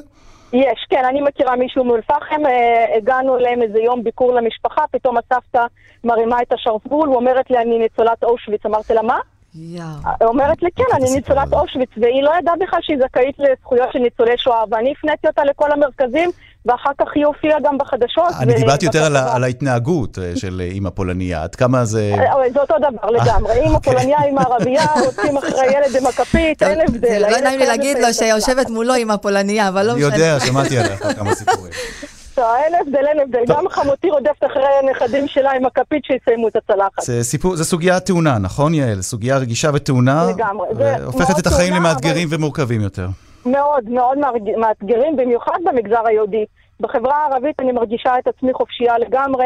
יש, 0.54 0.86
כן, 0.90 1.06
אני 1.06 1.22
מכירה 1.22 1.56
מישהו 1.56 1.84
מאום 1.84 1.96
אל-פחם, 1.96 2.46
אה, 2.46 2.98
הגענו 2.98 3.38
אליהם 3.38 3.62
איזה 3.62 3.80
יום 3.80 4.04
ביקור 4.04 4.34
למשפחה, 4.34 4.82
פתאום 4.92 5.18
הסבתא 5.18 5.66
מרימה 6.04 6.42
את 6.42 6.54
השרוול, 6.54 7.08
הוא 7.08 7.16
אומרת 7.16 7.50
לי, 7.50 7.58
אני 7.58 7.80
ניצולת 7.80 8.24
אושוויץ. 8.24 8.66
אמרתי 8.66 8.94
לה, 8.94 9.02
מה? 9.02 9.20
היא 9.54 9.82
אומרת 10.22 10.64
לי, 10.64 10.70
כן, 10.76 10.84
אני 10.94 11.12
ניצולת 11.16 11.54
אושוויץ, 11.54 11.90
והיא 11.98 12.24
לא 12.24 12.32
ידעה 12.40 12.54
בכלל 12.60 12.80
שהיא 12.82 12.98
זכאית 12.98 13.36
לזכויות 13.40 13.90
של 13.94 14.00
ניצולי 14.00 14.38
שואה, 14.38 14.64
ואני 14.72 14.94
הפניתי 14.98 15.28
אותה 15.28 15.44
לכל 15.44 15.72
המרכזים, 15.72 16.30
ואחר 16.66 16.90
כך 17.00 17.08
היא 17.16 17.26
הופיעה 17.26 17.58
גם 17.64 17.78
בחדשות. 17.78 18.28
אני 18.40 18.54
דיברתי 18.54 18.86
יותר 18.86 19.04
על. 19.04 19.18
על 19.18 19.44
ההתנהגות 19.44 20.20
אה, 20.20 20.32
של 20.36 20.62
אה, 20.62 20.66
אימא 20.66 20.90
פולניה. 20.90 21.44
עד 21.44 21.56
כמה 21.56 21.86
זה... 21.86 22.16
אה, 22.18 22.52
זה 22.54 22.60
אותו 22.62 22.76
דבר 22.78 23.10
לגמרי, 23.10 23.54
אם 23.68 23.76
הפולניה 23.76 24.18
עם 24.30 24.38
הערבייה, 24.38 24.86
רוצים 25.06 25.38
אחרי 25.40 25.66
ילד 25.66 25.96
עם 26.02 26.08
הכפית, 26.08 26.64
אין 26.64 26.82
הבדל. 26.82 27.20
לא 27.22 27.28
הילד 27.28 27.44
נעים 27.44 27.60
לי 27.60 27.66
להגיד 27.66 27.98
לו. 27.98 28.14
שיושבת 28.14 28.70
מולו 28.70 28.94
עם 28.94 29.12
הפולניה, 29.12 29.68
אבל 29.68 29.86
לא 29.86 29.92
אני 29.92 30.00
משנה. 30.00 30.16
יודע, 30.16 30.40
שמעתי 30.40 30.78
עליך 30.78 31.04
כמה 31.16 31.36
סיפורים. 31.36 31.72
אין 32.40 32.74
הבדל, 32.82 33.08
אין 33.08 33.20
הבדל. 33.20 33.44
גם 33.48 33.70
חמותי 33.70 34.10
רודפת 34.10 34.44
אחרי 34.46 34.66
הנכדים 34.84 35.28
שלה 35.28 35.52
עם 35.52 35.66
הכפית 35.66 36.06
שיסיימו 36.06 36.48
את 36.48 36.56
הצלחת. 36.56 37.02
זה 37.02 37.24
סיפור, 37.24 37.56
זה 37.56 37.66
סוגיה 37.66 38.00
טעונה, 38.00 38.38
נכון 38.38 38.74
יעל? 38.74 39.02
סוגיה 39.02 39.38
רגישה 39.38 39.70
וטעונה. 39.74 40.26
לגמרי. 40.30 40.68
זה 40.78 40.96
והופכת 41.00 41.30
מאוד 41.30 41.40
את 41.40 41.48
החיים 41.48 41.74
למאתגרים 41.74 42.28
ומורכבים 42.32 42.82
יותר. 42.82 43.08
מאוד 43.46 43.90
מאוד 43.90 44.18
מאתגרים, 44.58 45.16
במיוחד 45.16 45.58
במגזר 45.66 46.08
היהודי. 46.08 46.46
בחברה 46.80 47.16
הערבית 47.16 47.56
אני 47.60 47.72
מרגישה 47.72 48.12
את 48.20 48.28
עצמי 48.28 48.54
חופשייה 48.54 48.98
לגמרי. 48.98 49.46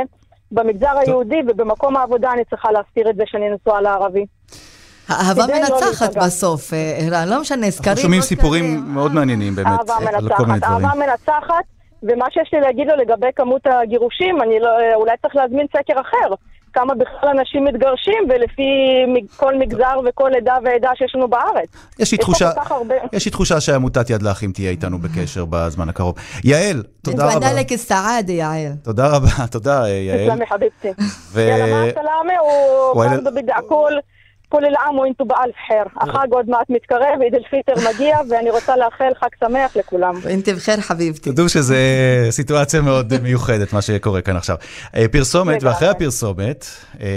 במגזר 0.51 0.97
היהודי 0.97 1.41
ובמקום 1.47 1.97
העבודה 1.97 2.31
אני 2.33 2.41
צריכה 2.49 2.71
להסתיר 2.71 3.09
את 3.09 3.15
זה 3.15 3.23
שאני 3.25 3.45
נשואה 3.49 3.81
לערבי. 3.81 4.25
האהבה 5.07 5.47
לא 5.47 5.59
מנצחת. 5.59 6.17
בסוף, 6.17 6.73
אה, 6.73 7.25
לא 7.25 7.41
משנה, 7.41 7.71
סקרים... 7.71 7.89
אנחנו 7.89 8.01
שומעים 8.01 8.21
לא 8.21 8.25
סיפורים 8.25 8.83
מאוד 8.87 9.13
מעניינים 9.13 9.55
באמת, 9.55 9.67
על 9.67 9.77
כל 9.87 9.93
מיני 9.99 10.11
מנצחת, 10.11 10.37
דברים. 10.37 10.63
אהבה 10.63 10.89
מנצחת, 10.95 11.63
ומה 12.03 12.25
שיש 12.31 12.49
לי 12.53 12.59
להגיד 12.59 12.87
לו 12.87 12.95
לגבי 12.95 13.27
כמות 13.35 13.61
הגירושים, 13.65 14.41
אני 14.41 14.59
לא, 14.59 14.79
אה, 14.79 14.95
אולי 14.95 15.11
צריך 15.21 15.35
להזמין 15.35 15.65
סקר 15.67 16.01
אחר. 16.01 16.33
כמה 16.73 16.93
בכלל 16.95 17.29
אנשים 17.39 17.65
מתגרשים, 17.65 18.23
ולפי 18.29 18.63
כל 19.37 19.57
מגזר 19.59 19.99
וכל 20.05 20.31
עדה 20.37 20.57
ועדה 20.65 20.89
שיש 20.95 21.15
לנו 21.15 21.27
בארץ. 21.27 21.69
יש 21.99 22.11
לי 22.11 22.17
תחושה, 22.17 22.49
הרבה... 22.55 22.95
יש 23.13 23.25
לי 23.25 23.31
תחושה 23.31 23.61
שעמותת 23.61 24.09
יד 24.09 24.21
לאחים 24.21 24.51
תהיה 24.51 24.71
איתנו 24.71 24.97
בקשר 24.97 25.45
בזמן 25.49 25.89
הקרוב. 25.89 26.15
יעל, 26.43 26.83
תודה 27.01 27.25
רבה. 27.25 27.33
תודה 27.33 27.53
לכ 27.53 27.71
אה, 27.91 28.19
יעל. 28.27 28.71
תודה 28.83 29.07
רבה, 29.07 29.47
תודה, 29.51 29.83
יעל. 29.87 30.29
תודה, 30.29 30.45
חביבתי. 30.45 30.87
יאללה, 31.35 31.65
מה 31.65 31.89
אתה 31.89 32.01
לאמה? 32.01 32.33
הוא 32.93 33.03
הסלאמה, 33.03 33.29
ובעכול. 33.39 33.99
כל 34.53 34.61
העם 34.65 34.97
ואינתו 34.97 35.25
באלף 35.25 35.55
חיר. 35.67 35.77
אה. 35.77 36.03
החג 36.03 36.27
עוד 36.31 36.49
מעט 36.49 36.69
מתקרב, 36.69 37.21
עיד 37.21 37.35
אל-פיטר 37.35 37.73
מגיע, 37.89 38.17
ואני 38.29 38.49
רוצה 38.49 38.77
לאחל 38.77 39.11
חג 39.19 39.27
שמח 39.39 39.75
לכולם. 39.75 40.13
ואינתי 40.21 40.53
בחיר 40.53 40.81
חביבתי. 40.81 41.31
תדעו 41.31 41.49
שזו 41.49 41.75
סיטואציה 42.29 42.81
מאוד 42.81 43.13
מיוחדת, 43.23 43.73
מה 43.73 43.81
שקורה 43.81 44.21
כאן 44.21 44.35
עכשיו. 44.35 44.55
אה, 44.95 45.05
פרסומת, 45.11 45.63
ואחרי 45.63 45.87
הפרסומת, 45.87 46.65
אה, 47.01 47.07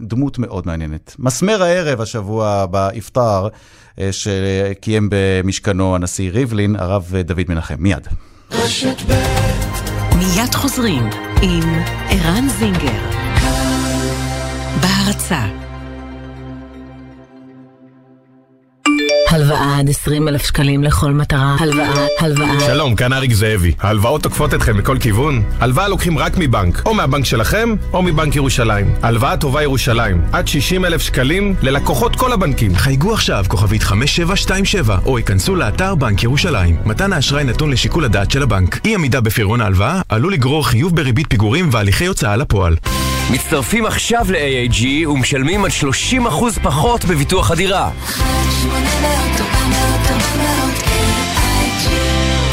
דמות 0.00 0.38
מאוד 0.38 0.66
מעניינת. 0.66 1.16
מסמר 1.18 1.62
הערב 1.62 2.00
השבוע 2.00 2.66
באפטר, 2.66 3.48
שקיים 4.10 5.08
במשכנו 5.10 5.94
הנשיא 5.94 6.30
ריבלין, 6.30 6.76
הרב 6.76 7.12
דוד 7.24 7.44
מנחם. 7.48 7.74
מיד. 7.78 8.08
מיד 10.18 10.54
חוזרים 10.54 11.02
עם 11.42 11.82
ערן 12.10 12.48
זינגר. 12.48 13.00
בהרצה. 14.80 15.71
הלוואה 19.32 19.78
עד 19.78 19.88
20 19.88 20.28
אלף 20.28 20.42
שקלים 20.42 20.84
לכל 20.84 21.12
מטרה. 21.12 21.56
הלוואה, 21.60 22.06
הלוואה. 22.20 22.60
שלום, 22.60 22.94
כאן 22.94 23.12
אריק 23.12 23.32
זאבי. 23.32 23.72
ההלוואות 23.80 24.22
תוקפות 24.22 24.54
אתכם 24.54 24.76
מכל 24.76 24.98
כיוון? 24.98 25.42
הלוואה 25.60 25.88
לוקחים 25.88 26.18
רק 26.18 26.32
מבנק, 26.36 26.82
או 26.86 26.94
מהבנק 26.94 27.24
שלכם, 27.24 27.74
או 27.92 28.02
מבנק 28.02 28.36
ירושלים. 28.36 28.94
הלוואה 29.02 29.36
טובה 29.36 29.62
ירושלים, 29.62 30.22
עד 30.32 30.48
60 30.48 30.84
אלף 30.84 31.02
שקלים 31.02 31.54
ללקוחות 31.62 32.16
כל 32.16 32.32
הבנקים. 32.32 32.74
חייגו 32.74 33.12
עכשיו, 33.12 33.44
כוכבית 33.48 33.82
5727, 33.82 34.98
או 35.06 35.18
ייכנסו 35.18 35.54
לאתר 35.54 35.94
בנק 35.94 36.22
ירושלים. 36.22 36.76
מתן 36.84 37.12
האשראי 37.12 37.44
נתון 37.44 37.70
לשיקול 37.70 38.04
הדעת 38.04 38.30
של 38.30 38.42
הבנק. 38.42 38.80
אי 38.84 38.94
עמידה 38.94 39.20
בפירעון 39.20 39.60
ההלוואה 39.60 40.00
עלול 40.08 40.32
לגרור 40.32 40.66
חיוב 40.66 40.96
בריבית 40.96 41.26
פיגורים 41.30 41.68
והליכי 41.72 42.06
הוצאה 42.06 42.36
לפועל. 42.36 42.76
מצטרפים 43.30 43.86
עכשיו 43.86 44.26
ל-AAG 44.28 45.08
ומשלמים 45.08 45.64
עד 45.64 45.70
30% 45.70 46.60
פחות 46.62 47.04
בביטוח 47.04 47.50
הדירה. 47.50 47.90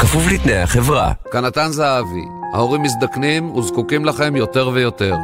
כפוף 0.00 0.22
לתנאי 0.32 0.62
החברה. 0.62 1.12
כאן 1.30 1.44
נתן 1.44 1.68
זהבי. 1.70 2.24
ההורים 2.54 2.82
מזדקנים 2.82 3.56
וזקוקים 3.56 4.04
לכם 4.04 4.36
יותר 4.36 4.68
ויותר. 4.68 5.14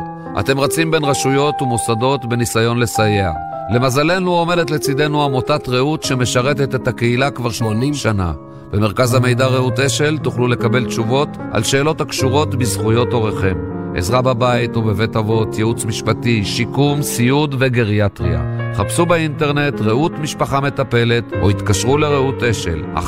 אתם 0.40 0.60
רצים 0.60 0.90
בין 0.90 1.04
רשויות 1.04 1.62
ומוסדות 1.62 2.24
בניסיון 2.24 2.78
לסייע. 2.78 3.32
למזלנו 3.74 4.32
עומדת 4.32 4.70
לצידנו 4.70 5.24
עמותת 5.24 5.68
רעות 5.68 6.02
שמשרתת 6.02 6.74
את 6.74 6.88
הקהילה 6.88 7.30
כבר 7.30 7.50
80 7.50 7.94
שנה. 7.94 8.32
במרכז 8.70 9.14
המידע 9.14 9.46
רעות 9.46 9.80
אשל 9.80 10.18
תוכלו 10.18 10.48
לקבל 10.48 10.86
תשובות 10.86 11.28
על 11.52 11.62
שאלות 11.62 12.00
הקשורות 12.00 12.54
בזכויות 12.54 13.12
הוריכם. 13.12 13.75
עזרה 13.96 14.22
בבית 14.22 14.76
ובבית 14.76 15.16
אבות, 15.16 15.58
ייעוץ 15.58 15.84
משפטי, 15.84 16.44
שיקום, 16.44 17.02
סיעוד 17.02 17.54
וגריאטריה. 17.58 18.40
חפשו 18.74 19.06
באינטרנט 19.06 19.80
רעות 19.80 20.12
משפחה 20.12 20.60
מטפלת 20.60 21.24
או 21.42 21.50
התקשרו 21.50 21.98
לרעות 21.98 22.42
אשל, 22.42 22.84
1-700-700-204. 22.96 23.00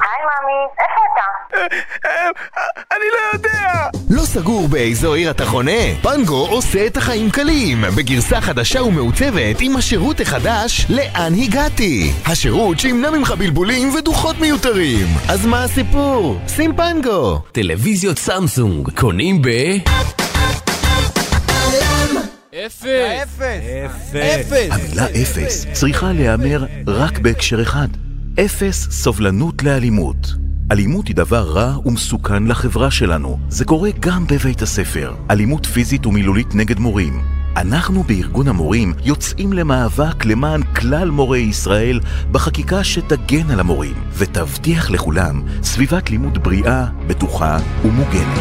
היי 0.00 0.22
מאמי, 0.26 0.58
איפה 0.78 1.00
אתה? 1.12 1.55
אני 2.92 3.04
לא 3.12 3.18
יודע! 3.34 3.88
לא 4.10 4.22
סגור 4.22 4.68
באיזו 4.68 5.14
עיר 5.14 5.30
אתה 5.30 5.46
חונה? 5.46 5.72
פנגו 6.02 6.46
עושה 6.46 6.86
את 6.86 6.96
החיים 6.96 7.30
קלים 7.30 7.84
בגרסה 7.96 8.40
חדשה 8.40 8.82
ומעוצבת 8.82 9.60
עם 9.60 9.76
השירות 9.76 10.20
החדש 10.20 10.86
לאן 10.88 11.32
הגעתי 11.34 12.12
השירות 12.26 12.80
שימנע 12.80 13.10
ממך 13.10 13.30
בלבולים 13.38 13.94
ודוחות 13.94 14.40
מיותרים 14.40 15.06
אז 15.28 15.46
מה 15.46 15.64
הסיפור? 15.64 16.38
שים 16.56 16.76
פנגו 16.76 17.40
טלוויזיות 17.52 18.18
סמסונג, 18.18 18.90
קונים 18.90 19.42
ב... 19.42 19.48
אפס! 22.66 22.92
אפס! 22.92 24.14
אפס! 24.14 24.68
המילה 24.70 25.06
אפס 25.06 25.66
צריכה 25.72 26.12
להיאמר 26.12 26.64
רק 26.86 27.18
בהקשר 27.18 27.62
אחד. 27.62 27.88
אפס 28.44 28.90
סובלנות 28.90 29.62
לאלימות. 29.62 30.16
אלימות 30.72 31.08
היא 31.08 31.16
דבר 31.16 31.42
רע 31.42 31.78
ומסוכן 31.84 32.46
לחברה 32.46 32.90
שלנו. 32.90 33.38
זה 33.48 33.64
קורה 33.64 33.90
גם 34.00 34.26
בבית 34.26 34.62
הספר. 34.62 35.14
אלימות 35.30 35.66
פיזית 35.66 36.06
ומילולית 36.06 36.54
נגד 36.54 36.78
מורים. 36.78 37.22
אנחנו 37.56 38.02
בארגון 38.02 38.48
המורים 38.48 38.94
יוצאים 39.04 39.52
למאבק 39.52 40.24
למען 40.24 40.62
כלל 40.62 41.10
מורי 41.10 41.38
ישראל 41.38 42.00
בחקיקה 42.32 42.84
שתגן 42.84 43.50
על 43.50 43.60
המורים 43.60 43.94
ותבטיח 44.12 44.90
לכולם 44.90 45.42
סביבת 45.62 46.10
לימוד 46.10 46.44
בריאה, 46.44 46.86
בטוחה 47.06 47.58
ומוגנת. 47.84 48.40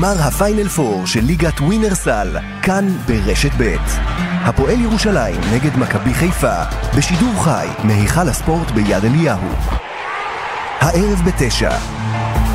גמר 0.00 0.22
הפיינל 0.22 0.68
פור 0.68 1.06
של 1.06 1.20
ליגת 1.20 1.60
ווינרסל, 1.60 2.36
כאן 2.62 2.88
ברשת 3.06 3.50
ב'. 3.58 3.76
הפועל 4.44 4.80
ירושלים 4.80 5.40
נגד 5.54 5.76
מכבי 5.76 6.14
חיפה, 6.14 6.64
בשידור 6.96 7.44
חי 7.44 7.66
מהיכל 7.84 8.28
הספורט 8.28 8.70
ביד 8.70 9.04
אליהו. 9.04 9.40
הערב 10.80 11.22
בתשע, 11.26 11.78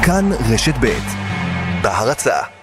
כאן 0.04 0.30
רשת 0.50 0.74
ב'. 0.80 0.98
בהרצה. 1.82 2.55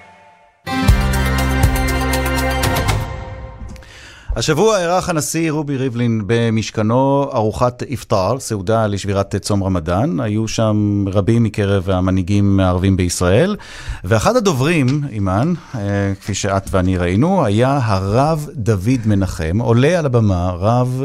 השבוע 4.37 4.81
אירח 4.81 5.09
הנשיא 5.09 5.53
רובי 5.53 5.77
ריבלין 5.77 6.23
במשכנו 6.27 7.31
ארוחת 7.35 7.83
אפטר, 7.83 8.39
סעודה 8.39 8.87
לשבירת 8.87 9.37
צום 9.37 9.65
רמדאן. 9.65 10.21
היו 10.21 10.49
שם 10.49 11.05
רבים 11.13 11.43
מקרב 11.43 11.91
המנהיגים 11.91 12.61
הערבים 12.61 12.97
בישראל. 12.97 13.57
ואחד 14.05 14.37
הדוברים, 14.37 14.87
אימאן, 15.11 15.53
אה, 15.75 16.13
כפי 16.21 16.35
שאת 16.35 16.63
ואני 16.71 16.97
ראינו, 16.97 17.45
היה 17.45 17.79
הרב 17.83 18.49
דוד 18.55 19.01
מנחם, 19.07 19.59
עולה 19.59 19.99
על 19.99 20.07
הבמה, 20.07 20.51
רב 20.51 21.05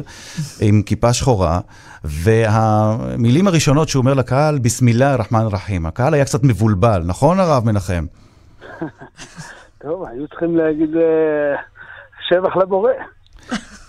עם 0.61 0.81
כיפה 0.81 1.13
שחורה, 1.13 1.59
והמילים 2.03 3.47
הראשונות 3.47 3.89
שהוא 3.89 4.01
אומר 4.01 4.13
לקהל, 4.13 4.59
בסמילה 4.59 5.15
רחמן 5.15 5.45
רחים. 5.51 5.85
הקהל 5.85 6.13
היה 6.13 6.25
קצת 6.25 6.43
מבולבל, 6.43 7.01
נכון 7.05 7.39
הרב 7.39 7.65
מנחם? 7.65 8.05
טוב, 9.83 10.03
היו 10.11 10.27
צריכים 10.27 10.57
להגיד 10.57 10.89
אה, 10.95 11.55
שבח 12.29 12.57
לבורא. 12.57 12.91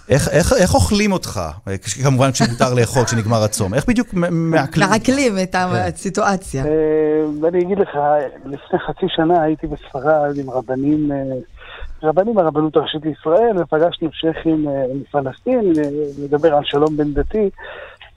איך, 0.09 0.29
איך, 0.29 0.53
איך 0.53 0.75
אוכלים 0.75 1.13
אותך? 1.13 1.41
כמובן 2.05 2.31
כשמותר 2.33 2.75
לאכול, 2.75 3.05
כשנגמר 3.05 3.43
הצום. 3.43 3.75
איך 3.75 3.89
בדיוק 3.89 4.15
מ- 4.15 4.51
מעכלים? 4.51 4.89
מעכלים 4.91 5.33
את 5.43 5.55
הסיטואציה. 5.59 6.65
אה, 6.65 6.71
ואני 7.43 7.59
אגיד 7.63 7.79
לך, 7.79 7.89
לפני 8.45 8.79
חצי 8.79 9.07
שנה 9.09 9.43
הייתי 9.43 9.67
בספרד 9.67 10.39
עם 10.39 10.51
רבנים, 10.51 11.13
אה, 11.13 11.17
רבנים 12.03 12.35
מהרבנות 12.35 12.77
הראשית 12.77 13.03
לישראל, 13.05 13.57
ופגשנו 13.59 14.09
שייחים 14.13 14.67
מפלסטין, 14.95 15.73
אה, 15.79 15.83
לדבר 16.25 16.55
על 16.55 16.63
שלום 16.65 16.97
בין 16.97 17.15
דתי, 17.15 17.51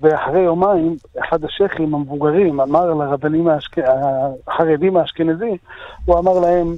ואחרי 0.02 0.40
יומיים, 0.40 0.96
אחד 1.20 1.44
השייחים 1.46 1.96
המבוגרים 1.96 2.62
אמר 2.62 2.94
לרבנים 2.94 3.48
האשכ- 3.48 3.90
החרדים 4.48 4.98
האשכנזים, 4.98 5.56
הוא 6.06 6.20
אמר 6.20 6.40
להם, 6.40 6.76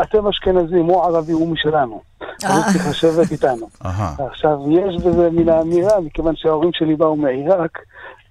אתם 0.00 0.26
אשכנזים, 0.26 0.84
הוא 0.84 1.04
ערבי, 1.04 1.32
הוא 1.32 1.48
משלנו. 1.48 2.02
הוא 2.18 2.62
צריך 2.72 2.88
לשבת 2.90 3.32
איתנו. 3.32 3.66
עכשיו, 4.30 4.58
יש 4.70 5.02
בזה 5.02 5.30
מן 5.30 5.48
האמירה, 5.48 6.00
מכיוון 6.00 6.36
שההורים 6.36 6.70
שלי 6.72 6.96
באו 6.96 7.16
מעיראק, 7.16 7.78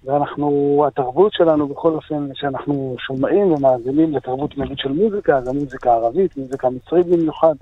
ואנחנו, 0.06 0.84
התרבות 0.88 1.34
שלנו 1.34 1.68
בכל 1.68 1.94
אופן, 1.94 2.28
שאנחנו 2.34 2.96
שומעים 3.00 3.52
ומאזינים 3.52 4.16
לתרבות 4.16 4.58
נגיד 4.58 4.78
של 4.78 4.92
מוזיקה, 4.92 5.42
גם 5.42 5.56
מוזיקה 5.56 5.94
ערבית, 5.94 6.38
מוזיקה 6.38 6.70
מצרית 6.70 7.08
במיוחד, 7.08 7.56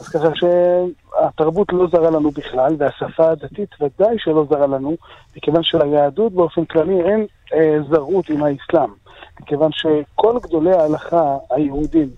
אז 0.00 0.08
ככה 0.08 0.28
שהתרבות 0.34 1.72
לא 1.72 1.86
זרה 1.92 2.10
לנו 2.10 2.30
בכלל, 2.30 2.76
והשפה 2.78 3.30
הדתית 3.30 3.70
ודאי 3.80 4.16
שלא 4.18 4.44
זרה 4.50 4.66
לנו, 4.66 4.96
מכיוון 5.36 5.62
שליהדות 5.62 6.32
באופן 6.32 6.64
כללי 6.64 7.02
אין 7.02 7.26
אה, 7.54 7.76
זרות 7.90 8.28
עם 8.28 8.42
האסלאם. 8.42 8.90
מכיוון 9.40 9.70
שכל 9.72 10.38
גדולי 10.42 10.72
ההלכה 10.72 11.36
היהודים, 11.50 12.08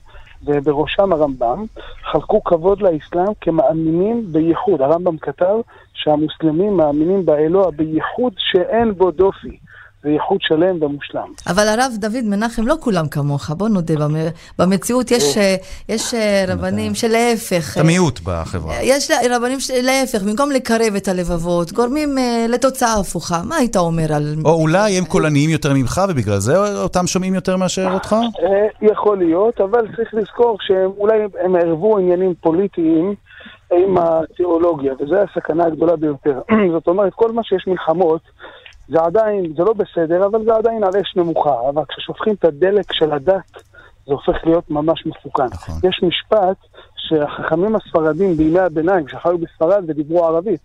ובראשם 0.44 1.12
הרמב"ם, 1.12 1.64
חלקו 2.12 2.44
כבוד 2.44 2.82
לאסלאם 2.82 3.32
כמאמינים 3.40 4.32
בייחוד. 4.32 4.82
הרמב"ם 4.82 5.16
כתב 5.16 5.54
שהמוסלמים 5.94 6.76
מאמינים 6.76 7.26
באלוה 7.26 7.70
בייחוד 7.70 8.32
שאין 8.38 8.92
בו 8.92 9.10
דופי. 9.10 9.58
זה 10.02 10.10
ייחוד 10.10 10.38
שלם 10.40 10.82
ומושלם. 10.82 11.28
אבל 11.48 11.68
הרב 11.68 11.92
דוד 11.98 12.24
מנחם, 12.24 12.66
לא 12.66 12.74
כולם 12.80 13.08
כמוך, 13.08 13.50
בוא 13.50 13.68
נודה, 13.68 13.94
במ- 13.94 14.16
במציאות 14.58 15.10
יש, 15.10 15.38
אה, 15.38 15.56
יש 15.88 16.14
אה, 16.14 16.44
רבנים 16.48 16.94
שלהפך. 16.94 17.72
אתה 17.72 17.80
אה, 17.80 17.86
מיעוט 17.86 18.20
בחברה. 18.20 18.74
יש 18.82 19.10
רבנים 19.30 19.60
שלהפך, 19.60 20.22
במקום 20.22 20.50
לקרב 20.50 20.94
את 20.96 21.08
הלבבות, 21.08 21.72
גורמים 21.72 22.18
אה, 22.18 22.46
לתוצאה 22.48 22.94
הפוכה. 23.00 23.42
מה 23.48 23.56
היית 23.56 23.76
אומר 23.76 24.12
על... 24.14 24.34
או 24.44 24.50
אולי 24.62 24.98
הם 24.98 25.04
קולניים 25.04 25.50
יותר 25.50 25.72
ממך, 25.74 26.00
ובגלל 26.08 26.38
זה 26.38 26.56
אותם 26.82 27.06
שומעים 27.06 27.34
יותר 27.34 27.56
מאשר 27.56 27.88
אותך? 27.94 28.12
אה, 28.42 28.88
יכול 28.92 29.18
להיות, 29.18 29.60
אבל 29.60 29.86
צריך 29.96 30.14
לזכור 30.14 30.56
שאולי 30.60 31.18
הם 31.44 31.56
ערבו 31.56 31.98
עניינים 31.98 32.34
פוליטיים 32.40 33.14
עם 33.72 33.96
התיאולוגיה, 33.98 34.92
וזו 35.00 35.14
הסכנה 35.16 35.64
הגדולה 35.66 35.96
ביותר. 35.96 36.40
זאת 36.74 36.86
אומרת, 36.88 37.12
כל 37.14 37.32
מה 37.32 37.42
שיש 37.44 37.64
מלחמות, 37.66 38.20
זה 38.88 39.00
עדיין, 39.00 39.52
זה 39.56 39.64
לא 39.64 39.72
בסדר, 39.72 40.26
אבל 40.26 40.44
זה 40.44 40.54
עדיין 40.54 40.84
על 40.84 40.96
אש 41.00 41.16
נמוכה. 41.16 41.68
אבל 41.68 41.82
כששופכים 41.88 42.34
את 42.34 42.44
הדלק 42.44 42.92
של 42.92 43.12
הדת, 43.12 43.62
זה 44.06 44.12
הופך 44.12 44.36
להיות 44.44 44.70
ממש 44.70 45.06
מסוכן. 45.06 45.44
נכון. 45.44 45.74
יש 45.88 46.00
משפט 46.02 46.56
שהחכמים 46.96 47.76
הספרדים 47.76 48.36
בימי 48.36 48.58
הביניים, 48.58 49.08
שחיו 49.08 49.38
בספרד 49.38 49.84
ודיברו 49.86 50.24
ערבית, 50.24 50.60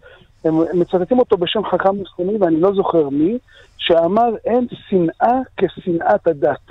הם 0.45 0.61
מצטטים 0.73 1.19
אותו 1.19 1.37
בשם 1.37 1.65
חכם 1.65 1.95
מוסלמי, 1.95 2.37
ואני 2.37 2.61
לא 2.61 2.73
זוכר 2.73 3.09
מי, 3.09 3.37
שאמר 3.77 4.35
אין 4.45 4.67
שנאה 4.89 5.39
כשנאת 5.57 6.27
הדת. 6.27 6.67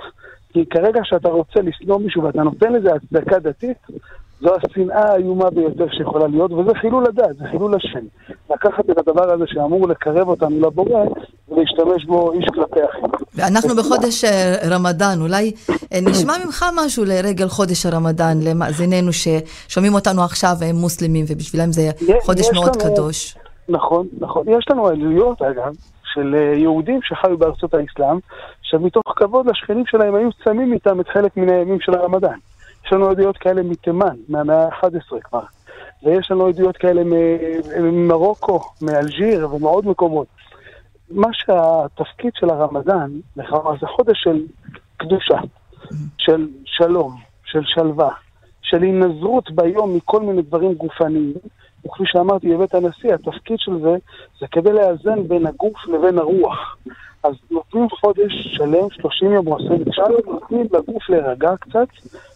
כי 0.53 0.65
כרגע 0.65 0.99
שאתה 1.03 1.29
רוצה 1.29 1.61
לשנוא 1.61 1.99
מישהו 1.99 2.23
ואתה 2.23 2.43
נותן 2.43 2.73
לזה 2.73 2.89
הצדקה 2.93 3.39
דתית, 3.39 3.77
זו 4.41 4.49
השנאה 4.55 5.11
האיומה 5.13 5.49
ביותר 5.49 5.85
שיכולה 5.97 6.27
להיות, 6.27 6.51
וזה 6.51 6.71
חילול 6.81 7.05
הדת, 7.07 7.35
זה 7.37 7.45
חילול 7.51 7.75
השם. 7.75 8.05
לקחת 8.53 8.89
את 8.89 8.97
הדבר 8.97 9.31
הזה 9.33 9.43
שאמור 9.47 9.87
לקרב 9.87 10.27
אותנו 10.29 10.59
לבורא, 10.59 11.03
ולהשתמש 11.49 12.05
בו 12.05 12.31
איש 12.33 12.45
כלפי 12.53 12.79
אחיו. 12.89 13.09
אנחנו 13.47 13.75
בחודש 13.75 14.23
אה, 14.23 14.55
רמדאן, 14.71 15.21
אולי 15.21 15.51
אה, 15.93 15.99
נשמע 16.01 16.33
ממך 16.45 16.65
משהו 16.75 17.03
לרגל 17.05 17.47
חודש 17.47 17.85
הרמדאן, 17.85 18.37
למאזיננו 18.41 19.11
ששומעים 19.13 19.93
אותנו 19.93 20.23
עכשיו 20.23 20.51
והם 20.59 20.75
מוסלמים, 20.75 21.25
ובשבילם 21.29 21.71
זה 21.71 21.81
חודש 22.21 22.47
מאוד 22.53 22.75
לנו- 22.75 22.93
קדוש. 22.95 23.37
נכון, 23.69 24.07
נכון. 24.19 24.43
יש 24.47 24.65
לנו 24.71 24.87
עדויות, 24.87 25.41
אגב, 25.41 25.73
של 26.13 26.35
אה, 26.35 26.57
יהודים 26.57 26.99
שחיו 27.03 27.37
בארצות 27.37 27.73
האסלאם, 27.73 28.17
שמתוך 28.61 29.03
כבוד 29.15 29.45
לשכנים 29.49 29.83
שלהם 29.85 30.15
היו 30.15 30.29
צמים 30.43 30.73
איתם 30.73 30.99
את 30.99 31.07
חלק 31.07 31.37
מן 31.37 31.49
הימים 31.49 31.77
של 31.81 31.93
הרמדאן. 31.93 32.37
יש 32.87 32.93
לנו 32.93 33.09
עדויות 33.09 33.37
כאלה 33.37 33.63
מתימן, 33.63 34.15
מהמאה 34.29 34.63
ה-11 34.63 35.19
כבר. 35.23 35.43
ויש 36.03 36.31
לנו 36.31 36.47
עדויות 36.47 36.77
כאלה 36.77 37.01
ממרוקו, 37.81 38.59
מאלג'יר 38.81 39.55
ומעוד 39.55 39.87
מקומות. 39.87 40.27
מה 41.11 41.27
שהתפקיד 41.33 42.31
של 42.35 42.49
הרמדאן, 42.49 43.11
לכאורה, 43.37 43.75
זה 43.81 43.87
חודש 43.87 44.23
של 44.23 44.45
קדושה, 44.97 45.37
של 46.17 46.47
שלום, 46.65 47.15
של 47.45 47.61
שלווה, 47.63 48.09
של 48.61 48.81
הינזרות 48.81 49.51
ביום 49.51 49.95
מכל 49.95 50.21
מיני 50.21 50.41
דברים 50.41 50.73
גופניים. 50.73 51.33
וכפי 51.85 52.03
שאמרתי 52.05 52.55
בבית 52.55 52.75
הנשיא, 52.75 53.13
התפקיד 53.13 53.59
של 53.59 53.79
זה 53.81 53.95
זה 54.39 54.47
כדי 54.51 54.73
לאזן 54.73 55.27
בין 55.27 55.47
הגוף 55.47 55.87
לבין 55.87 56.17
הרוח. 56.17 56.77
אז 57.27 57.33
נותנים 57.51 57.87
חודש 57.89 58.33
שלם, 58.57 58.89
30 58.91 59.31
יום 59.31 59.47
או 59.47 59.57
29 59.65 60.01
יום, 60.01 60.33
נותנים 60.33 60.67
לגוף 60.71 61.09
להירגע 61.09 61.51
קצת, 61.59 61.87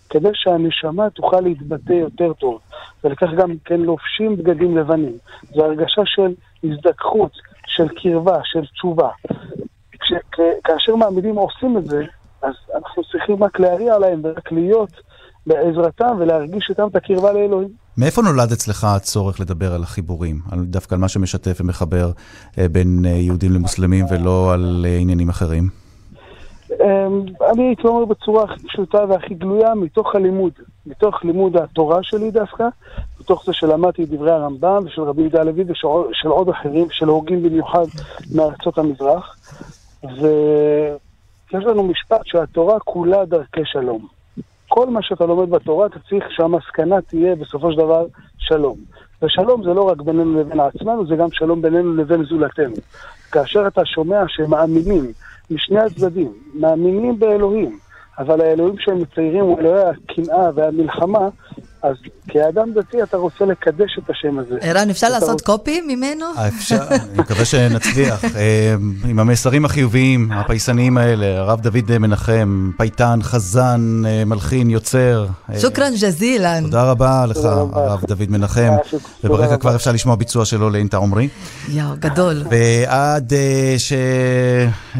כדי 0.10 0.30
שהנשמה 0.34 1.10
תוכל 1.10 1.40
להתבטא 1.42 1.94
יותר 1.94 2.34
טוב. 2.34 2.60
ולכך 3.04 3.28
גם 3.38 3.52
כן 3.66 3.80
לובשים 3.80 4.38
בגדים 4.38 4.78
לבנים. 4.78 5.18
זו 5.54 5.66
הרגשה 5.66 6.02
של 6.06 6.34
הזדככות, 6.64 7.32
של 7.68 7.88
קרבה, 7.88 8.40
של 8.44 8.66
תשובה. 8.66 9.10
כש, 10.00 10.14
כ- 10.32 10.60
כאשר 10.64 10.96
מעמידים 10.96 11.36
עושים 11.36 11.78
את 11.78 11.86
זה, 11.86 12.06
אז 12.42 12.54
אנחנו 12.76 13.04
צריכים 13.12 13.44
רק 13.44 13.60
להריע 13.60 14.00
להם 14.00 14.20
ורק 14.24 14.52
להיות 14.52 14.92
בעזרתם 15.48 16.16
ולהרגיש 16.20 16.68
איתם 16.70 16.88
את 16.88 16.96
הקרבה 16.96 17.32
לאלוהים. 17.34 17.70
מאיפה 17.98 18.22
נולד 18.22 18.52
אצלך 18.52 18.84
הצורך 18.84 19.40
לדבר 19.40 19.74
על 19.74 19.84
החיבורים? 19.84 20.40
על, 20.52 20.60
דווקא 20.60 20.96
על 20.96 21.02
מה 21.02 21.08
שמשתף 21.08 21.58
ומחבר 21.62 22.12
אה, 22.58 22.68
בין 22.68 23.06
אה, 23.06 23.10
יהודים 23.12 23.52
למוסלמים 23.52 24.06
ולא 24.12 24.54
על 24.54 24.86
אה, 24.88 24.98
עניינים 24.98 25.30
אחרים? 25.30 25.82
אמ, 26.72 27.26
אני 27.52 27.64
הייתי 27.64 27.88
אומר 27.88 28.06
בצורה 28.06 28.44
הכי 28.44 28.68
פשוטה 28.68 29.06
והכי 29.10 29.34
גלויה, 29.34 29.76
מתוך 29.76 30.16
הלימוד, 30.16 30.52
מתוך 30.86 31.24
לימוד 31.24 31.58
התורה 31.58 32.00
שלי 32.02 32.32
דווקא, 32.32 32.64
מתוך 33.20 33.44
זה 33.46 33.54
שלמדתי 33.54 34.04
את 34.04 34.10
דברי 34.10 34.32
הרמב"ם 34.32 34.84
ושל 34.86 35.02
רבי 35.02 35.22
יהודה 35.22 35.42
הלוי 35.42 35.64
ושל 35.68 36.28
עוד- 36.28 36.50
אחרים, 36.50 36.88
של 36.92 37.08
הוגים 37.08 37.44
במיוחד 37.44 37.86
מארצות 38.36 38.78
המזרח, 38.78 39.36
ויש 40.04 41.64
לנו 41.66 41.84
משפט 41.84 42.22
שהתורה 42.24 42.80
כולה 42.80 43.26
דרכי 43.26 43.62
שלום. 43.66 44.08
כל 44.74 44.90
מה 44.90 45.02
שאתה 45.02 45.26
לומד 45.26 45.50
בתורה, 45.50 45.86
אתה 45.86 46.00
צריך 46.10 46.26
שהמסקנה 46.30 47.02
תהיה 47.02 47.36
בסופו 47.36 47.72
של 47.72 47.78
דבר 47.78 48.06
שלום. 48.38 48.76
ושלום 49.22 49.64
זה 49.64 49.74
לא 49.74 49.82
רק 49.82 50.02
בינינו 50.02 50.40
לבין 50.40 50.60
עצמנו, 50.60 51.08
זה 51.08 51.16
גם 51.16 51.28
שלום 51.32 51.62
בינינו 51.62 51.94
לבין 51.96 52.24
זולתנו. 52.24 52.76
כאשר 53.32 53.68
אתה 53.68 53.86
שומע 53.86 54.24
שמאמינים 54.28 55.12
משני 55.52 55.80
הצדדים, 55.80 56.32
מאמינים 56.54 57.20
באלוהים, 57.20 57.80
אבל 58.18 58.42
האלוהים 58.42 58.76
שהם 58.80 59.02
מציירים 59.02 59.44
הוא 59.44 59.60
אלוהי 59.60 59.84
הקנאה 59.84 60.50
והמלחמה, 60.56 61.30
אז 61.84 61.96
כאדם 62.28 62.74
דתי 62.74 63.04
אתה 63.04 63.18
רוצה 63.18 63.46
לקדש 63.46 64.00
את 64.04 64.10
השם 64.10 64.40
הזה. 64.40 64.56
ערן, 64.62 64.90
אפשר 64.90 65.10
לעשות 65.10 65.42
קופי 65.42 65.82
ממנו? 65.82 66.26
אה, 66.38 66.48
אפשר, 66.48 66.88
אני 66.90 67.18
מקווה 67.18 67.46
שנצליח. 67.46 68.26
אה, 68.36 68.76
עם 69.08 69.20
המסרים 69.20 69.66
החיוביים, 69.66 70.32
הפייסניים 70.32 70.98
האלה, 70.98 71.40
הרב 71.40 71.62
דוד 71.62 71.98
מנחם, 71.98 72.72
פייטן, 72.78 73.20
חזן, 73.22 74.02
אה, 74.06 74.26
מלחין, 74.26 74.70
יוצר. 74.70 75.28
אה, 75.50 75.60
שוכרן 75.60 75.94
ג'זילן. 76.02 76.64
תודה 76.64 76.84
רבה 76.92 77.26
לך, 77.26 77.38
הרב 77.74 78.02
דוד 78.08 78.30
מנחם. 78.30 78.72
וברקע 79.24 79.58
כבר 79.58 79.76
אפשר 79.76 79.92
לשמוע 79.92 80.16
ביצוע 80.16 80.46
שלו 80.46 80.70
לאינטה 80.70 80.98
עומרי. 80.98 81.28
יואו, 81.70 81.96
גדול. 82.00 82.44
ועד 82.50 83.34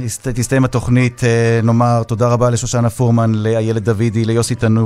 שתסתיים 0.08 0.66
התוכנית, 0.66 1.22
נאמר 1.64 2.04
תודה 2.04 2.28
רבה 2.28 2.50
לשושנה 2.50 2.90
פורמן, 2.90 3.32
לאיילת 3.36 3.84
דוידי, 3.84 4.26
ליוסי 4.26 4.56
תנורי. 4.56 4.82